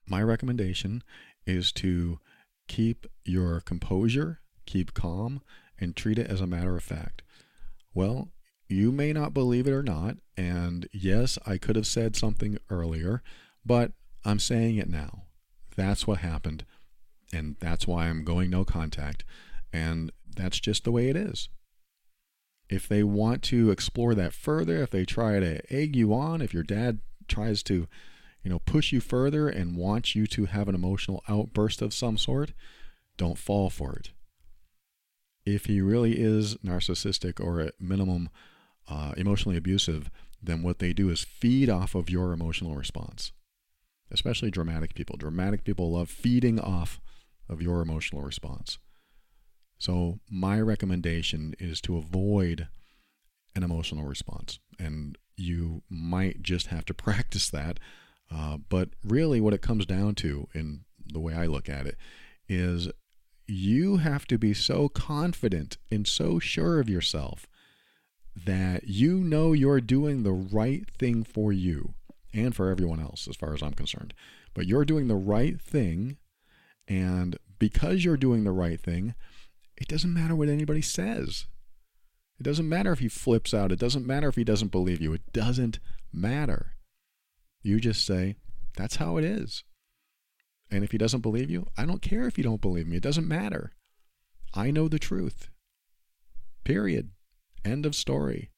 my 0.07 0.23
recommendation 0.23 1.03
is 1.45 1.71
to 1.73 2.19
keep 2.67 3.05
your 3.25 3.59
composure, 3.59 4.39
keep 4.65 4.93
calm, 4.93 5.41
and 5.79 5.95
treat 5.95 6.17
it 6.17 6.27
as 6.27 6.41
a 6.41 6.47
matter 6.47 6.75
of 6.75 6.83
fact. 6.83 7.21
Well, 7.93 8.29
you 8.67 8.91
may 8.91 9.13
not 9.13 9.33
believe 9.33 9.67
it 9.67 9.73
or 9.73 9.83
not, 9.83 10.17
and 10.37 10.87
yes, 10.91 11.37
I 11.45 11.57
could 11.57 11.75
have 11.75 11.87
said 11.87 12.15
something 12.15 12.57
earlier, 12.69 13.23
but 13.65 13.91
I'm 14.23 14.39
saying 14.39 14.77
it 14.77 14.89
now. 14.89 15.23
That's 15.75 16.05
what 16.05 16.19
happened, 16.19 16.65
and 17.33 17.55
that's 17.59 17.87
why 17.87 18.07
I'm 18.07 18.23
going 18.23 18.49
no 18.49 18.63
contact, 18.63 19.23
and 19.73 20.11
that's 20.35 20.59
just 20.59 20.83
the 20.83 20.91
way 20.91 21.09
it 21.09 21.15
is. 21.15 21.49
If 22.69 22.87
they 22.87 23.03
want 23.03 23.41
to 23.43 23.71
explore 23.71 24.13
that 24.15 24.33
further, 24.33 24.83
if 24.83 24.91
they 24.91 25.05
try 25.05 25.39
to 25.39 25.73
egg 25.73 25.95
you 25.95 26.13
on, 26.13 26.41
if 26.41 26.53
your 26.53 26.63
dad 26.63 26.99
tries 27.27 27.63
to 27.63 27.87
you 28.43 28.49
know, 28.49 28.59
push 28.59 28.91
you 28.91 29.01
further 29.01 29.49
and 29.49 29.75
want 29.75 30.15
you 30.15 30.25
to 30.27 30.45
have 30.45 30.67
an 30.67 30.75
emotional 30.75 31.23
outburst 31.27 31.81
of 31.81 31.93
some 31.93 32.17
sort, 32.17 32.53
don't 33.17 33.37
fall 33.37 33.69
for 33.69 33.93
it. 33.93 34.11
If 35.45 35.65
he 35.65 35.81
really 35.81 36.19
is 36.19 36.55
narcissistic 36.57 37.43
or 37.43 37.59
at 37.59 37.79
minimum 37.79 38.29
uh, 38.87 39.13
emotionally 39.17 39.57
abusive, 39.57 40.09
then 40.41 40.63
what 40.63 40.79
they 40.79 40.93
do 40.93 41.09
is 41.09 41.23
feed 41.23 41.69
off 41.69 41.95
of 41.95 42.09
your 42.09 42.31
emotional 42.31 42.75
response. 42.75 43.31
Especially 44.11 44.49
dramatic 44.49 44.95
people. 44.95 45.17
Dramatic 45.17 45.63
people 45.63 45.91
love 45.91 46.09
feeding 46.09 46.59
off 46.59 46.99
of 47.47 47.61
your 47.61 47.81
emotional 47.81 48.21
response. 48.21 48.77
So, 49.79 50.19
my 50.29 50.59
recommendation 50.61 51.55
is 51.59 51.81
to 51.81 51.97
avoid 51.97 52.67
an 53.55 53.63
emotional 53.63 54.05
response. 54.05 54.59
And 54.77 55.17
you 55.35 55.81
might 55.89 56.43
just 56.43 56.67
have 56.67 56.85
to 56.85 56.93
practice 57.05 57.49
that 57.49 57.79
uh, 58.31 58.57
but 58.69 58.89
really, 59.03 59.41
what 59.41 59.53
it 59.53 59.61
comes 59.61 59.85
down 59.85 60.15
to, 60.15 60.47
in 60.53 60.81
the 61.11 61.19
way 61.19 61.33
I 61.33 61.45
look 61.47 61.67
at 61.69 61.87
it, 61.87 61.97
is 62.47 62.89
you 63.47 63.97
have 63.97 64.25
to 64.27 64.37
be 64.37 64.53
so 64.53 64.89
confident 64.89 65.77
and 65.89 66.07
so 66.07 66.37
sure 66.37 66.79
of 66.79 66.89
yourself 66.89 67.47
that 68.45 68.87
you 68.87 69.17
know 69.17 69.53
you're 69.53 69.81
doing 69.81 70.23
the 70.23 70.31
right 70.33 70.89
thing 70.97 71.23
for 71.23 71.51
you. 71.51 71.93
and 72.31 72.55
for 72.55 72.69
everyone 72.69 72.99
else, 72.99 73.27
as 73.27 73.35
far 73.35 73.55
as 73.55 73.63
I'm 73.63 73.73
concerned. 73.73 74.13
But 74.53 74.67
you're 74.67 74.85
doing 74.85 75.07
the 75.07 75.15
right 75.15 75.59
thing. 75.59 76.17
And 76.87 77.39
because 77.57 78.05
you're 78.05 78.17
doing 78.17 78.43
the 78.43 78.51
right 78.51 78.79
thing, 78.79 79.15
it 79.79 79.87
doesn't 79.87 80.13
matter 80.13 80.35
what 80.35 80.49
anybody 80.49 80.81
says. 80.81 81.45
It 82.39 82.43
doesn't 82.43 82.69
matter 82.69 82.91
if 82.91 82.99
he 82.99 83.09
flips 83.09 83.53
out. 83.53 83.71
It 83.71 83.79
doesn't 83.79 84.05
matter 84.05 84.27
if 84.29 84.35
he 84.35 84.43
doesn't 84.43 84.71
believe 84.71 85.01
you. 85.01 85.13
It 85.13 85.33
doesn't 85.33 85.79
matter. 86.13 86.75
You 87.63 87.79
just 87.79 88.05
say, 88.05 88.35
that's 88.77 88.97
how 88.97 89.17
it 89.17 89.25
is. 89.25 89.63
And 90.71 90.83
if 90.83 90.91
he 90.91 90.97
doesn't 90.97 91.21
believe 91.21 91.49
you, 91.49 91.67
I 91.77 91.85
don't 91.85 92.01
care 92.01 92.27
if 92.27 92.37
you 92.37 92.43
don't 92.43 92.61
believe 92.61 92.87
me. 92.87 92.97
It 92.97 93.03
doesn't 93.03 93.27
matter. 93.27 93.73
I 94.53 94.71
know 94.71 94.87
the 94.87 94.99
truth. 94.99 95.49
Period. 96.63 97.09
End 97.65 97.85
of 97.85 97.95
story. 97.95 98.51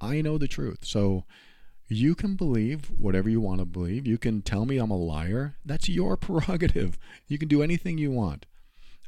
I 0.00 0.20
know 0.20 0.36
the 0.36 0.48
truth. 0.48 0.80
So 0.82 1.24
you 1.88 2.14
can 2.14 2.34
believe 2.34 2.90
whatever 2.98 3.30
you 3.30 3.40
want 3.40 3.60
to 3.60 3.64
believe. 3.64 4.06
You 4.06 4.18
can 4.18 4.42
tell 4.42 4.66
me 4.66 4.78
I'm 4.78 4.90
a 4.90 4.96
liar. 4.96 5.56
That's 5.64 5.88
your 5.88 6.16
prerogative. 6.18 6.98
You 7.26 7.38
can 7.38 7.48
do 7.48 7.62
anything 7.62 7.98
you 7.98 8.10
want. 8.10 8.46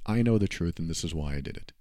I 0.06 0.22
know 0.22 0.38
the 0.38 0.48
truth, 0.48 0.78
and 0.78 0.88
this 0.88 1.04
is 1.04 1.14
why 1.14 1.34
I 1.34 1.40
did 1.40 1.56
it. 1.56 1.72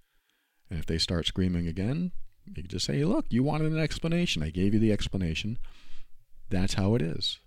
And 0.69 0.79
if 0.79 0.85
they 0.85 0.97
start 0.97 1.25
screaming 1.25 1.67
again, 1.67 2.11
you 2.55 2.63
just 2.63 2.85
say, 2.85 3.03
look, 3.05 3.25
you 3.29 3.43
wanted 3.43 3.71
an 3.71 3.79
explanation. 3.79 4.43
I 4.43 4.49
gave 4.49 4.73
you 4.73 4.79
the 4.79 4.91
explanation. 4.91 5.57
That's 6.49 6.75
how 6.75 6.95
it 6.95 7.01
is. 7.01 7.39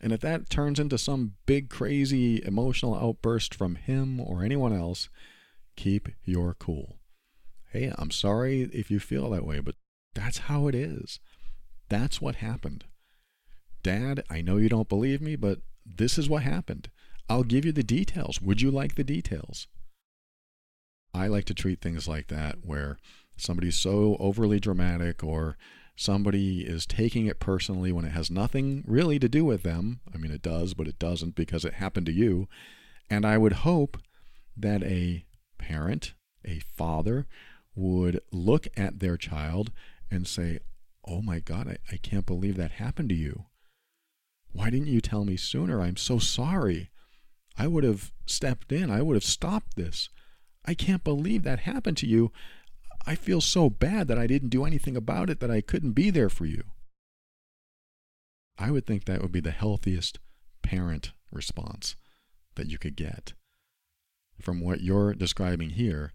And 0.00 0.12
if 0.12 0.20
that 0.20 0.50
turns 0.50 0.78
into 0.78 0.98
some 0.98 1.34
big, 1.46 1.70
crazy 1.70 2.44
emotional 2.44 2.94
outburst 2.94 3.54
from 3.54 3.76
him 3.76 4.20
or 4.20 4.42
anyone 4.42 4.72
else, 4.72 5.08
keep 5.74 6.08
your 6.24 6.54
cool. 6.54 6.96
Hey, 7.70 7.92
I'm 7.96 8.10
sorry 8.10 8.62
if 8.72 8.90
you 8.90 9.00
feel 9.00 9.30
that 9.30 9.46
way, 9.46 9.60
but 9.60 9.74
that's 10.14 10.38
how 10.38 10.66
it 10.68 10.74
is. 10.74 11.18
That's 11.88 12.20
what 12.20 12.36
happened. 12.36 12.84
Dad, 13.82 14.24
I 14.28 14.40
know 14.42 14.56
you 14.56 14.68
don't 14.68 14.88
believe 14.88 15.20
me, 15.20 15.36
but 15.36 15.60
this 15.84 16.18
is 16.18 16.28
what 16.28 16.42
happened. 16.42 16.90
I'll 17.28 17.42
give 17.42 17.64
you 17.64 17.72
the 17.72 17.82
details. 17.82 18.40
Would 18.40 18.60
you 18.60 18.70
like 18.70 18.94
the 18.94 19.04
details? 19.04 19.66
I 21.12 21.26
like 21.26 21.44
to 21.46 21.54
treat 21.54 21.80
things 21.80 22.06
like 22.06 22.28
that 22.28 22.58
where 22.62 22.98
somebody's 23.36 23.76
so 23.76 24.16
overly 24.20 24.60
dramatic 24.60 25.24
or 25.24 25.56
somebody 25.96 26.60
is 26.60 26.86
taking 26.86 27.26
it 27.26 27.40
personally 27.40 27.90
when 27.90 28.04
it 28.04 28.12
has 28.12 28.30
nothing 28.30 28.84
really 28.86 29.18
to 29.18 29.28
do 29.28 29.44
with 29.44 29.62
them. 29.62 30.00
I 30.14 30.18
mean, 30.18 30.30
it 30.30 30.42
does, 30.42 30.74
but 30.74 30.86
it 30.86 30.98
doesn't 30.98 31.34
because 31.34 31.64
it 31.64 31.74
happened 31.74 32.06
to 32.06 32.12
you. 32.12 32.48
And 33.08 33.24
I 33.24 33.38
would 33.38 33.54
hope 33.54 33.98
that 34.56 34.82
a 34.82 35.24
parent, 35.58 36.14
a 36.44 36.60
father, 36.60 37.26
would 37.74 38.20
look 38.30 38.68
at 38.76 39.00
their 39.00 39.16
child 39.16 39.72
and 40.10 40.26
say, 40.26 40.60
Oh 41.08 41.22
my 41.22 41.40
God, 41.40 41.68
I, 41.68 41.76
I 41.92 41.96
can't 41.98 42.26
believe 42.26 42.56
that 42.56 42.72
happened 42.72 43.08
to 43.10 43.14
you. 43.14 43.44
Why 44.52 44.70
didn't 44.70 44.88
you 44.88 45.00
tell 45.00 45.24
me 45.24 45.36
sooner? 45.36 45.80
I'm 45.80 45.96
so 45.96 46.18
sorry. 46.18 46.90
I 47.58 47.66
would 47.66 47.84
have 47.84 48.12
stepped 48.26 48.72
in, 48.72 48.90
I 48.90 49.02
would 49.02 49.16
have 49.16 49.24
stopped 49.24 49.76
this. 49.76 50.08
I 50.64 50.74
can't 50.74 51.04
believe 51.04 51.42
that 51.44 51.60
happened 51.60 51.96
to 51.98 52.06
you. 52.06 52.32
I 53.06 53.14
feel 53.14 53.40
so 53.40 53.70
bad 53.70 54.08
that 54.08 54.18
I 54.18 54.26
didn't 54.26 54.48
do 54.48 54.64
anything 54.64 54.96
about 54.96 55.30
it, 55.30 55.40
that 55.40 55.50
I 55.50 55.60
couldn't 55.60 55.92
be 55.92 56.10
there 56.10 56.28
for 56.28 56.44
you. 56.44 56.64
I 58.58 58.70
would 58.70 58.86
think 58.86 59.04
that 59.04 59.22
would 59.22 59.32
be 59.32 59.40
the 59.40 59.50
healthiest 59.52 60.18
parent 60.62 61.12
response 61.30 61.94
that 62.56 62.68
you 62.68 62.78
could 62.78 62.96
get. 62.96 63.34
From 64.40 64.60
what 64.60 64.80
you're 64.80 65.14
describing 65.14 65.70
here, 65.70 66.12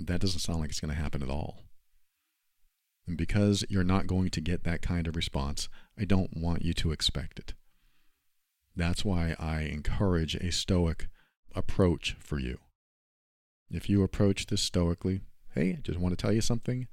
that 0.00 0.20
doesn't 0.20 0.40
sound 0.40 0.60
like 0.60 0.70
it's 0.70 0.80
going 0.80 0.94
to 0.94 1.00
happen 1.00 1.22
at 1.22 1.28
all. 1.28 1.64
And 3.06 3.16
because 3.16 3.64
you're 3.68 3.84
not 3.84 4.06
going 4.06 4.30
to 4.30 4.40
get 4.40 4.64
that 4.64 4.82
kind 4.82 5.06
of 5.06 5.16
response, 5.16 5.68
I 5.98 6.04
don't 6.04 6.36
want 6.36 6.62
you 6.62 6.72
to 6.74 6.92
expect 6.92 7.38
it. 7.38 7.54
That's 8.76 9.04
why 9.04 9.34
I 9.38 9.62
encourage 9.62 10.34
a 10.34 10.52
stoic 10.52 11.08
approach 11.54 12.14
for 12.18 12.38
you. 12.38 12.58
If 13.70 13.88
you 13.88 14.02
approach 14.02 14.46
this 14.46 14.60
stoically, 14.60 15.22
hey, 15.54 15.70
I 15.78 15.80
just 15.82 15.98
want 15.98 16.16
to 16.16 16.22
tell 16.22 16.32
you 16.32 16.42
something. 16.42 16.86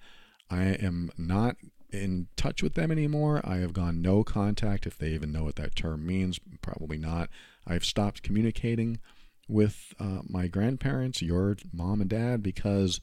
I 0.50 0.64
am 0.64 1.12
not 1.18 1.58
in 1.92 2.28
touch 2.36 2.64
with 2.64 2.74
them 2.74 2.92
anymore. 2.92 3.42
I 3.44 3.58
have 3.58 3.74
gone 3.74 4.02
no 4.02 4.24
contact, 4.24 4.88
if 4.88 4.98
they 4.98 5.10
even 5.10 5.32
know 5.32 5.44
what 5.44 5.58
that 5.58 5.76
term 5.76 6.06
means. 6.06 6.40
Probably 6.62 6.98
not. 6.98 7.30
I've 7.68 7.86
stopped 7.86 8.24
communicating 8.24 9.00
with 9.48 9.94
uh, 10.00 10.20
my 10.28 10.48
grandparents, 10.48 11.22
your 11.22 11.58
mom 11.72 12.02
and 12.02 12.10
dad, 12.10 12.42
because 12.42 13.00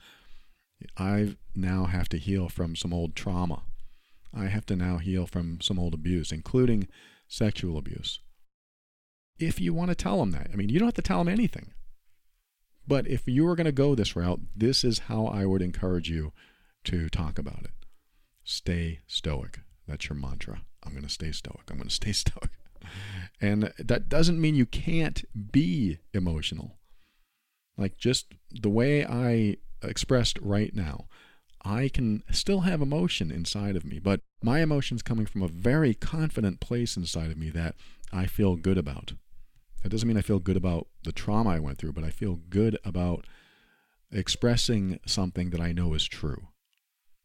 I 0.96 1.36
now 1.54 1.84
have 1.84 2.08
to 2.08 2.18
heal 2.18 2.48
from 2.48 2.74
some 2.74 2.92
old 2.92 3.14
trauma. 3.14 3.62
I 4.34 4.46
have 4.46 4.66
to 4.66 4.76
now 4.76 4.98
heal 4.98 5.26
from 5.26 5.60
some 5.60 5.78
old 5.78 5.92
abuse, 5.92 6.32
including 6.32 6.88
sexual 7.28 7.76
abuse. 7.76 8.20
If 9.40 9.60
you 9.60 9.72
want 9.72 9.88
to 9.90 9.94
tell 9.94 10.20
them 10.20 10.32
that, 10.32 10.50
I 10.52 10.56
mean, 10.56 10.68
you 10.68 10.78
don't 10.78 10.88
have 10.88 10.94
to 10.94 11.02
tell 11.02 11.18
them 11.18 11.28
anything. 11.28 11.72
But 12.86 13.06
if 13.06 13.26
you 13.26 13.44
were 13.44 13.56
going 13.56 13.64
to 13.66 13.72
go 13.72 13.94
this 13.94 14.14
route, 14.14 14.40
this 14.54 14.84
is 14.84 15.00
how 15.00 15.26
I 15.26 15.46
would 15.46 15.62
encourage 15.62 16.10
you 16.10 16.32
to 16.84 17.08
talk 17.08 17.38
about 17.38 17.64
it. 17.64 17.70
Stay 18.44 19.00
stoic. 19.06 19.60
That's 19.86 20.08
your 20.08 20.16
mantra. 20.16 20.62
I'm 20.84 20.92
going 20.92 21.04
to 21.04 21.08
stay 21.08 21.32
stoic. 21.32 21.70
I'm 21.70 21.76
going 21.76 21.88
to 21.88 21.94
stay 21.94 22.12
stoic. 22.12 22.50
And 23.40 23.72
that 23.78 24.08
doesn't 24.08 24.40
mean 24.40 24.54
you 24.54 24.66
can't 24.66 25.24
be 25.52 25.98
emotional. 26.12 26.78
Like 27.76 27.96
just 27.96 28.34
the 28.50 28.68
way 28.68 29.04
I 29.06 29.56
expressed 29.82 30.38
right 30.40 30.74
now, 30.74 31.06
I 31.64 31.88
can 31.88 32.22
still 32.30 32.60
have 32.60 32.80
emotion 32.80 33.30
inside 33.30 33.76
of 33.76 33.84
me, 33.84 33.98
but 33.98 34.20
my 34.42 34.60
emotion's 34.60 35.02
coming 35.02 35.26
from 35.26 35.42
a 35.42 35.48
very 35.48 35.94
confident 35.94 36.60
place 36.60 36.96
inside 36.96 37.30
of 37.30 37.36
me 37.36 37.50
that 37.50 37.74
I 38.12 38.26
feel 38.26 38.56
good 38.56 38.78
about. 38.78 39.12
That 39.82 39.88
doesn't 39.88 40.06
mean 40.06 40.18
I 40.18 40.22
feel 40.22 40.38
good 40.38 40.56
about 40.56 40.88
the 41.04 41.12
trauma 41.12 41.50
I 41.50 41.58
went 41.58 41.78
through, 41.78 41.92
but 41.92 42.04
I 42.04 42.10
feel 42.10 42.40
good 42.48 42.78
about 42.84 43.26
expressing 44.12 45.00
something 45.06 45.50
that 45.50 45.60
I 45.60 45.72
know 45.72 45.94
is 45.94 46.06
true. 46.06 46.48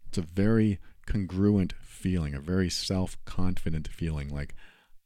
It's 0.08 0.18
a 0.18 0.22
very 0.22 0.80
congruent 1.06 1.74
feeling, 1.82 2.34
a 2.34 2.40
very 2.40 2.70
self 2.70 3.18
confident 3.26 3.88
feeling 3.88 4.30
like 4.30 4.56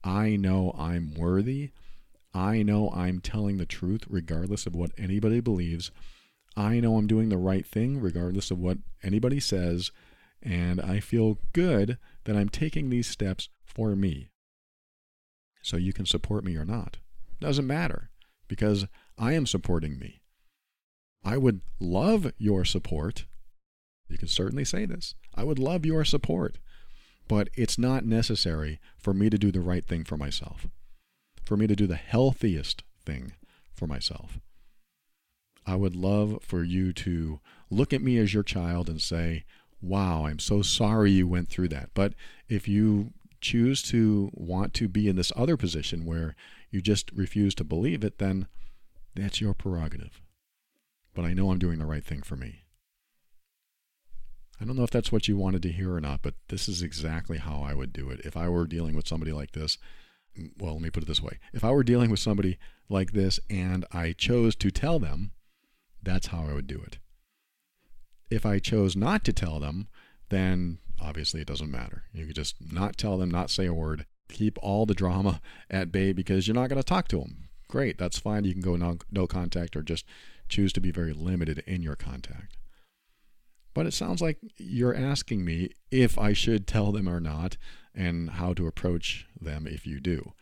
I 0.04 0.36
know 0.36 0.76
I'm 0.78 1.14
worthy. 1.16 1.72
I 2.34 2.62
know 2.62 2.92
I'm 2.92 3.20
telling 3.20 3.58
the 3.58 3.66
truth 3.66 4.04
regardless 4.08 4.68
of 4.68 4.76
what 4.76 4.92
anybody 4.98 5.40
believes. 5.40 5.92
I 6.56 6.80
know 6.80 6.98
I'm 6.98 7.08
doing 7.08 7.30
the 7.30 7.38
right 7.38 7.66
thing 7.66 8.00
regardless 8.00 8.52
of 8.52 8.60
what 8.60 8.78
anybody 9.02 9.40
says. 9.40 9.92
And 10.42 10.80
I 10.80 11.00
feel 11.00 11.40
good 11.54 11.98
that 12.26 12.36
I'm 12.36 12.50
taking 12.50 12.90
these 12.90 13.08
steps 13.08 13.50
for 13.66 13.96
me. 13.96 14.30
So 15.62 15.76
you 15.78 15.92
can 15.92 16.06
support 16.06 16.44
me 16.44 16.56
or 16.56 16.66
not. 16.66 16.98
Doesn't 17.40 17.68
matter 17.68 18.10
because 18.48 18.86
I 19.18 19.34
am 19.34 19.46
supporting 19.46 19.98
me. 19.98 20.22
I 21.24 21.38
would 21.38 21.62
love 21.80 22.32
your 22.38 22.66
support. 22.66 23.26
You 24.10 24.18
can 24.18 24.28
certainly 24.28 24.66
say 24.66 24.86
this. 24.86 25.16
I 25.36 25.44
would 25.44 25.60
love 25.60 25.86
your 25.86 26.04
support, 26.04 26.58
but 27.28 27.50
it's 27.56 27.78
not 27.78 28.06
necessary 28.06 28.80
for 28.98 29.14
me 29.14 29.30
to 29.30 29.38
do 29.38 29.52
the 29.52 29.62
right 29.62 29.86
thing 29.86 30.04
for 30.04 30.18
myself, 30.18 30.68
for 31.44 31.56
me 31.56 31.68
to 31.68 31.76
do 31.76 31.88
the 31.88 31.96
healthiest 31.96 32.84
thing 33.06 33.34
for 33.74 33.88
myself. 33.88 34.40
I 35.66 35.76
would 35.76 35.96
love 35.96 36.40
for 36.42 36.64
you 36.64 36.94
to 36.94 37.40
look 37.70 37.94
at 37.94 38.02
me 38.02 38.18
as 38.18 38.34
your 38.34 38.44
child 38.44 38.90
and 38.90 39.02
say, 39.02 39.46
Wow, 39.82 40.26
I'm 40.26 40.40
so 40.40 40.62
sorry 40.62 41.12
you 41.12 41.28
went 41.28 41.48
through 41.48 41.70
that. 41.70 41.92
But 41.94 42.14
if 42.50 42.68
you 42.68 43.14
choose 43.40 43.82
to 43.84 44.30
want 44.34 44.74
to 44.74 44.90
be 44.90 45.08
in 45.08 45.16
this 45.16 45.32
other 45.36 45.56
position 45.56 46.06
where 46.06 46.36
you 46.72 46.82
just 46.82 47.12
refuse 47.12 47.56
to 47.56 47.64
believe 47.64 48.04
it, 48.04 48.18
then 48.18 48.48
that's 49.16 49.42
your 49.42 49.54
prerogative. 49.54 50.22
But 51.14 51.26
I 51.26 51.34
know 51.34 51.52
I'm 51.52 51.60
doing 51.60 51.80
the 51.80 51.86
right 51.86 52.04
thing 52.04 52.22
for 52.22 52.36
me. 52.36 52.64
I 54.62 54.66
don't 54.66 54.76
know 54.76 54.84
if 54.84 54.92
that's 54.92 55.12
what 55.12 55.28
you 55.28 55.38
wanted 55.38 55.62
to 55.64 55.72
hear 55.72 55.96
or 55.96 56.02
not, 56.02 56.22
but 56.22 56.36
this 56.50 56.68
is 56.68 56.82
exactly 56.82 57.38
how 57.38 57.62
I 57.62 57.74
would 57.74 57.94
do 57.94 58.10
it. 58.10 58.22
If 58.26 58.36
I 58.36 58.50
were 58.50 58.68
dealing 58.68 58.96
with 58.96 59.08
somebody 59.08 59.32
like 59.32 59.52
this, 59.52 59.78
mm, 60.38 60.52
well, 60.58 60.74
let 60.74 60.82
me 60.82 60.90
put 60.90 61.04
it 61.04 61.06
this 61.08 61.22
way. 61.22 61.40
If 61.54 61.64
I 61.64 61.72
were 61.72 61.84
dealing 61.84 62.12
with 62.12 62.20
somebody 62.20 62.58
like 62.90 63.14
this 63.14 63.40
and 63.50 63.86
I 63.92 64.12
chose 64.12 64.56
to 64.58 64.70
tell 64.70 65.00
them, 65.00 65.32
that's 66.04 66.28
how 66.28 66.46
I 66.50 66.54
would 66.54 66.68
do 66.68 66.82
it. 66.86 67.00
If 68.30 68.46
I 68.46 68.60
chose 68.60 68.96
not 68.96 69.24
to 69.26 69.34
tell 69.34 69.60
them, 69.60 69.88
then 70.30 70.80
obviously 71.02 71.42
it 71.42 71.48
doesn't 71.48 71.72
matter. 71.72 72.04
You 72.14 72.26
could 72.26 72.36
just 72.36 72.56
not 72.72 72.98
tell 72.98 73.18
them, 73.18 73.32
not 73.32 73.50
say 73.50 73.66
a 73.66 73.74
word, 73.74 74.06
keep 74.30 74.58
all 74.62 74.86
the 74.86 74.94
drama 74.94 75.42
at 75.70 75.92
bay 75.92 76.14
because 76.14 76.48
you're 76.48 76.56
not 76.56 76.70
going 76.70 76.82
to 76.82 76.84
talk 76.84 77.08
to 77.10 77.20
them. 77.20 77.50
Great, 77.68 77.98
that's 77.98 78.20
fine. 78.20 78.46
You 78.46 78.54
can 78.54 78.62
go 78.62 78.76
no, 78.76 78.98
no 79.12 79.28
contact 79.28 79.76
or 79.76 79.82
just 79.82 80.06
choose 80.48 80.74
to 80.74 80.82
be 80.82 80.92
very 80.92 81.14
limited 81.14 81.64
in 81.68 81.82
your 81.82 81.96
contact. 81.96 82.58
But 83.74 83.86
it 83.86 83.94
sounds 83.94 84.22
like 84.22 84.40
you're 84.58 84.96
asking 84.96 85.46
me 85.46 85.70
if 85.92 86.18
I 86.18 86.34
should 86.34 86.68
tell 86.68 86.92
them 86.92 87.08
or 87.08 87.20
not 87.20 87.58
and 87.94 88.32
how 88.32 88.54
to 88.54 88.68
approach 88.68 89.28
them 89.40 89.68
if 89.68 89.86
you 89.86 90.00
do. 90.00 90.34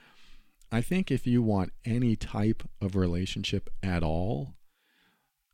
I 0.72 0.82
think 0.82 1.12
if 1.12 1.26
you 1.26 1.42
want 1.42 1.72
any 1.86 2.16
type 2.16 2.64
of 2.82 2.96
relationship 2.96 3.70
at 3.82 4.04
all, 4.04 4.56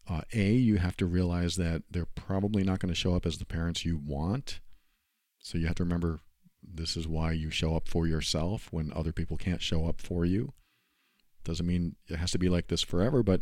uh, 0.08 0.22
A, 0.34 0.54
you 0.54 0.78
have 0.78 0.98
to 0.98 1.06
realize 1.06 1.56
that 1.56 1.84
they're 1.90 2.06
probably 2.06 2.64
not 2.64 2.80
going 2.80 2.94
to 2.94 3.00
show 3.00 3.16
up 3.16 3.26
as 3.26 3.38
the 3.38 3.46
parents 3.46 3.86
you 3.86 3.98
want. 3.98 4.60
So 5.40 5.58
you 5.58 5.68
have 5.68 5.76
to 5.76 5.84
remember 5.84 6.20
this 6.64 6.98
is 6.98 7.08
why 7.08 7.32
you 7.32 7.50
show 7.50 7.76
up 7.76 7.88
for 7.88 8.08
yourself 8.08 8.68
when 8.72 8.92
other 8.94 9.12
people 9.12 9.38
can't 9.38 9.62
show 9.62 9.86
up 9.88 10.02
for 10.02 10.26
you. 10.26 10.54
Doesn't 11.44 11.68
mean 11.68 11.96
it 12.08 12.18
has 12.18 12.32
to 12.32 12.40
be 12.40 12.50
like 12.50 12.68
this 12.68 12.82
forever, 12.82 13.24
but 13.24 13.42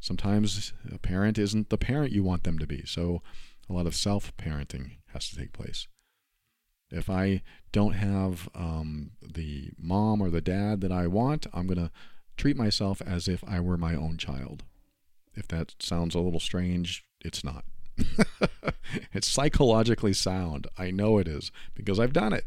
sometimes 0.00 0.72
a 0.92 0.98
parent 0.98 1.38
isn't 1.38 1.70
the 1.70 1.78
parent 1.78 2.12
you 2.12 2.22
want 2.22 2.44
them 2.44 2.58
to 2.58 2.66
be. 2.66 2.84
So 2.84 3.22
a 3.68 3.72
lot 3.72 3.86
of 3.86 3.94
self 3.94 4.36
parenting 4.36 4.96
has 5.12 5.28
to 5.30 5.36
take 5.36 5.52
place. 5.52 5.86
If 6.90 7.10
I 7.10 7.42
don't 7.70 7.92
have 7.92 8.48
um, 8.54 9.10
the 9.22 9.70
mom 9.78 10.22
or 10.22 10.30
the 10.30 10.40
dad 10.40 10.80
that 10.80 10.92
I 10.92 11.06
want, 11.06 11.46
I'm 11.52 11.66
going 11.66 11.78
to 11.78 11.90
treat 12.36 12.56
myself 12.56 13.02
as 13.04 13.28
if 13.28 13.44
I 13.46 13.60
were 13.60 13.76
my 13.76 13.94
own 13.94 14.16
child. 14.16 14.64
If 15.34 15.46
that 15.48 15.74
sounds 15.80 16.14
a 16.14 16.20
little 16.20 16.40
strange, 16.40 17.04
it's 17.20 17.44
not. 17.44 17.64
it's 19.12 19.26
psychologically 19.26 20.12
sound. 20.12 20.66
I 20.76 20.90
know 20.90 21.18
it 21.18 21.28
is 21.28 21.50
because 21.74 21.98
I've 21.98 22.12
done 22.12 22.32
it. 22.32 22.46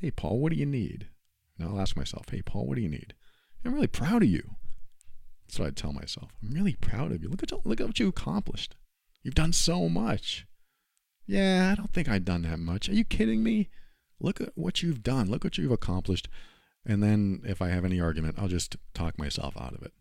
Hey, 0.00 0.10
Paul, 0.10 0.38
what 0.38 0.52
do 0.52 0.58
you 0.58 0.66
need? 0.66 1.08
And 1.58 1.68
I'll 1.68 1.80
ask 1.80 1.96
myself, 1.96 2.26
hey, 2.30 2.42
Paul, 2.42 2.66
what 2.66 2.76
do 2.76 2.82
you 2.82 2.88
need? 2.88 3.14
I'm 3.64 3.74
really 3.74 3.86
proud 3.86 4.22
of 4.22 4.28
you. 4.28 4.56
That's 5.46 5.58
what 5.58 5.68
I 5.68 5.70
tell 5.70 5.92
myself. 5.92 6.30
I'm 6.42 6.50
really 6.50 6.74
proud 6.74 7.12
of 7.12 7.22
you. 7.22 7.28
Look 7.28 7.42
at, 7.42 7.52
look 7.66 7.80
at 7.80 7.86
what 7.86 8.00
you 8.00 8.08
accomplished. 8.08 8.74
You've 9.22 9.34
done 9.34 9.52
so 9.52 9.88
much. 9.88 10.46
Yeah, 11.26 11.70
I 11.72 11.74
don't 11.76 11.92
think 11.92 12.08
I've 12.08 12.24
done 12.24 12.42
that 12.42 12.58
much. 12.58 12.88
Are 12.88 12.94
you 12.94 13.04
kidding 13.04 13.42
me? 13.42 13.68
Look 14.18 14.40
at 14.40 14.52
what 14.54 14.82
you've 14.82 15.02
done. 15.02 15.30
Look 15.30 15.44
what 15.44 15.58
you've 15.58 15.70
accomplished. 15.70 16.28
And 16.84 17.02
then 17.02 17.42
if 17.44 17.62
I 17.62 17.68
have 17.68 17.84
any 17.84 18.00
argument, 18.00 18.36
I'll 18.38 18.48
just 18.48 18.76
talk 18.94 19.18
myself 19.18 19.56
out 19.56 19.74
of 19.74 19.82
it. 19.82 19.92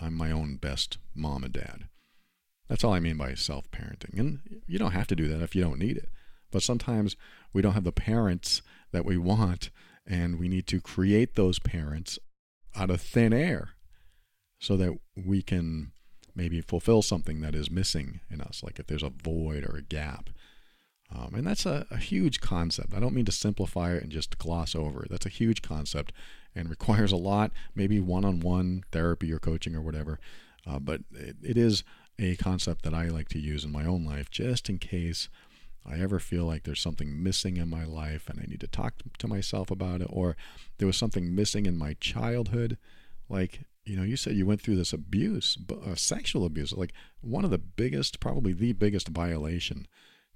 I'm 0.00 0.14
my 0.14 0.30
own 0.30 0.56
best 0.56 0.98
mom 1.14 1.44
and 1.44 1.52
dad. 1.52 1.88
That's 2.68 2.84
all 2.84 2.92
I 2.92 3.00
mean 3.00 3.16
by 3.16 3.34
self 3.34 3.70
parenting. 3.70 4.18
And 4.18 4.40
you 4.66 4.78
don't 4.78 4.92
have 4.92 5.06
to 5.08 5.16
do 5.16 5.28
that 5.28 5.42
if 5.42 5.54
you 5.54 5.62
don't 5.62 5.78
need 5.78 5.96
it. 5.96 6.08
But 6.50 6.62
sometimes 6.62 7.16
we 7.52 7.62
don't 7.62 7.74
have 7.74 7.84
the 7.84 7.92
parents 7.92 8.62
that 8.92 9.04
we 9.04 9.16
want, 9.16 9.70
and 10.06 10.38
we 10.38 10.48
need 10.48 10.66
to 10.68 10.80
create 10.80 11.34
those 11.34 11.58
parents 11.58 12.18
out 12.74 12.90
of 12.90 13.00
thin 13.00 13.32
air 13.32 13.70
so 14.58 14.76
that 14.76 14.98
we 15.16 15.42
can 15.42 15.92
maybe 16.34 16.60
fulfill 16.60 17.02
something 17.02 17.40
that 17.40 17.54
is 17.54 17.70
missing 17.70 18.20
in 18.30 18.40
us, 18.40 18.62
like 18.62 18.78
if 18.78 18.86
there's 18.86 19.02
a 19.02 19.10
void 19.10 19.64
or 19.64 19.76
a 19.76 19.82
gap. 19.82 20.30
Um, 21.14 21.34
and 21.34 21.46
that's 21.46 21.64
a, 21.64 21.86
a, 21.90 21.98
huge 21.98 22.40
concept. 22.40 22.92
I 22.92 22.98
don't 22.98 23.14
mean 23.14 23.26
to 23.26 23.32
simplify 23.32 23.92
it 23.92 24.02
and 24.02 24.10
just 24.10 24.38
gloss 24.38 24.74
over 24.74 25.04
it. 25.04 25.10
That's 25.10 25.26
a 25.26 25.30
huge 25.30 25.62
concept 25.62 26.12
and 26.54 26.68
requires 26.70 27.12
a 27.12 27.16
lot, 27.16 27.52
maybe 27.74 28.00
one 28.00 28.24
on 28.24 28.40
one 28.40 28.82
therapy 28.90 29.32
or 29.32 29.38
coaching 29.38 29.76
or 29.76 29.80
whatever. 29.80 30.18
Uh, 30.66 30.80
but 30.80 31.02
it, 31.14 31.36
it 31.42 31.56
is 31.56 31.84
a 32.18 32.36
concept 32.36 32.82
that 32.82 32.94
I 32.94 33.08
like 33.08 33.28
to 33.30 33.38
use 33.38 33.64
in 33.64 33.72
my 33.72 33.84
own 33.84 34.04
life 34.04 34.30
just 34.30 34.68
in 34.68 34.78
case 34.78 35.28
I 35.84 36.00
ever 36.00 36.18
feel 36.18 36.44
like 36.44 36.64
there's 36.64 36.80
something 36.80 37.22
missing 37.22 37.56
in 37.56 37.68
my 37.68 37.84
life 37.84 38.28
and 38.28 38.40
I 38.40 38.46
need 38.46 38.60
to 38.60 38.66
talk 38.66 38.94
to 39.18 39.28
myself 39.28 39.70
about 39.70 40.00
it, 40.00 40.08
or 40.10 40.36
there 40.78 40.86
was 40.86 40.96
something 40.96 41.34
missing 41.34 41.66
in 41.66 41.78
my 41.78 41.94
childhood. 42.00 42.76
Like, 43.28 43.60
you 43.84 43.96
know, 43.96 44.02
you 44.02 44.16
said 44.16 44.34
you 44.34 44.46
went 44.46 44.60
through 44.60 44.76
this 44.76 44.92
abuse, 44.92 45.56
uh, 45.70 45.94
sexual 45.94 46.44
abuse, 46.44 46.72
like 46.72 46.92
one 47.20 47.44
of 47.44 47.50
the 47.50 47.58
biggest, 47.58 48.18
probably 48.18 48.52
the 48.52 48.72
biggest 48.72 49.08
violation 49.08 49.86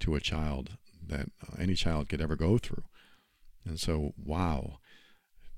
to 0.01 0.15
a 0.15 0.21
child 0.21 0.77
that 1.05 1.27
uh, 1.43 1.57
any 1.59 1.75
child 1.75 2.09
could 2.09 2.21
ever 2.21 2.37
go 2.37 2.59
through. 2.59 2.85
And 3.65 3.79
so, 3.79 4.15
wow, 4.17 4.79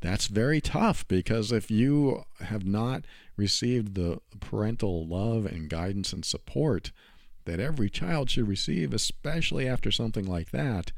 that's 0.03 0.27
very 0.27 0.61
tough 0.61 1.07
because 1.09 1.53
if 1.53 1.71
you 1.71 2.25
have 2.41 2.67
not 2.67 3.05
received 3.37 3.95
the 3.95 4.21
parental 4.41 5.07
love 5.07 5.47
and 5.47 5.71
guidance 5.71 6.13
and 6.13 6.25
support 6.25 6.93
that 7.45 7.61
every 7.61 7.89
child 7.89 8.29
should 8.29 8.49
receive, 8.49 8.93
especially 8.93 9.67
after 9.67 9.91
something 9.91 10.27
like 10.27 10.51
that, 10.51 10.93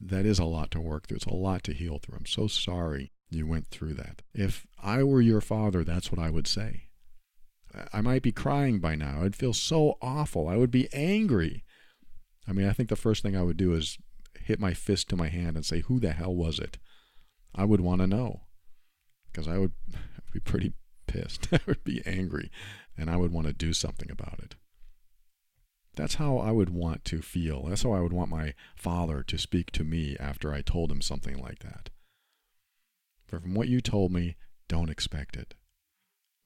that 0.00 0.26
is 0.26 0.38
a 0.38 0.44
lot 0.44 0.70
to 0.70 0.80
work 0.80 1.06
through. 1.06 1.16
It's 1.16 1.26
a 1.26 1.34
lot 1.34 1.64
to 1.64 1.72
heal 1.72 1.98
through. 1.98 2.18
I'm 2.18 2.26
so 2.26 2.46
sorry 2.46 3.10
you 3.30 3.46
went 3.46 3.68
through 3.68 3.94
that. 3.94 4.22
If 4.34 4.66
I 4.82 5.02
were 5.02 5.20
your 5.20 5.40
father, 5.40 5.82
that's 5.82 6.12
what 6.12 6.20
I 6.20 6.30
would 6.30 6.46
say. 6.46 6.88
I 7.92 8.00
might 8.00 8.22
be 8.22 8.32
crying 8.32 8.78
by 8.78 8.94
now. 8.94 9.22
I'd 9.22 9.34
feel 9.34 9.52
so 9.52 9.98
awful. 10.00 10.46
I 10.46 10.56
would 10.56 10.70
be 10.70 10.88
angry. 10.92 11.64
I 12.46 12.52
mean, 12.52 12.68
I 12.68 12.72
think 12.72 12.88
the 12.88 12.96
first 12.96 13.22
thing 13.22 13.36
I 13.36 13.42
would 13.42 13.56
do 13.56 13.72
is 13.72 13.98
hit 14.38 14.60
my 14.60 14.74
fist 14.74 15.08
to 15.08 15.16
my 15.16 15.28
hand 15.28 15.56
and 15.56 15.64
say, 15.64 15.80
Who 15.80 15.98
the 15.98 16.12
hell 16.12 16.34
was 16.34 16.58
it? 16.58 16.78
I 17.54 17.64
would 17.64 17.80
want 17.80 18.00
to 18.00 18.06
know 18.06 18.42
because 19.30 19.48
I 19.48 19.58
would 19.58 19.72
be 20.32 20.40
pretty 20.40 20.72
pissed. 21.06 21.48
I 21.52 21.60
would 21.66 21.84
be 21.84 22.02
angry 22.06 22.50
and 22.96 23.10
I 23.10 23.16
would 23.16 23.32
want 23.32 23.46
to 23.46 23.52
do 23.52 23.72
something 23.72 24.10
about 24.10 24.40
it. 24.40 24.54
That's 25.96 26.16
how 26.16 26.38
I 26.38 26.50
would 26.50 26.70
want 26.70 27.04
to 27.06 27.22
feel. 27.22 27.66
That's 27.68 27.84
how 27.84 27.92
I 27.92 28.00
would 28.00 28.12
want 28.12 28.30
my 28.30 28.54
father 28.74 29.22
to 29.22 29.38
speak 29.38 29.70
to 29.72 29.84
me 29.84 30.16
after 30.18 30.52
I 30.52 30.60
told 30.60 30.90
him 30.90 31.00
something 31.00 31.38
like 31.40 31.60
that. 31.60 31.90
But 33.30 33.42
from 33.42 33.54
what 33.54 33.68
you 33.68 33.80
told 33.80 34.10
me, 34.12 34.36
don't 34.68 34.90
expect 34.90 35.36
it. 35.36 35.54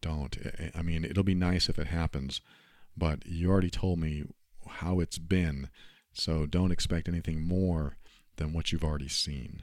Don't. 0.02 0.36
I 0.74 0.82
mean, 0.82 1.04
it'll 1.04 1.24
be 1.24 1.34
nice 1.34 1.68
if 1.68 1.78
it 1.78 1.88
happens, 1.88 2.40
but 2.96 3.26
you 3.26 3.50
already 3.50 3.70
told 3.70 3.98
me 3.98 4.24
how 4.66 5.00
it's 5.00 5.18
been, 5.18 5.70
so 6.12 6.46
don't 6.46 6.70
expect 6.70 7.08
anything 7.08 7.40
more 7.40 7.96
than 8.36 8.52
what 8.52 8.70
you've 8.70 8.84
already 8.84 9.08
seen. 9.08 9.62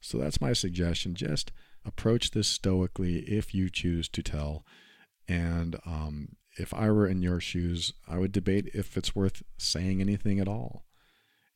So 0.00 0.18
that's 0.18 0.40
my 0.40 0.52
suggestion. 0.52 1.14
Just 1.14 1.52
approach 1.84 2.30
this 2.30 2.48
stoically 2.48 3.18
if 3.20 3.54
you 3.54 3.70
choose 3.70 4.08
to 4.10 4.22
tell. 4.22 4.64
And 5.26 5.76
um, 5.84 6.36
if 6.56 6.72
I 6.72 6.90
were 6.90 7.06
in 7.06 7.22
your 7.22 7.40
shoes, 7.40 7.92
I 8.06 8.18
would 8.18 8.32
debate 8.32 8.70
if 8.74 8.96
it's 8.96 9.14
worth 9.14 9.42
saying 9.58 10.00
anything 10.00 10.38
at 10.40 10.48
all. 10.48 10.84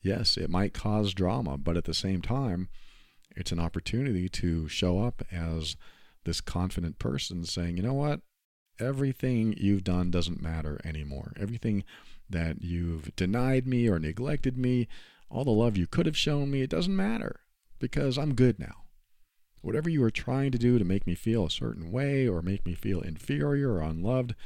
Yes, 0.02 0.36
it 0.36 0.50
might 0.50 0.74
cause 0.74 1.14
drama, 1.14 1.56
but 1.56 1.76
at 1.76 1.84
the 1.84 1.94
same 1.94 2.22
time, 2.22 2.68
it's 3.36 3.52
an 3.52 3.60
opportunity 3.60 4.28
to 4.28 4.68
show 4.68 5.02
up 5.02 5.22
as 5.30 5.76
this 6.24 6.40
confident 6.40 6.98
person 6.98 7.44
saying, 7.44 7.76
you 7.76 7.82
know 7.82 7.94
what? 7.94 8.20
Everything 8.80 9.54
you've 9.56 9.84
done 9.84 10.10
doesn't 10.10 10.42
matter 10.42 10.80
anymore. 10.84 11.32
Everything 11.38 11.84
that 12.28 12.62
you've 12.62 13.14
denied 13.16 13.66
me 13.66 13.88
or 13.88 13.98
neglected 13.98 14.56
me, 14.58 14.88
all 15.30 15.44
the 15.44 15.50
love 15.50 15.76
you 15.76 15.86
could 15.86 16.06
have 16.06 16.16
shown 16.16 16.50
me, 16.50 16.62
it 16.62 16.70
doesn't 16.70 16.96
matter 16.96 17.40
because 17.82 18.16
I'm 18.16 18.34
good 18.34 18.60
now. 18.60 18.84
Whatever 19.60 19.90
you 19.90 20.00
were 20.00 20.10
trying 20.10 20.52
to 20.52 20.58
do 20.58 20.78
to 20.78 20.84
make 20.84 21.04
me 21.04 21.16
feel 21.16 21.44
a 21.44 21.50
certain 21.50 21.90
way 21.90 22.28
or 22.28 22.40
make 22.40 22.64
me 22.64 22.74
feel 22.74 23.00
inferior 23.00 23.72
or 23.72 23.82
unloved, 23.82 24.36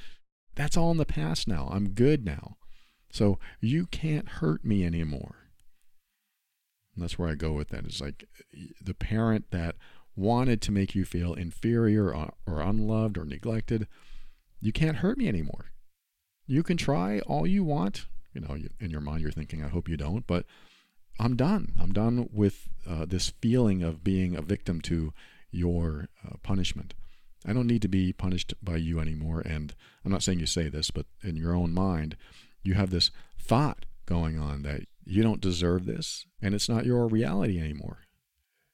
that's 0.55 0.77
all 0.77 0.91
in 0.91 0.97
the 0.97 1.05
past 1.05 1.47
now. 1.47 1.69
I'm 1.71 1.91
good 1.91 2.25
now. 2.25 2.57
So 3.11 3.39
you 3.61 3.87
can't 3.87 4.29
hurt 4.29 4.65
me 4.65 4.85
anymore. 4.85 5.51
And 6.95 7.05
that's 7.05 7.19
where 7.19 7.29
I 7.29 7.35
go 7.35 7.53
with 7.53 7.69
that. 7.69 7.85
It's 7.85 8.01
like 8.01 8.25
the 8.83 8.95
parent 8.95 9.51
that 9.51 9.77
wanted 10.17 10.63
to 10.63 10.73
make 10.73 10.95
you 10.95 11.05
feel 11.05 11.35
inferior 11.35 12.15
or, 12.15 12.33
or 12.47 12.61
unloved 12.61 13.19
or 13.19 13.27
neglected, 13.27 13.87
you 14.63 14.73
can't 14.73 14.99
hurt 14.99 15.19
me 15.19 15.29
anymore. 15.29 15.73
You 16.47 16.63
can 16.63 16.79
try 16.79 17.21
all 17.21 17.47
you 17.47 17.65
want. 17.65 18.07
You 18.33 18.41
know, 18.41 18.57
in 18.81 18.91
your 18.91 19.01
mind, 19.03 19.21
you're 19.21 19.31
thinking, 19.31 19.63
I 19.63 19.69
hope 19.69 19.89
you 19.89 19.97
don't, 19.99 20.27
but 20.27 20.47
I'm 21.19 21.37
done. 21.37 21.73
I'm 21.81 21.93
done 21.93 22.29
with 22.33 22.69
uh, 22.89 23.07
this 23.07 23.31
feeling 23.41 23.83
of 23.83 24.05
being 24.05 24.37
a 24.37 24.43
victim 24.43 24.81
to 24.83 25.13
your 25.51 26.09
uh, 26.25 26.37
punishment. 26.43 26.95
I 27.47 27.53
don't 27.53 27.67
need 27.67 27.83
to 27.83 27.89
be 27.89 28.13
punished 28.13 28.55
by 28.63 28.77
you 28.77 29.01
anymore. 29.01 29.41
And 29.41 29.75
I'm 30.05 30.13
not 30.13 30.23
saying 30.23 30.41
you 30.41 30.47
say 30.47 30.69
this, 30.69 30.91
but 30.91 31.07
in 31.23 31.37
your 31.37 31.55
own 31.55 31.73
mind, 31.73 32.17
you 32.63 32.75
have 32.75 32.91
this 32.91 33.11
thought 33.39 33.87
going 34.05 34.39
on 34.39 34.63
that 34.63 34.83
you 35.05 35.23
don't 35.23 35.41
deserve 35.41 35.87
this 35.87 36.27
and 36.43 36.55
it's 36.55 36.69
not 36.69 36.85
your 36.85 37.07
reality 37.07 37.59
anymore. 37.61 38.01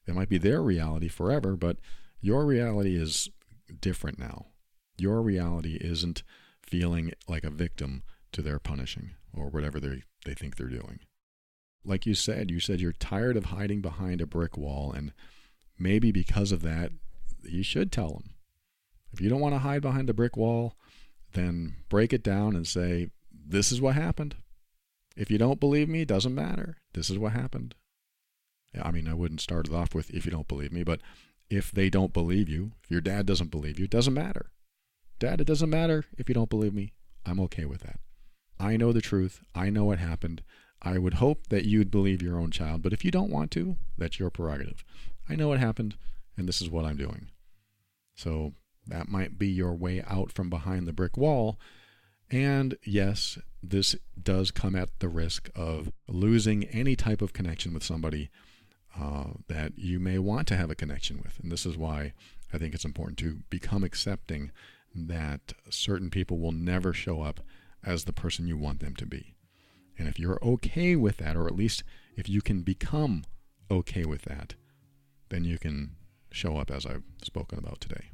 It 0.07 0.15
might 0.15 0.29
be 0.29 0.37
their 0.37 0.61
reality 0.61 1.07
forever, 1.07 1.55
but 1.55 1.77
your 2.19 2.45
reality 2.45 2.95
is 2.95 3.29
different 3.79 4.19
now. 4.19 4.47
Your 4.97 5.21
reality 5.21 5.77
isn't 5.79 6.23
feeling 6.61 7.13
like 7.27 7.43
a 7.43 7.49
victim 7.49 8.03
to 8.31 8.41
their 8.41 8.59
punishing 8.59 9.11
or 9.33 9.47
whatever 9.47 9.79
they, 9.79 10.03
they 10.25 10.33
think 10.33 10.55
they're 10.55 10.67
doing 10.67 10.99
like 11.85 12.05
you 12.05 12.15
said, 12.15 12.49
you 12.49 12.59
said 12.59 12.79
you're 12.79 12.93
tired 12.93 13.37
of 13.37 13.45
hiding 13.45 13.81
behind 13.81 14.21
a 14.21 14.25
brick 14.25 14.57
wall, 14.57 14.91
and 14.91 15.13
maybe 15.77 16.11
because 16.11 16.51
of 16.51 16.61
that, 16.61 16.91
you 17.43 17.63
should 17.63 17.91
tell 17.91 18.09
them. 18.09 18.29
If 19.11 19.21
you 19.21 19.29
don't 19.29 19.41
want 19.41 19.53
to 19.55 19.59
hide 19.59 19.81
behind 19.81 20.09
a 20.09 20.13
brick 20.13 20.37
wall, 20.37 20.75
then 21.33 21.75
break 21.89 22.13
it 22.13 22.23
down 22.23 22.55
and 22.55 22.67
say, 22.67 23.09
This 23.31 23.71
is 23.71 23.81
what 23.81 23.95
happened. 23.95 24.35
If 25.15 25.29
you 25.29 25.37
don't 25.37 25.59
believe 25.59 25.89
me, 25.89 26.01
it 26.01 26.07
doesn't 26.07 26.33
matter. 26.33 26.77
This 26.93 27.09
is 27.09 27.19
what 27.19 27.33
happened. 27.33 27.75
I 28.81 28.89
mean, 28.91 29.07
I 29.07 29.13
wouldn't 29.13 29.41
start 29.41 29.67
it 29.67 29.73
off 29.73 29.93
with 29.93 30.09
if 30.09 30.25
you 30.25 30.31
don't 30.31 30.47
believe 30.47 30.71
me, 30.71 30.83
but 30.83 30.99
if 31.49 31.71
they 31.71 31.89
don't 31.89 32.13
believe 32.13 32.49
you, 32.49 32.71
if 32.83 32.89
your 32.89 33.01
dad 33.01 33.27
doesn't 33.27 33.51
believe 33.51 33.77
you, 33.77 33.85
it 33.85 33.91
doesn't 33.91 34.13
matter. 34.13 34.47
Dad, 35.19 35.39
it 35.39 35.47
doesn't 35.47 35.69
matter 35.69 36.05
if 36.17 36.27
you 36.27 36.33
don't 36.33 36.49
believe 36.49 36.73
me. 36.73 36.93
I'm 37.25 37.39
okay 37.41 37.65
with 37.65 37.81
that. 37.81 37.99
I 38.59 38.77
know 38.77 38.91
the 38.91 39.01
truth. 39.01 39.41
I 39.53 39.69
know 39.69 39.85
what 39.85 39.99
happened. 39.99 40.41
I 40.83 40.97
would 40.97 41.15
hope 41.15 41.47
that 41.47 41.65
you'd 41.65 41.91
believe 41.91 42.21
your 42.21 42.37
own 42.37 42.51
child, 42.51 42.81
but 42.81 42.93
if 42.93 43.05
you 43.05 43.11
don't 43.11 43.31
want 43.31 43.51
to, 43.51 43.77
that's 43.97 44.19
your 44.19 44.29
prerogative. 44.29 44.83
I 45.29 45.35
know 45.35 45.47
what 45.47 45.59
happened, 45.59 45.95
and 46.37 46.47
this 46.47 46.61
is 46.61 46.69
what 46.69 46.85
I'm 46.85 46.97
doing. 46.97 47.27
So 48.15 48.53
that 48.87 49.07
might 49.07 49.39
be 49.39 49.47
your 49.47 49.73
way 49.73 50.03
out 50.05 50.31
from 50.31 50.49
behind 50.49 50.87
the 50.87 50.93
brick 50.93 51.15
wall. 51.15 51.57
And 52.29 52.77
yes, 52.83 53.37
this 53.61 53.95
does 54.21 54.51
come 54.51 54.75
at 54.75 54.89
the 54.99 55.07
risk 55.07 55.49
of 55.55 55.91
losing 56.07 56.65
any 56.65 56.95
type 56.95 57.21
of 57.21 57.33
connection 57.33 57.73
with 57.73 57.83
somebody 57.83 58.29
uh, 58.99 59.25
that 59.47 59.77
you 59.77 59.99
may 59.99 60.19
want 60.19 60.47
to 60.49 60.57
have 60.57 60.69
a 60.69 60.75
connection 60.75 61.21
with. 61.23 61.39
And 61.39 61.51
this 61.51 61.65
is 61.65 61.77
why 61.77 62.13
I 62.51 62.57
think 62.57 62.73
it's 62.73 62.85
important 62.85 63.17
to 63.19 63.39
become 63.49 63.83
accepting 63.83 64.51
that 64.93 65.53
certain 65.69 66.09
people 66.09 66.39
will 66.39 66.51
never 66.51 66.93
show 66.93 67.21
up 67.21 67.39
as 67.83 68.03
the 68.03 68.13
person 68.13 68.47
you 68.47 68.57
want 68.57 68.79
them 68.79 68.95
to 68.95 69.05
be. 69.05 69.33
And 69.97 70.07
if 70.07 70.19
you're 70.19 70.39
okay 70.43 70.95
with 70.95 71.17
that, 71.17 71.35
or 71.35 71.47
at 71.47 71.55
least 71.55 71.83
if 72.15 72.27
you 72.27 72.41
can 72.41 72.61
become 72.61 73.23
okay 73.69 74.05
with 74.05 74.23
that, 74.23 74.55
then 75.29 75.43
you 75.43 75.57
can 75.57 75.95
show 76.31 76.57
up 76.57 76.71
as 76.71 76.85
I've 76.85 77.03
spoken 77.23 77.59
about 77.59 77.79
today. 77.79 78.11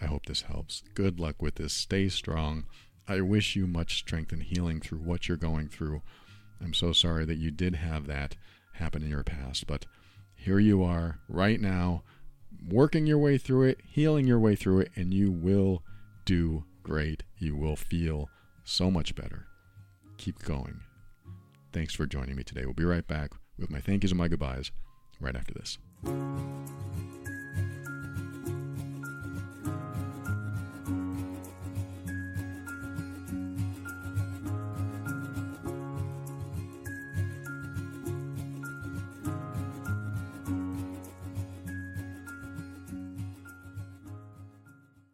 I 0.00 0.06
hope 0.06 0.26
this 0.26 0.42
helps. 0.42 0.82
Good 0.94 1.18
luck 1.18 1.42
with 1.42 1.56
this. 1.56 1.72
Stay 1.72 2.08
strong. 2.08 2.64
I 3.06 3.20
wish 3.20 3.56
you 3.56 3.66
much 3.66 3.98
strength 3.98 4.32
and 4.32 4.42
healing 4.42 4.80
through 4.80 4.98
what 4.98 5.28
you're 5.28 5.36
going 5.36 5.68
through. 5.68 6.02
I'm 6.60 6.74
so 6.74 6.92
sorry 6.92 7.24
that 7.24 7.38
you 7.38 7.50
did 7.50 7.76
have 7.76 8.06
that 8.06 8.36
happen 8.74 9.02
in 9.02 9.10
your 9.10 9.24
past, 9.24 9.66
but 9.66 9.86
here 10.34 10.58
you 10.58 10.82
are 10.84 11.18
right 11.28 11.60
now, 11.60 12.04
working 12.68 13.06
your 13.06 13.18
way 13.18 13.38
through 13.38 13.64
it, 13.68 13.80
healing 13.84 14.26
your 14.26 14.38
way 14.38 14.54
through 14.54 14.80
it, 14.80 14.90
and 14.94 15.12
you 15.12 15.32
will 15.32 15.82
do 16.24 16.64
great. 16.82 17.24
You 17.38 17.56
will 17.56 17.76
feel 17.76 18.28
so 18.64 18.90
much 18.90 19.14
better. 19.14 19.47
Keep 20.18 20.42
going. 20.42 20.80
Thanks 21.72 21.94
for 21.94 22.06
joining 22.06 22.36
me 22.36 22.42
today. 22.42 22.64
We'll 22.64 22.74
be 22.74 22.84
right 22.84 23.06
back 23.06 23.30
with 23.58 23.70
my 23.70 23.80
thank 23.80 24.02
yous 24.02 24.12
and 24.12 24.18
my 24.18 24.28
goodbyes 24.28 24.70
right 25.20 25.34
after 25.34 25.54
this. 25.54 25.78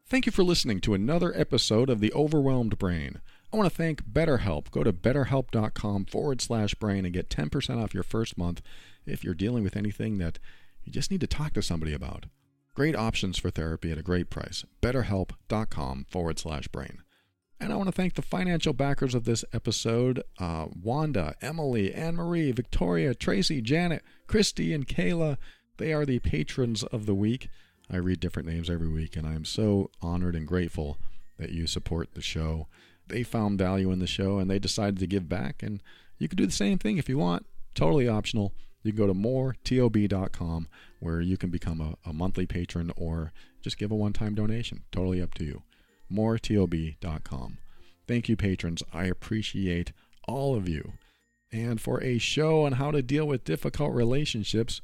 Thank 0.07 0.27
you 0.27 0.33
for 0.33 0.45
listening 0.45 0.81
to 0.83 0.95
another 0.95 1.37
episode 1.37 1.91
of 1.91 1.99
The 1.99 2.13
Overwhelmed 2.13 2.79
Brain. 2.79 3.21
I 3.55 3.57
want 3.57 3.71
to 3.71 3.77
thank 3.77 4.05
BetterHelp. 4.05 4.73
Go 4.73 4.83
to 4.83 4.93
betterhelp.com 4.93 6.07
forward 6.07 6.41
slash 6.41 6.75
brain 6.75 7.05
and 7.05 7.15
get 7.15 7.29
10% 7.29 7.81
off 7.81 7.95
your 7.95 8.03
first 8.03 8.37
month 8.37 8.61
if 9.07 9.23
you're 9.23 9.33
dealing 9.33 9.63
with 9.63 9.77
anything 9.77 10.19
that 10.19 10.41
you 10.83 10.91
just 10.91 11.09
need 11.09 11.21
to 11.21 11.29
talk 11.29 11.53
to 11.53 11.63
somebody 11.63 11.93
about. 11.93 12.27
Great 12.75 12.97
options 12.97 13.39
for 13.39 13.51
therapy 13.51 13.93
at 13.93 13.99
a 13.99 14.03
great 14.03 14.29
price. 14.29 14.65
BetterHelp.com 14.83 16.07
forward 16.11 16.41
slash 16.41 16.67
brain. 16.67 17.05
And 17.61 17.73
I 17.73 17.77
want 17.77 17.87
to 17.87 17.93
thank 17.93 18.15
the 18.15 18.23
financial 18.23 18.73
backers 18.73 19.15
of 19.15 19.23
this 19.23 19.45
episode 19.53 20.25
uh, 20.41 20.67
Wanda, 20.83 21.37
Emily, 21.41 21.95
Anne 21.95 22.17
Marie, 22.17 22.51
Victoria, 22.51 23.15
Tracy, 23.15 23.61
Janet, 23.61 24.03
Christy, 24.27 24.75
and 24.75 24.89
Kayla. 24.89 25.37
They 25.77 25.93
are 25.93 26.05
the 26.05 26.19
patrons 26.19 26.83
of 26.83 27.07
the 27.07 27.15
week. 27.15 27.49
I 27.89 27.99
read 27.99 28.19
different 28.19 28.49
names 28.49 28.69
every 28.69 28.89
week, 28.89 29.15
and 29.15 29.25
I 29.25 29.35
am 29.35 29.45
so 29.45 29.93
honored 30.03 30.35
and 30.35 30.45
grateful 30.45 30.99
that 31.39 31.53
you 31.53 31.69
support 31.69 32.15
the 32.15 32.21
show. 32.21 32.67
They 33.07 33.23
found 33.23 33.59
value 33.59 33.91
in 33.93 33.99
the 33.99 34.07
show 34.07 34.39
and 34.39 34.51
they 34.51 34.59
decided 34.59 34.99
to 34.99 35.07
give 35.07 35.29
back, 35.29 35.63
and 35.63 35.83
you 36.19 36.29
can 36.29 36.37
do 36.37 36.47
the 36.47 36.53
same 36.53 36.79
thing 36.79 36.99
if 36.99 37.09
you 37.09 37.19
want. 37.19 37.47
Totally 37.75 38.09
optional. 38.09 38.53
You 38.83 38.93
can 38.93 38.99
go 38.99 39.07
to 39.07 39.15
moretob.com 39.15 40.69
where 41.01 41.21
you 41.21 41.37
can 41.37 41.51
become 41.51 41.81
a, 41.81 42.09
a 42.09 42.13
monthly 42.13 42.47
patron 42.47 42.93
or 42.97 43.33
just 43.63 43.79
give 43.79 43.91
a 43.91 43.97
one 43.97 44.13
time 44.13 44.35
donation. 44.35 44.85
Totally 44.93 45.21
up 45.21 45.35
to 45.35 45.45
you. 45.45 45.63
moretob.com. 46.13 47.59
Thank 48.07 48.29
you, 48.29 48.37
patrons. 48.37 48.83
I 48.93 49.05
appreciate 49.05 49.93
all 50.29 50.55
of 50.55 50.69
you. 50.69 50.93
And 51.51 51.81
for 51.81 52.03
a 52.03 52.19
show 52.19 52.65
on 52.65 52.73
how 52.73 52.91
to 52.91 53.03
deal 53.03 53.27
with 53.27 53.45
difficult 53.45 53.95
relationships, 53.95 54.81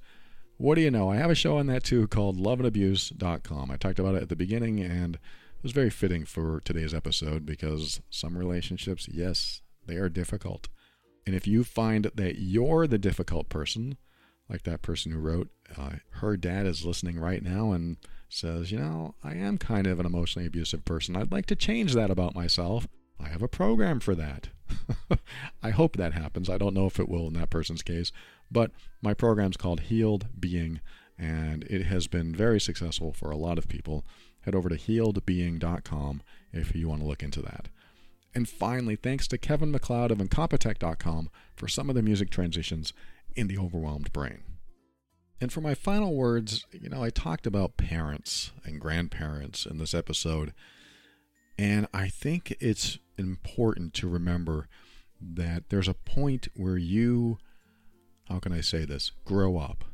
what 0.56 0.76
do 0.76 0.82
you 0.82 0.90
know? 0.90 1.10
I 1.10 1.16
have 1.16 1.30
a 1.30 1.34
show 1.34 1.56
on 1.58 1.66
that 1.66 1.84
too 1.84 2.06
called 2.06 2.38
loveandabuse.com. 2.38 3.70
I 3.70 3.76
talked 3.76 3.98
about 3.98 4.14
it 4.14 4.22
at 4.22 4.28
the 4.28 4.36
beginning 4.36 4.80
and 4.80 5.18
it 5.60 5.64
was 5.64 5.72
very 5.72 5.90
fitting 5.90 6.24
for 6.24 6.62
today's 6.64 6.94
episode 6.94 7.44
because 7.44 8.00
some 8.08 8.38
relationships, 8.38 9.06
yes, 9.12 9.60
they 9.86 9.96
are 9.96 10.08
difficult. 10.08 10.70
And 11.26 11.36
if 11.36 11.46
you 11.46 11.64
find 11.64 12.10
that 12.14 12.38
you're 12.38 12.86
the 12.86 12.96
difficult 12.96 13.50
person, 13.50 13.98
like 14.48 14.62
that 14.62 14.80
person 14.80 15.12
who 15.12 15.18
wrote, 15.18 15.50
uh, 15.76 15.96
her 16.12 16.38
dad 16.38 16.64
is 16.64 16.86
listening 16.86 17.20
right 17.20 17.42
now 17.42 17.72
and 17.72 17.98
says, 18.30 18.72
You 18.72 18.78
know, 18.78 19.14
I 19.22 19.34
am 19.34 19.58
kind 19.58 19.86
of 19.86 20.00
an 20.00 20.06
emotionally 20.06 20.46
abusive 20.46 20.86
person. 20.86 21.14
I'd 21.14 21.30
like 21.30 21.44
to 21.46 21.56
change 21.56 21.92
that 21.92 22.10
about 22.10 22.34
myself. 22.34 22.88
I 23.22 23.28
have 23.28 23.42
a 23.42 23.48
program 23.48 24.00
for 24.00 24.14
that. 24.14 24.48
I 25.62 25.70
hope 25.70 25.98
that 25.98 26.14
happens. 26.14 26.48
I 26.48 26.56
don't 26.56 26.72
know 26.72 26.86
if 26.86 26.98
it 26.98 27.10
will 27.10 27.26
in 27.26 27.34
that 27.34 27.50
person's 27.50 27.82
case, 27.82 28.12
but 28.50 28.70
my 29.02 29.12
program's 29.12 29.58
called 29.58 29.80
Healed 29.80 30.28
Being, 30.40 30.80
and 31.18 31.64
it 31.64 31.84
has 31.84 32.06
been 32.06 32.34
very 32.34 32.58
successful 32.58 33.12
for 33.12 33.30
a 33.30 33.36
lot 33.36 33.58
of 33.58 33.68
people. 33.68 34.06
Head 34.42 34.54
over 34.54 34.68
to 34.68 34.76
healedbeing.com 34.76 36.22
if 36.52 36.74
you 36.74 36.88
want 36.88 37.02
to 37.02 37.06
look 37.06 37.22
into 37.22 37.42
that. 37.42 37.68
And 38.34 38.48
finally, 38.48 38.96
thanks 38.96 39.26
to 39.28 39.38
Kevin 39.38 39.70
MacLeod 39.70 40.10
of 40.10 40.18
Incompetech.com 40.18 41.30
for 41.56 41.68
some 41.68 41.88
of 41.88 41.96
the 41.96 42.02
music 42.02 42.30
transitions 42.30 42.92
in 43.34 43.48
the 43.48 43.58
overwhelmed 43.58 44.12
brain. 44.12 44.42
And 45.40 45.52
for 45.52 45.60
my 45.60 45.74
final 45.74 46.14
words, 46.14 46.64
you 46.70 46.88
know, 46.88 47.02
I 47.02 47.10
talked 47.10 47.46
about 47.46 47.76
parents 47.76 48.52
and 48.64 48.80
grandparents 48.80 49.66
in 49.66 49.78
this 49.78 49.94
episode, 49.94 50.52
and 51.58 51.88
I 51.92 52.08
think 52.08 52.56
it's 52.60 52.98
important 53.16 53.94
to 53.94 54.08
remember 54.08 54.68
that 55.20 55.70
there's 55.70 55.88
a 55.88 55.94
point 55.94 56.48
where 56.54 56.78
you 56.78 57.38
how 58.30 58.38
can 58.38 58.52
I 58.52 58.60
say 58.60 58.84
this? 58.84 59.10
Grow 59.24 59.58
up. 59.58 59.84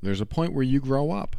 There's 0.00 0.22
a 0.22 0.26
point 0.26 0.54
where 0.54 0.64
you 0.64 0.80
grow 0.80 1.10
up. 1.10 1.36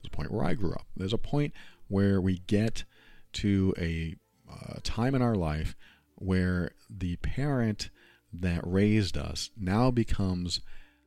There's 0.00 0.12
a 0.12 0.16
point 0.16 0.30
where 0.30 0.44
I 0.44 0.54
grew 0.54 0.72
up. 0.72 0.86
There's 0.96 1.12
a 1.12 1.18
point 1.18 1.52
where 1.92 2.20
we 2.20 2.38
get 2.46 2.84
to 3.32 3.74
a 3.78 4.16
uh, 4.50 4.78
time 4.82 5.14
in 5.14 5.22
our 5.22 5.34
life 5.34 5.76
where 6.16 6.72
the 6.88 7.16
parent 7.16 7.90
that 8.32 8.60
raised 8.64 9.16
us 9.16 9.50
now 9.58 9.90
becomes 9.90 10.60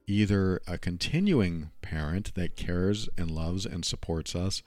either 0.08 0.62
a 0.68 0.78
continuing 0.78 1.72
parent 1.82 2.34
that 2.36 2.56
cares 2.56 3.10
and 3.18 3.32
loves 3.32 3.66
and 3.66 3.84
supports 3.84 4.36
us, 4.36 4.62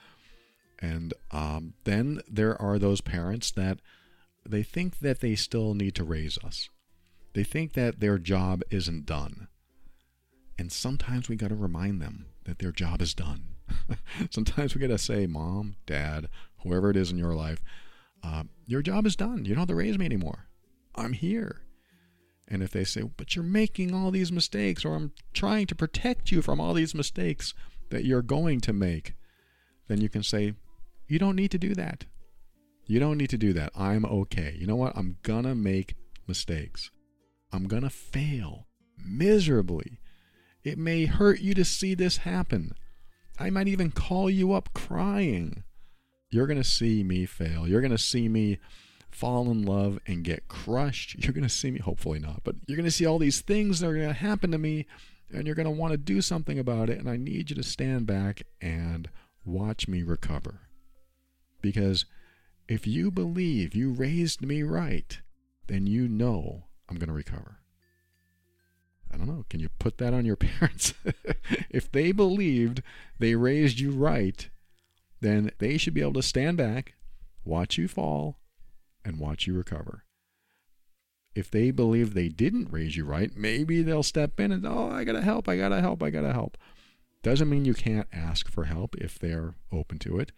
and 0.81 1.14
um, 1.31 1.75
then 1.85 2.21
there 2.29 2.61
are 2.61 2.79
those 2.79 3.01
parents 3.01 3.53
that 3.53 3.79
they 4.45 4.62
think 4.62 4.99
that 4.99 5.21
they 5.21 5.37
still 5.37 5.75
need 5.75 5.95
to 5.95 6.05
raise 6.05 6.39
us. 6.39 6.69
They 7.35 7.45
think 7.45 7.75
that 7.75 8.01
their 8.01 8.19
job 8.19 8.62
isn't 8.71 9.07
done. 9.07 9.49
And 10.59 10.73
sometimes 10.73 11.29
we 11.29 11.37
got 11.37 11.49
to 11.49 11.55
remind 11.55 12.03
them 12.03 12.27
that 12.45 12.59
their 12.59 12.73
job 12.73 13.01
is 13.01 13.14
done. 13.14 13.57
sometimes 14.31 14.75
we 14.75 14.81
got 14.81 14.89
to 14.89 14.99
say, 14.99 15.27
Mom, 15.27 15.77
Dad, 15.87 16.29
whoever 16.62 16.91
it 16.91 16.97
is 16.97 17.11
in 17.11 17.19
your 17.19 17.35
life, 17.35 17.62
uh, 18.23 18.45
your 18.66 18.83
job 18.83 19.07
is 19.07 19.16
done. 19.16 19.45
You 19.45 19.55
don't 19.55 19.61
have 19.61 19.69
to 19.69 19.75
raise 19.75 19.99
me 19.99 20.05
anymore. 20.05 20.49
I'm 20.95 21.12
here. 21.12 21.62
And 22.49 22.62
if 22.62 22.71
they 22.71 22.85
say, 22.85 23.03
But 23.03 23.37
you're 23.37 23.45
making 23.45 23.95
all 23.95 24.11
these 24.11 24.33
mistakes, 24.33 24.85
or 24.85 24.95
I'm 24.95 25.12
trying 25.33 25.66
to 25.66 25.75
protect 25.75 26.33
you 26.33 26.43
from 26.43 26.61
all 26.61 26.75
these 26.75 26.95
mistakes 26.95 27.55
that 27.91 28.05
you're 28.05 28.23
going 28.23 28.61
to 28.62 28.73
make, 28.73 29.14
then 29.87 30.01
you 30.01 30.09
can 30.09 30.23
say, 30.23 30.55
You 31.07 31.19
don't 31.19 31.37
need 31.37 31.51
to 31.53 31.59
do 31.59 31.75
that. 31.75 32.07
You 32.87 32.99
don't 32.99 33.19
need 33.19 33.31
to 33.31 33.39
do 33.39 33.53
that. 33.53 33.73
I'm 33.77 34.07
okay. 34.07 34.57
You 34.59 34.66
know 34.66 34.77
what? 34.77 34.97
I'm 34.97 35.19
going 35.23 35.45
to 35.45 35.55
make 35.55 35.95
mistakes. 36.27 36.91
I'm 37.53 37.69
going 37.69 37.83
to 37.83 37.91
fail 37.91 38.66
miserably. 38.97 40.01
It 40.64 40.79
may 40.79 41.05
hurt 41.05 41.41
you 41.41 41.55
to 41.55 41.64
see 41.64 41.95
this 41.95 42.19
happen. 42.19 42.73
I 43.39 43.51
might 43.51 43.68
even 43.68 43.91
call 43.91 44.28
you 44.28 44.53
up 44.53 44.72
crying. 44.74 45.62
You're 46.30 46.47
going 46.47 46.61
to 46.61 46.64
see 46.64 47.03
me 47.05 47.24
fail. 47.24 47.66
You're 47.66 47.80
going 47.80 47.91
to 47.91 47.99
see 47.99 48.28
me 48.28 48.59
fall 49.11 49.51
in 49.51 49.62
love 49.62 49.99
and 50.07 50.24
get 50.24 50.49
crushed. 50.49 51.16
You're 51.18 51.32
going 51.32 51.45
to 51.45 51.49
see 51.49 51.70
me, 51.70 51.78
hopefully 51.78 52.18
not, 52.18 52.43
but 52.45 52.57
you're 52.66 52.76
going 52.76 52.84
to 52.84 52.91
see 52.91 53.07
all 53.07 53.18
these 53.18 53.41
things 53.41 53.80
that 53.80 53.89
are 53.89 53.95
going 53.95 54.09
to 54.09 54.12
happen 54.12 54.51
to 54.51 54.59
me 54.59 54.86
and 55.32 55.47
you're 55.47 55.57
going 55.57 55.64
to 55.64 55.70
want 55.70 55.93
to 55.93 55.99
do 55.99 56.20
something 56.20 56.59
about 56.59 56.91
it. 56.91 56.99
And 56.99 57.09
I 57.09 57.16
need 57.16 57.51
you 57.51 57.57
to 57.57 57.62
stand 57.62 58.07
back 58.07 58.43
and 58.61 59.09
watch 59.45 59.89
me 59.89 60.03
recover. 60.03 60.61
Because 61.61 62.05
if 62.68 62.86
you 62.86 63.11
believe 63.11 63.74
you 63.74 63.93
raised 63.93 64.43
me 64.43 64.62
right, 64.62 65.20
then 65.66 65.86
you 65.86 66.09
know 66.09 66.64
I'm 66.89 66.97
going 66.97 67.09
to 67.09 67.14
recover. 67.14 67.59
I 69.12 69.16
don't 69.16 69.26
know. 69.26 69.44
Can 69.48 69.61
you 69.61 69.68
put 69.78 69.98
that 69.98 70.14
on 70.14 70.24
your 70.24 70.36
parents? 70.36 70.94
if 71.70 71.90
they 71.90 72.12
believed 72.12 72.82
they 73.18 73.34
raised 73.34 73.80
you 73.80 73.90
right, 73.90 74.48
then 75.20 75.50
they 75.59 75.76
should 75.78 75.94
be 75.94 76.00
able 76.00 76.12
to 76.14 76.22
stand 76.22 76.56
back, 76.56 76.94
watch 77.44 77.78
you 77.78 77.88
fall, 77.88 78.38
and 79.04 79.18
watch 79.18 79.46
you 79.46 79.54
recover. 79.54 80.04
If 81.34 81.50
they 81.50 81.70
believe 81.70 82.14
they 82.14 82.28
didn't 82.28 82.72
raise 82.72 82.96
you 82.96 83.04
right, 83.04 83.30
maybe 83.36 83.82
they'll 83.82 84.02
step 84.02 84.40
in 84.40 84.50
and, 84.52 84.66
oh, 84.66 84.90
I 84.90 85.04
gotta 85.04 85.22
help, 85.22 85.48
I 85.48 85.56
gotta 85.56 85.80
help, 85.80 86.02
I 86.02 86.11
gotta 86.11 86.32
help. 86.32 86.56
Doesn't 87.22 87.48
mean 87.48 87.64
you 87.64 87.74
can't 87.74 88.09
ask 88.12 88.50
for 88.50 88.64
help 88.64 88.96
if 88.96 89.18
they're 89.18 89.54
open 89.72 89.98
to 90.00 90.18
it, 90.18 90.32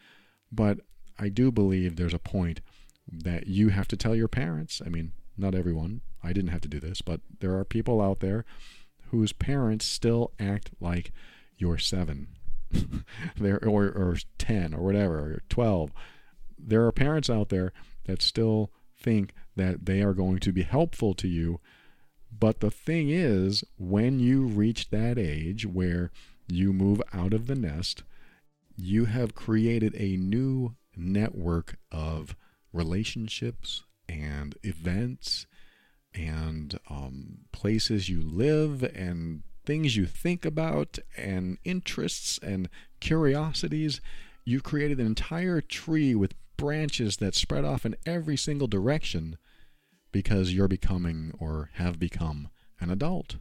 but 0.50 0.80
I 1.18 1.28
do 1.28 1.50
believe 1.50 1.96
there's 1.96 2.14
a 2.14 2.18
point 2.18 2.60
that 3.10 3.46
you 3.46 3.68
have 3.68 3.88
to 3.88 3.96
tell 3.96 4.14
your 4.14 4.28
parents. 4.28 4.80
I 4.84 4.88
mean, 4.88 5.12
not 5.40 5.54
everyone, 5.54 6.02
I 6.22 6.32
didn't 6.32 6.50
have 6.50 6.60
to 6.62 6.68
do 6.68 6.80
this, 6.80 7.00
but 7.00 7.20
there 7.40 7.56
are 7.56 7.64
people 7.64 8.00
out 8.00 8.20
there 8.20 8.44
whose 9.10 9.32
parents 9.32 9.86
still 9.86 10.32
act 10.38 10.70
like 10.80 11.12
you're 11.56 11.78
seven. 11.78 12.28
There 13.36 13.58
or, 13.64 13.86
or 13.86 14.16
10 14.38 14.74
or 14.74 14.82
whatever 14.84 15.18
or 15.18 15.42
12 15.48 15.90
there 16.56 16.84
are 16.86 16.92
parents 16.92 17.30
out 17.30 17.48
there 17.48 17.72
that 18.04 18.22
still 18.22 18.70
think 18.96 19.32
that 19.56 19.86
they 19.86 20.02
are 20.02 20.12
going 20.12 20.38
to 20.40 20.52
be 20.52 20.62
helpful 20.62 21.14
to 21.14 21.28
you 21.28 21.60
but 22.36 22.60
the 22.60 22.70
thing 22.70 23.10
is 23.10 23.64
when 23.78 24.20
you 24.20 24.42
reach 24.42 24.90
that 24.90 25.18
age 25.18 25.66
where 25.66 26.10
you 26.48 26.72
move 26.72 27.02
out 27.12 27.32
of 27.32 27.46
the 27.46 27.54
nest 27.54 28.02
you 28.76 29.06
have 29.06 29.34
created 29.34 29.94
a 29.96 30.16
new 30.16 30.76
network 30.96 31.78
of 31.90 32.36
relationships 32.72 33.84
and 34.10 34.56
events 34.62 35.46
and 36.12 36.78
um, 36.88 37.38
places 37.52 38.08
you 38.08 38.20
live 38.20 38.82
and 38.82 39.42
things 39.64 39.96
you 39.96 40.06
think 40.06 40.44
about 40.44 40.98
and 41.16 41.58
interests 41.64 42.38
and 42.42 42.68
curiosities. 42.98 44.00
You 44.44 44.60
created 44.60 44.98
an 44.98 45.06
entire 45.06 45.60
tree 45.60 46.14
with 46.14 46.34
branches 46.56 47.18
that 47.18 47.34
spread 47.34 47.64
off 47.64 47.86
in 47.86 47.96
every 48.04 48.36
single 48.36 48.66
direction 48.66 49.38
because 50.12 50.52
you're 50.52 50.68
becoming 50.68 51.32
or 51.38 51.70
have 51.74 51.98
become 51.98 52.48
an 52.80 52.90
adult. 52.90 53.36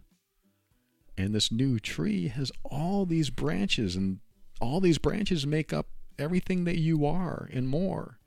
And 1.17 1.33
this 1.33 1.51
new 1.51 1.79
tree 1.79 2.27
has 2.27 2.51
all 2.63 3.05
these 3.05 3.29
branches, 3.29 3.95
and 3.95 4.19
all 4.61 4.79
these 4.79 4.97
branches 4.97 5.45
make 5.45 5.73
up 5.73 5.87
everything 6.17 6.63
that 6.65 6.77
you 6.77 7.05
are 7.05 7.49
and 7.51 7.67
more. 7.67 8.18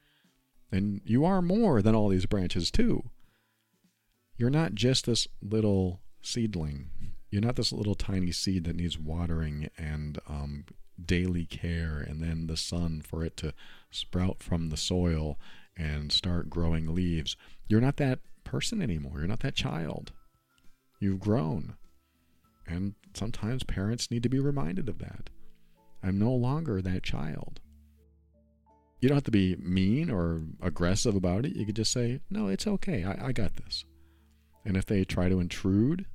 And 0.73 1.03
you 1.05 1.25
are 1.25 1.43
more 1.43 1.83
than 1.83 1.95
all 1.95 2.09
these 2.09 2.27
branches, 2.27 2.71
too. 2.71 3.05
You're 4.37 4.51
not 4.51 4.75
just 4.75 5.07
this 5.07 5.29
little 5.43 6.01
seedling. 6.23 6.89
You're 7.31 7.43
not 7.43 7.57
this 7.57 7.73
little 7.73 7.95
tiny 7.95 8.33
seed 8.33 8.65
that 8.65 8.77
needs 8.77 8.99
watering 8.99 9.69
and 9.79 10.19
um, 10.29 10.65
daily 11.05 11.45
care 11.45 12.05
and 12.07 12.23
then 12.23 12.47
the 12.47 12.57
sun 12.57 13.03
for 13.03 13.25
it 13.25 13.37
to 13.39 13.55
sprout 13.91 14.43
from 14.43 14.69
the 14.69 14.77
soil 14.77 15.39
and 15.77 16.13
start 16.13 16.51
growing 16.51 16.95
leaves. 16.95 17.37
You're 17.69 17.81
not 17.81 17.97
that 17.97 18.21
person 18.45 18.83
anymore. 18.83 19.19
You're 19.19 19.29
not 19.29 19.41
that 19.41 19.55
child. 19.55 20.13
You've 21.01 21.21
grown. 21.21 21.77
And 22.67 22.95
sometimes 23.15 23.65
parents 23.65 24.11
need 24.11 24.23
to 24.23 24.29
be 24.29 24.39
reminded 24.39 24.89
of 24.89 24.99
that. 24.99 25.31
I'm 26.03 26.19
no 26.19 26.33
longer 26.33 26.83
that 26.83 27.03
child. 27.03 27.61
You 29.03 29.09
don't 29.09 29.17
have 29.17 29.25
to 29.25 29.33
be 29.33 29.57
mean 29.57 30.11
or 30.11 30.43
aggressive 30.63 31.17
about 31.17 31.45
it. 31.45 31.57
You 31.57 31.67
could 31.67 31.75
just 31.75 31.91
say, 31.91 32.21
No, 32.31 32.47
it's 32.47 32.69
okay. 32.69 33.03
I, 33.03 33.27
I 33.27 33.33
got 33.33 33.57
this. 33.57 33.85
And 34.65 34.77
if 34.77 34.87
they 34.87 35.05
try 35.05 35.29
to 35.29 35.41
intrude 35.41 36.07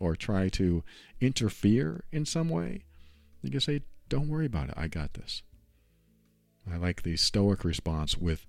or 0.00 0.16
try 0.16 0.48
to 0.48 0.82
interfere 1.20 2.04
in 2.10 2.24
some 2.24 2.48
way, 2.48 2.84
you 3.42 3.50
can 3.50 3.60
say, 3.60 3.82
Don't 4.08 4.30
worry 4.30 4.46
about 4.46 4.70
it. 4.70 4.74
I 4.78 4.88
got 4.88 5.12
this. 5.12 5.42
I 6.72 6.76
like 6.78 7.02
the 7.02 7.18
stoic 7.18 7.64
response 7.64 8.16
with 8.16 8.46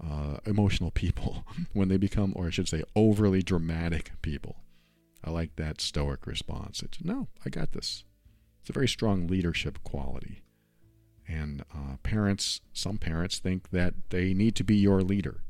uh, 0.00 0.36
emotional 0.46 0.92
people 0.92 1.44
when 1.72 1.88
they 1.88 1.96
become, 1.96 2.34
or 2.36 2.46
I 2.46 2.50
should 2.50 2.68
say, 2.68 2.84
overly 2.94 3.42
dramatic 3.42 4.12
people. 4.22 4.56
I 5.24 5.30
like 5.30 5.56
that 5.56 5.80
stoic 5.80 6.28
response. 6.28 6.84
It's, 6.84 7.02
no, 7.02 7.26
I 7.44 7.50
got 7.50 7.72
this. 7.72 8.04
It's 8.60 8.70
a 8.70 8.74
very 8.74 8.88
strong 8.88 9.26
leadership 9.26 9.82
quality. 9.82 10.42
And 11.26 11.53
parents, 12.14 12.60
some 12.72 12.96
parents 12.96 13.40
think 13.40 13.70
that 13.70 13.94
they 14.10 14.34
need 14.34 14.54
to 14.54 14.62
be 14.62 14.76
your 14.76 15.02
leader. 15.02 15.40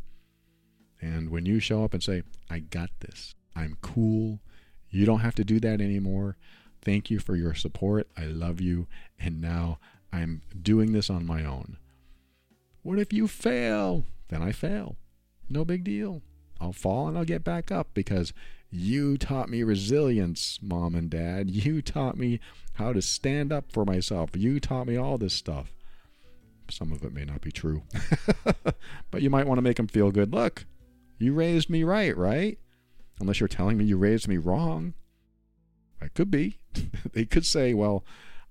And 0.99 1.29
when 1.29 1.45
you 1.45 1.61
show 1.61 1.85
up 1.85 1.93
and 1.93 2.03
say, 2.03 2.23
I 2.49 2.61
got 2.61 2.89
this, 3.01 3.35
I'm 3.55 3.77
cool, 3.83 4.41
you 4.89 5.05
don't 5.05 5.21
have 5.21 5.35
to 5.35 5.45
do 5.45 5.61
that 5.61 5.83
anymore. 5.83 6.39
Thank 6.81 7.11
you 7.11 7.19
for 7.19 7.37
your 7.37 7.53
support. 7.55 8.09
I 8.17 8.25
love 8.25 8.62
you. 8.62 8.87
And 9.19 9.43
now 9.43 9.79
I'm 10.11 10.41
doing 10.62 10.93
this 10.93 11.11
on 11.11 11.27
my 11.27 11.45
own. 11.45 11.77
What 12.83 12.99
if 12.99 13.12
you 13.12 13.29
fail? 13.29 14.07
Then 14.29 14.43
I 14.43 14.53
fail. 14.53 14.97
No 15.51 15.67
big 15.67 15.85
deal. 15.85 16.23
I'll 16.61 16.73
fall 16.73 17.09
and 17.09 17.19
I'll 17.19 17.27
get 17.27 17.45
back 17.45 17.71
up 17.71 17.89
because 17.93 18.33
you 18.71 19.19
taught 19.19 19.51
me 19.51 19.62
resilience, 19.62 20.59
mom 20.62 20.95
and 20.95 21.11
dad. 21.11 21.51
You 21.51 21.83
taught 21.83 22.17
me 22.17 22.41
how 22.75 22.95
to 22.95 23.03
stand 23.03 23.53
up 23.53 23.71
for 23.71 23.85
myself. 23.85 24.31
You 24.35 24.61
taught 24.61 24.87
me 24.87 24.97
all 24.97 25.19
this 25.19 25.35
stuff. 25.35 25.71
Some 26.71 26.93
of 26.93 27.05
it 27.05 27.12
may 27.12 27.25
not 27.25 27.41
be 27.41 27.53
true, 27.53 27.83
but 29.11 29.23
you 29.23 29.31
might 29.31 29.47
want 29.47 29.59
to 29.59 29.62
make 29.62 29.77
them 29.77 29.87
feel 29.87 30.11
good. 30.11 30.33
Look, 30.33 30.65
you 31.19 31.33
raised 31.35 31.69
me 31.69 31.85
right, 31.85 32.17
right? 32.17 32.59
Unless 33.21 33.41
you're 33.41 33.49
telling 33.49 33.77
me 33.79 33.85
you 33.85 33.97
raised 33.97 34.29
me 34.29 34.39
wrong. 34.39 34.95
It 36.01 36.15
could 36.15 36.31
be. 36.31 36.59
they 37.12 37.25
could 37.25 37.47
say, 37.47 37.75
well, 37.75 38.05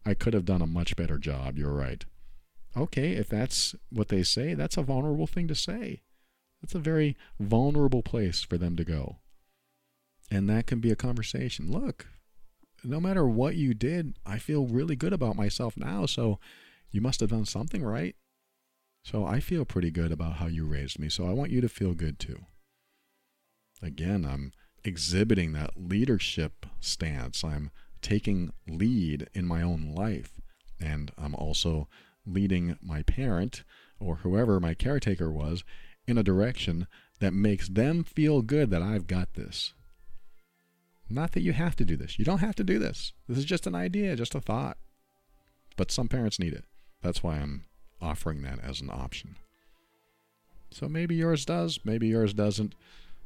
I 0.05 0.13
could 0.13 0.33
have 0.33 0.45
done 0.45 0.61
a 0.61 0.67
much 0.67 0.95
better 0.95 1.17
job. 1.17 1.57
You're 1.57 1.73
right. 1.73 2.05
Okay, 2.75 3.13
if 3.13 3.29
that's 3.29 3.75
what 3.91 4.09
they 4.09 4.23
say, 4.23 4.53
that's 4.53 4.77
a 4.77 4.81
vulnerable 4.81 5.27
thing 5.27 5.47
to 5.47 5.55
say. 5.55 6.01
That's 6.61 6.73
a 6.75 6.79
very 6.79 7.15
vulnerable 7.39 8.01
place 8.01 8.41
for 8.41 8.57
them 8.57 8.75
to 8.77 8.83
go. 8.83 9.17
And 10.31 10.49
that 10.49 10.65
can 10.65 10.79
be 10.79 10.91
a 10.91 10.95
conversation. 10.95 11.71
Look, 11.71 12.07
no 12.83 12.99
matter 12.99 13.27
what 13.27 13.55
you 13.55 13.73
did, 13.73 14.17
I 14.25 14.39
feel 14.39 14.65
really 14.65 14.95
good 14.95 15.13
about 15.13 15.35
myself 15.35 15.77
now. 15.77 16.05
So 16.05 16.39
you 16.93 17.01
must 17.01 17.19
have 17.19 17.31
done 17.31 17.43
something 17.43 17.83
right. 17.83 18.15
So 19.03 19.25
I 19.25 19.41
feel 19.41 19.65
pretty 19.65 19.91
good 19.91 20.13
about 20.13 20.35
how 20.35 20.45
you 20.45 20.65
raised 20.65 20.97
me. 20.97 21.09
So 21.09 21.27
I 21.27 21.33
want 21.33 21.51
you 21.51 21.59
to 21.59 21.67
feel 21.67 21.93
good 21.93 22.19
too. 22.19 22.45
Again, 23.81 24.23
I'm 24.23 24.53
exhibiting 24.85 25.51
that 25.53 25.71
leadership 25.75 26.65
stance. 26.79 27.43
I'm 27.43 27.71
taking 28.01 28.53
lead 28.67 29.27
in 29.33 29.45
my 29.45 29.61
own 29.61 29.93
life. 29.93 30.39
And 30.79 31.11
I'm 31.17 31.35
also 31.35 31.89
leading 32.25 32.77
my 32.81 33.01
parent 33.01 33.63
or 33.99 34.17
whoever 34.17 34.59
my 34.59 34.73
caretaker 34.73 35.31
was 35.31 35.63
in 36.07 36.17
a 36.17 36.23
direction 36.23 36.87
that 37.19 37.33
makes 37.33 37.67
them 37.67 38.03
feel 38.03 38.41
good 38.41 38.69
that 38.69 38.81
I've 38.81 39.07
got 39.07 39.33
this. 39.33 39.73
Not 41.09 41.31
that 41.31 41.41
you 41.41 41.53
have 41.53 41.75
to 41.77 41.85
do 41.85 41.97
this. 41.97 42.19
You 42.19 42.25
don't 42.25 42.39
have 42.39 42.55
to 42.55 42.63
do 42.63 42.79
this. 42.79 43.13
This 43.27 43.37
is 43.37 43.45
just 43.45 43.67
an 43.67 43.75
idea, 43.75 44.15
just 44.15 44.35
a 44.35 44.41
thought. 44.41 44.77
But 45.75 45.91
some 45.91 46.07
parents 46.07 46.39
need 46.39 46.53
it. 46.53 46.65
That's 47.03 47.21
why 47.21 47.35
I'm 47.35 47.65
offering 48.01 48.41
that 48.41 48.59
as 48.63 48.81
an 48.81 48.89
option. 48.89 49.35
So 50.71 50.89
maybe 50.89 51.15
yours 51.15 51.45
does, 51.45 51.79
maybe 51.83 52.07
yours 52.07 52.33
doesn't. 52.33 52.73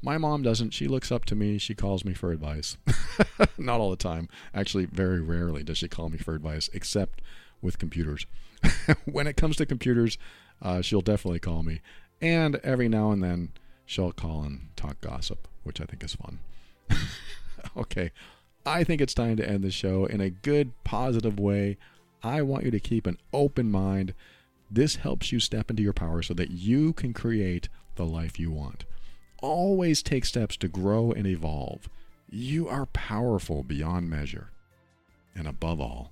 My 0.01 0.17
mom 0.17 0.43
doesn't. 0.43 0.71
She 0.71 0.87
looks 0.87 1.11
up 1.11 1.25
to 1.25 1.35
me. 1.35 1.57
She 1.57 1.73
calls 1.73 2.03
me 2.03 2.13
for 2.13 2.31
advice. 2.31 2.77
Not 3.57 3.79
all 3.79 3.89
the 3.89 3.95
time. 3.95 4.29
Actually, 4.53 4.85
very 4.85 5.21
rarely 5.21 5.63
does 5.63 5.77
she 5.77 5.87
call 5.87 6.09
me 6.09 6.17
for 6.17 6.35
advice, 6.35 6.69
except 6.73 7.21
with 7.61 7.79
computers. 7.79 8.25
when 9.05 9.25
it 9.25 9.37
comes 9.37 9.55
to 9.55 9.65
computers, 9.65 10.17
uh, 10.61 10.81
she'll 10.81 11.01
definitely 11.01 11.39
call 11.39 11.63
me. 11.63 11.81
And 12.21 12.57
every 12.57 12.89
now 12.89 13.11
and 13.11 13.23
then, 13.23 13.53
she'll 13.85 14.11
call 14.11 14.43
and 14.43 14.69
talk 14.75 15.01
gossip, 15.01 15.47
which 15.63 15.81
I 15.81 15.85
think 15.85 16.03
is 16.03 16.15
fun. 16.15 16.39
okay, 17.77 18.11
I 18.65 18.83
think 18.83 19.01
it's 19.01 19.13
time 19.13 19.37
to 19.37 19.49
end 19.49 19.63
the 19.63 19.71
show 19.71 20.05
in 20.05 20.21
a 20.21 20.29
good, 20.29 20.71
positive 20.83 21.39
way. 21.39 21.77
I 22.23 22.41
want 22.41 22.65
you 22.65 22.71
to 22.71 22.79
keep 22.79 23.07
an 23.07 23.17
open 23.33 23.71
mind. 23.71 24.13
This 24.69 24.97
helps 24.97 25.31
you 25.31 25.39
step 25.39 25.69
into 25.69 25.83
your 25.83 25.93
power 25.93 26.21
so 26.21 26.33
that 26.33 26.51
you 26.51 26.93
can 26.93 27.13
create 27.13 27.69
the 27.95 28.05
life 28.05 28.39
you 28.39 28.51
want. 28.51 28.85
Always 29.41 30.01
take 30.01 30.25
steps 30.25 30.57
to 30.57 30.67
grow 30.67 31.11
and 31.11 31.27
evolve. 31.27 31.89
You 32.29 32.67
are 32.67 32.87
powerful 32.87 33.63
beyond 33.63 34.09
measure. 34.09 34.51
And 35.35 35.47
above 35.47 35.79
all, 35.79 36.11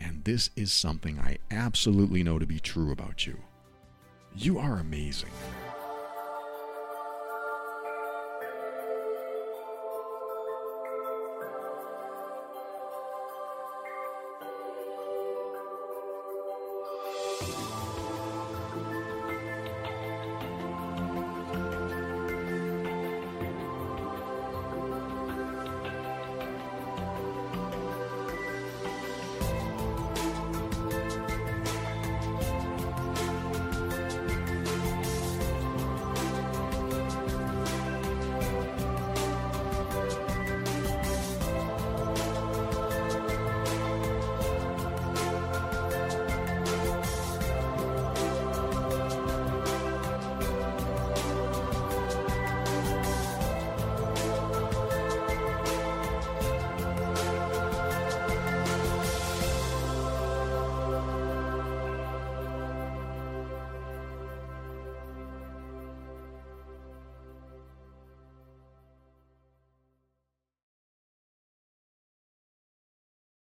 and 0.00 0.22
this 0.24 0.50
is 0.54 0.72
something 0.72 1.18
I 1.18 1.38
absolutely 1.50 2.22
know 2.22 2.38
to 2.38 2.46
be 2.46 2.60
true 2.60 2.92
about 2.92 3.26
you, 3.26 3.38
you 4.36 4.58
are 4.58 4.78
amazing. 4.78 5.30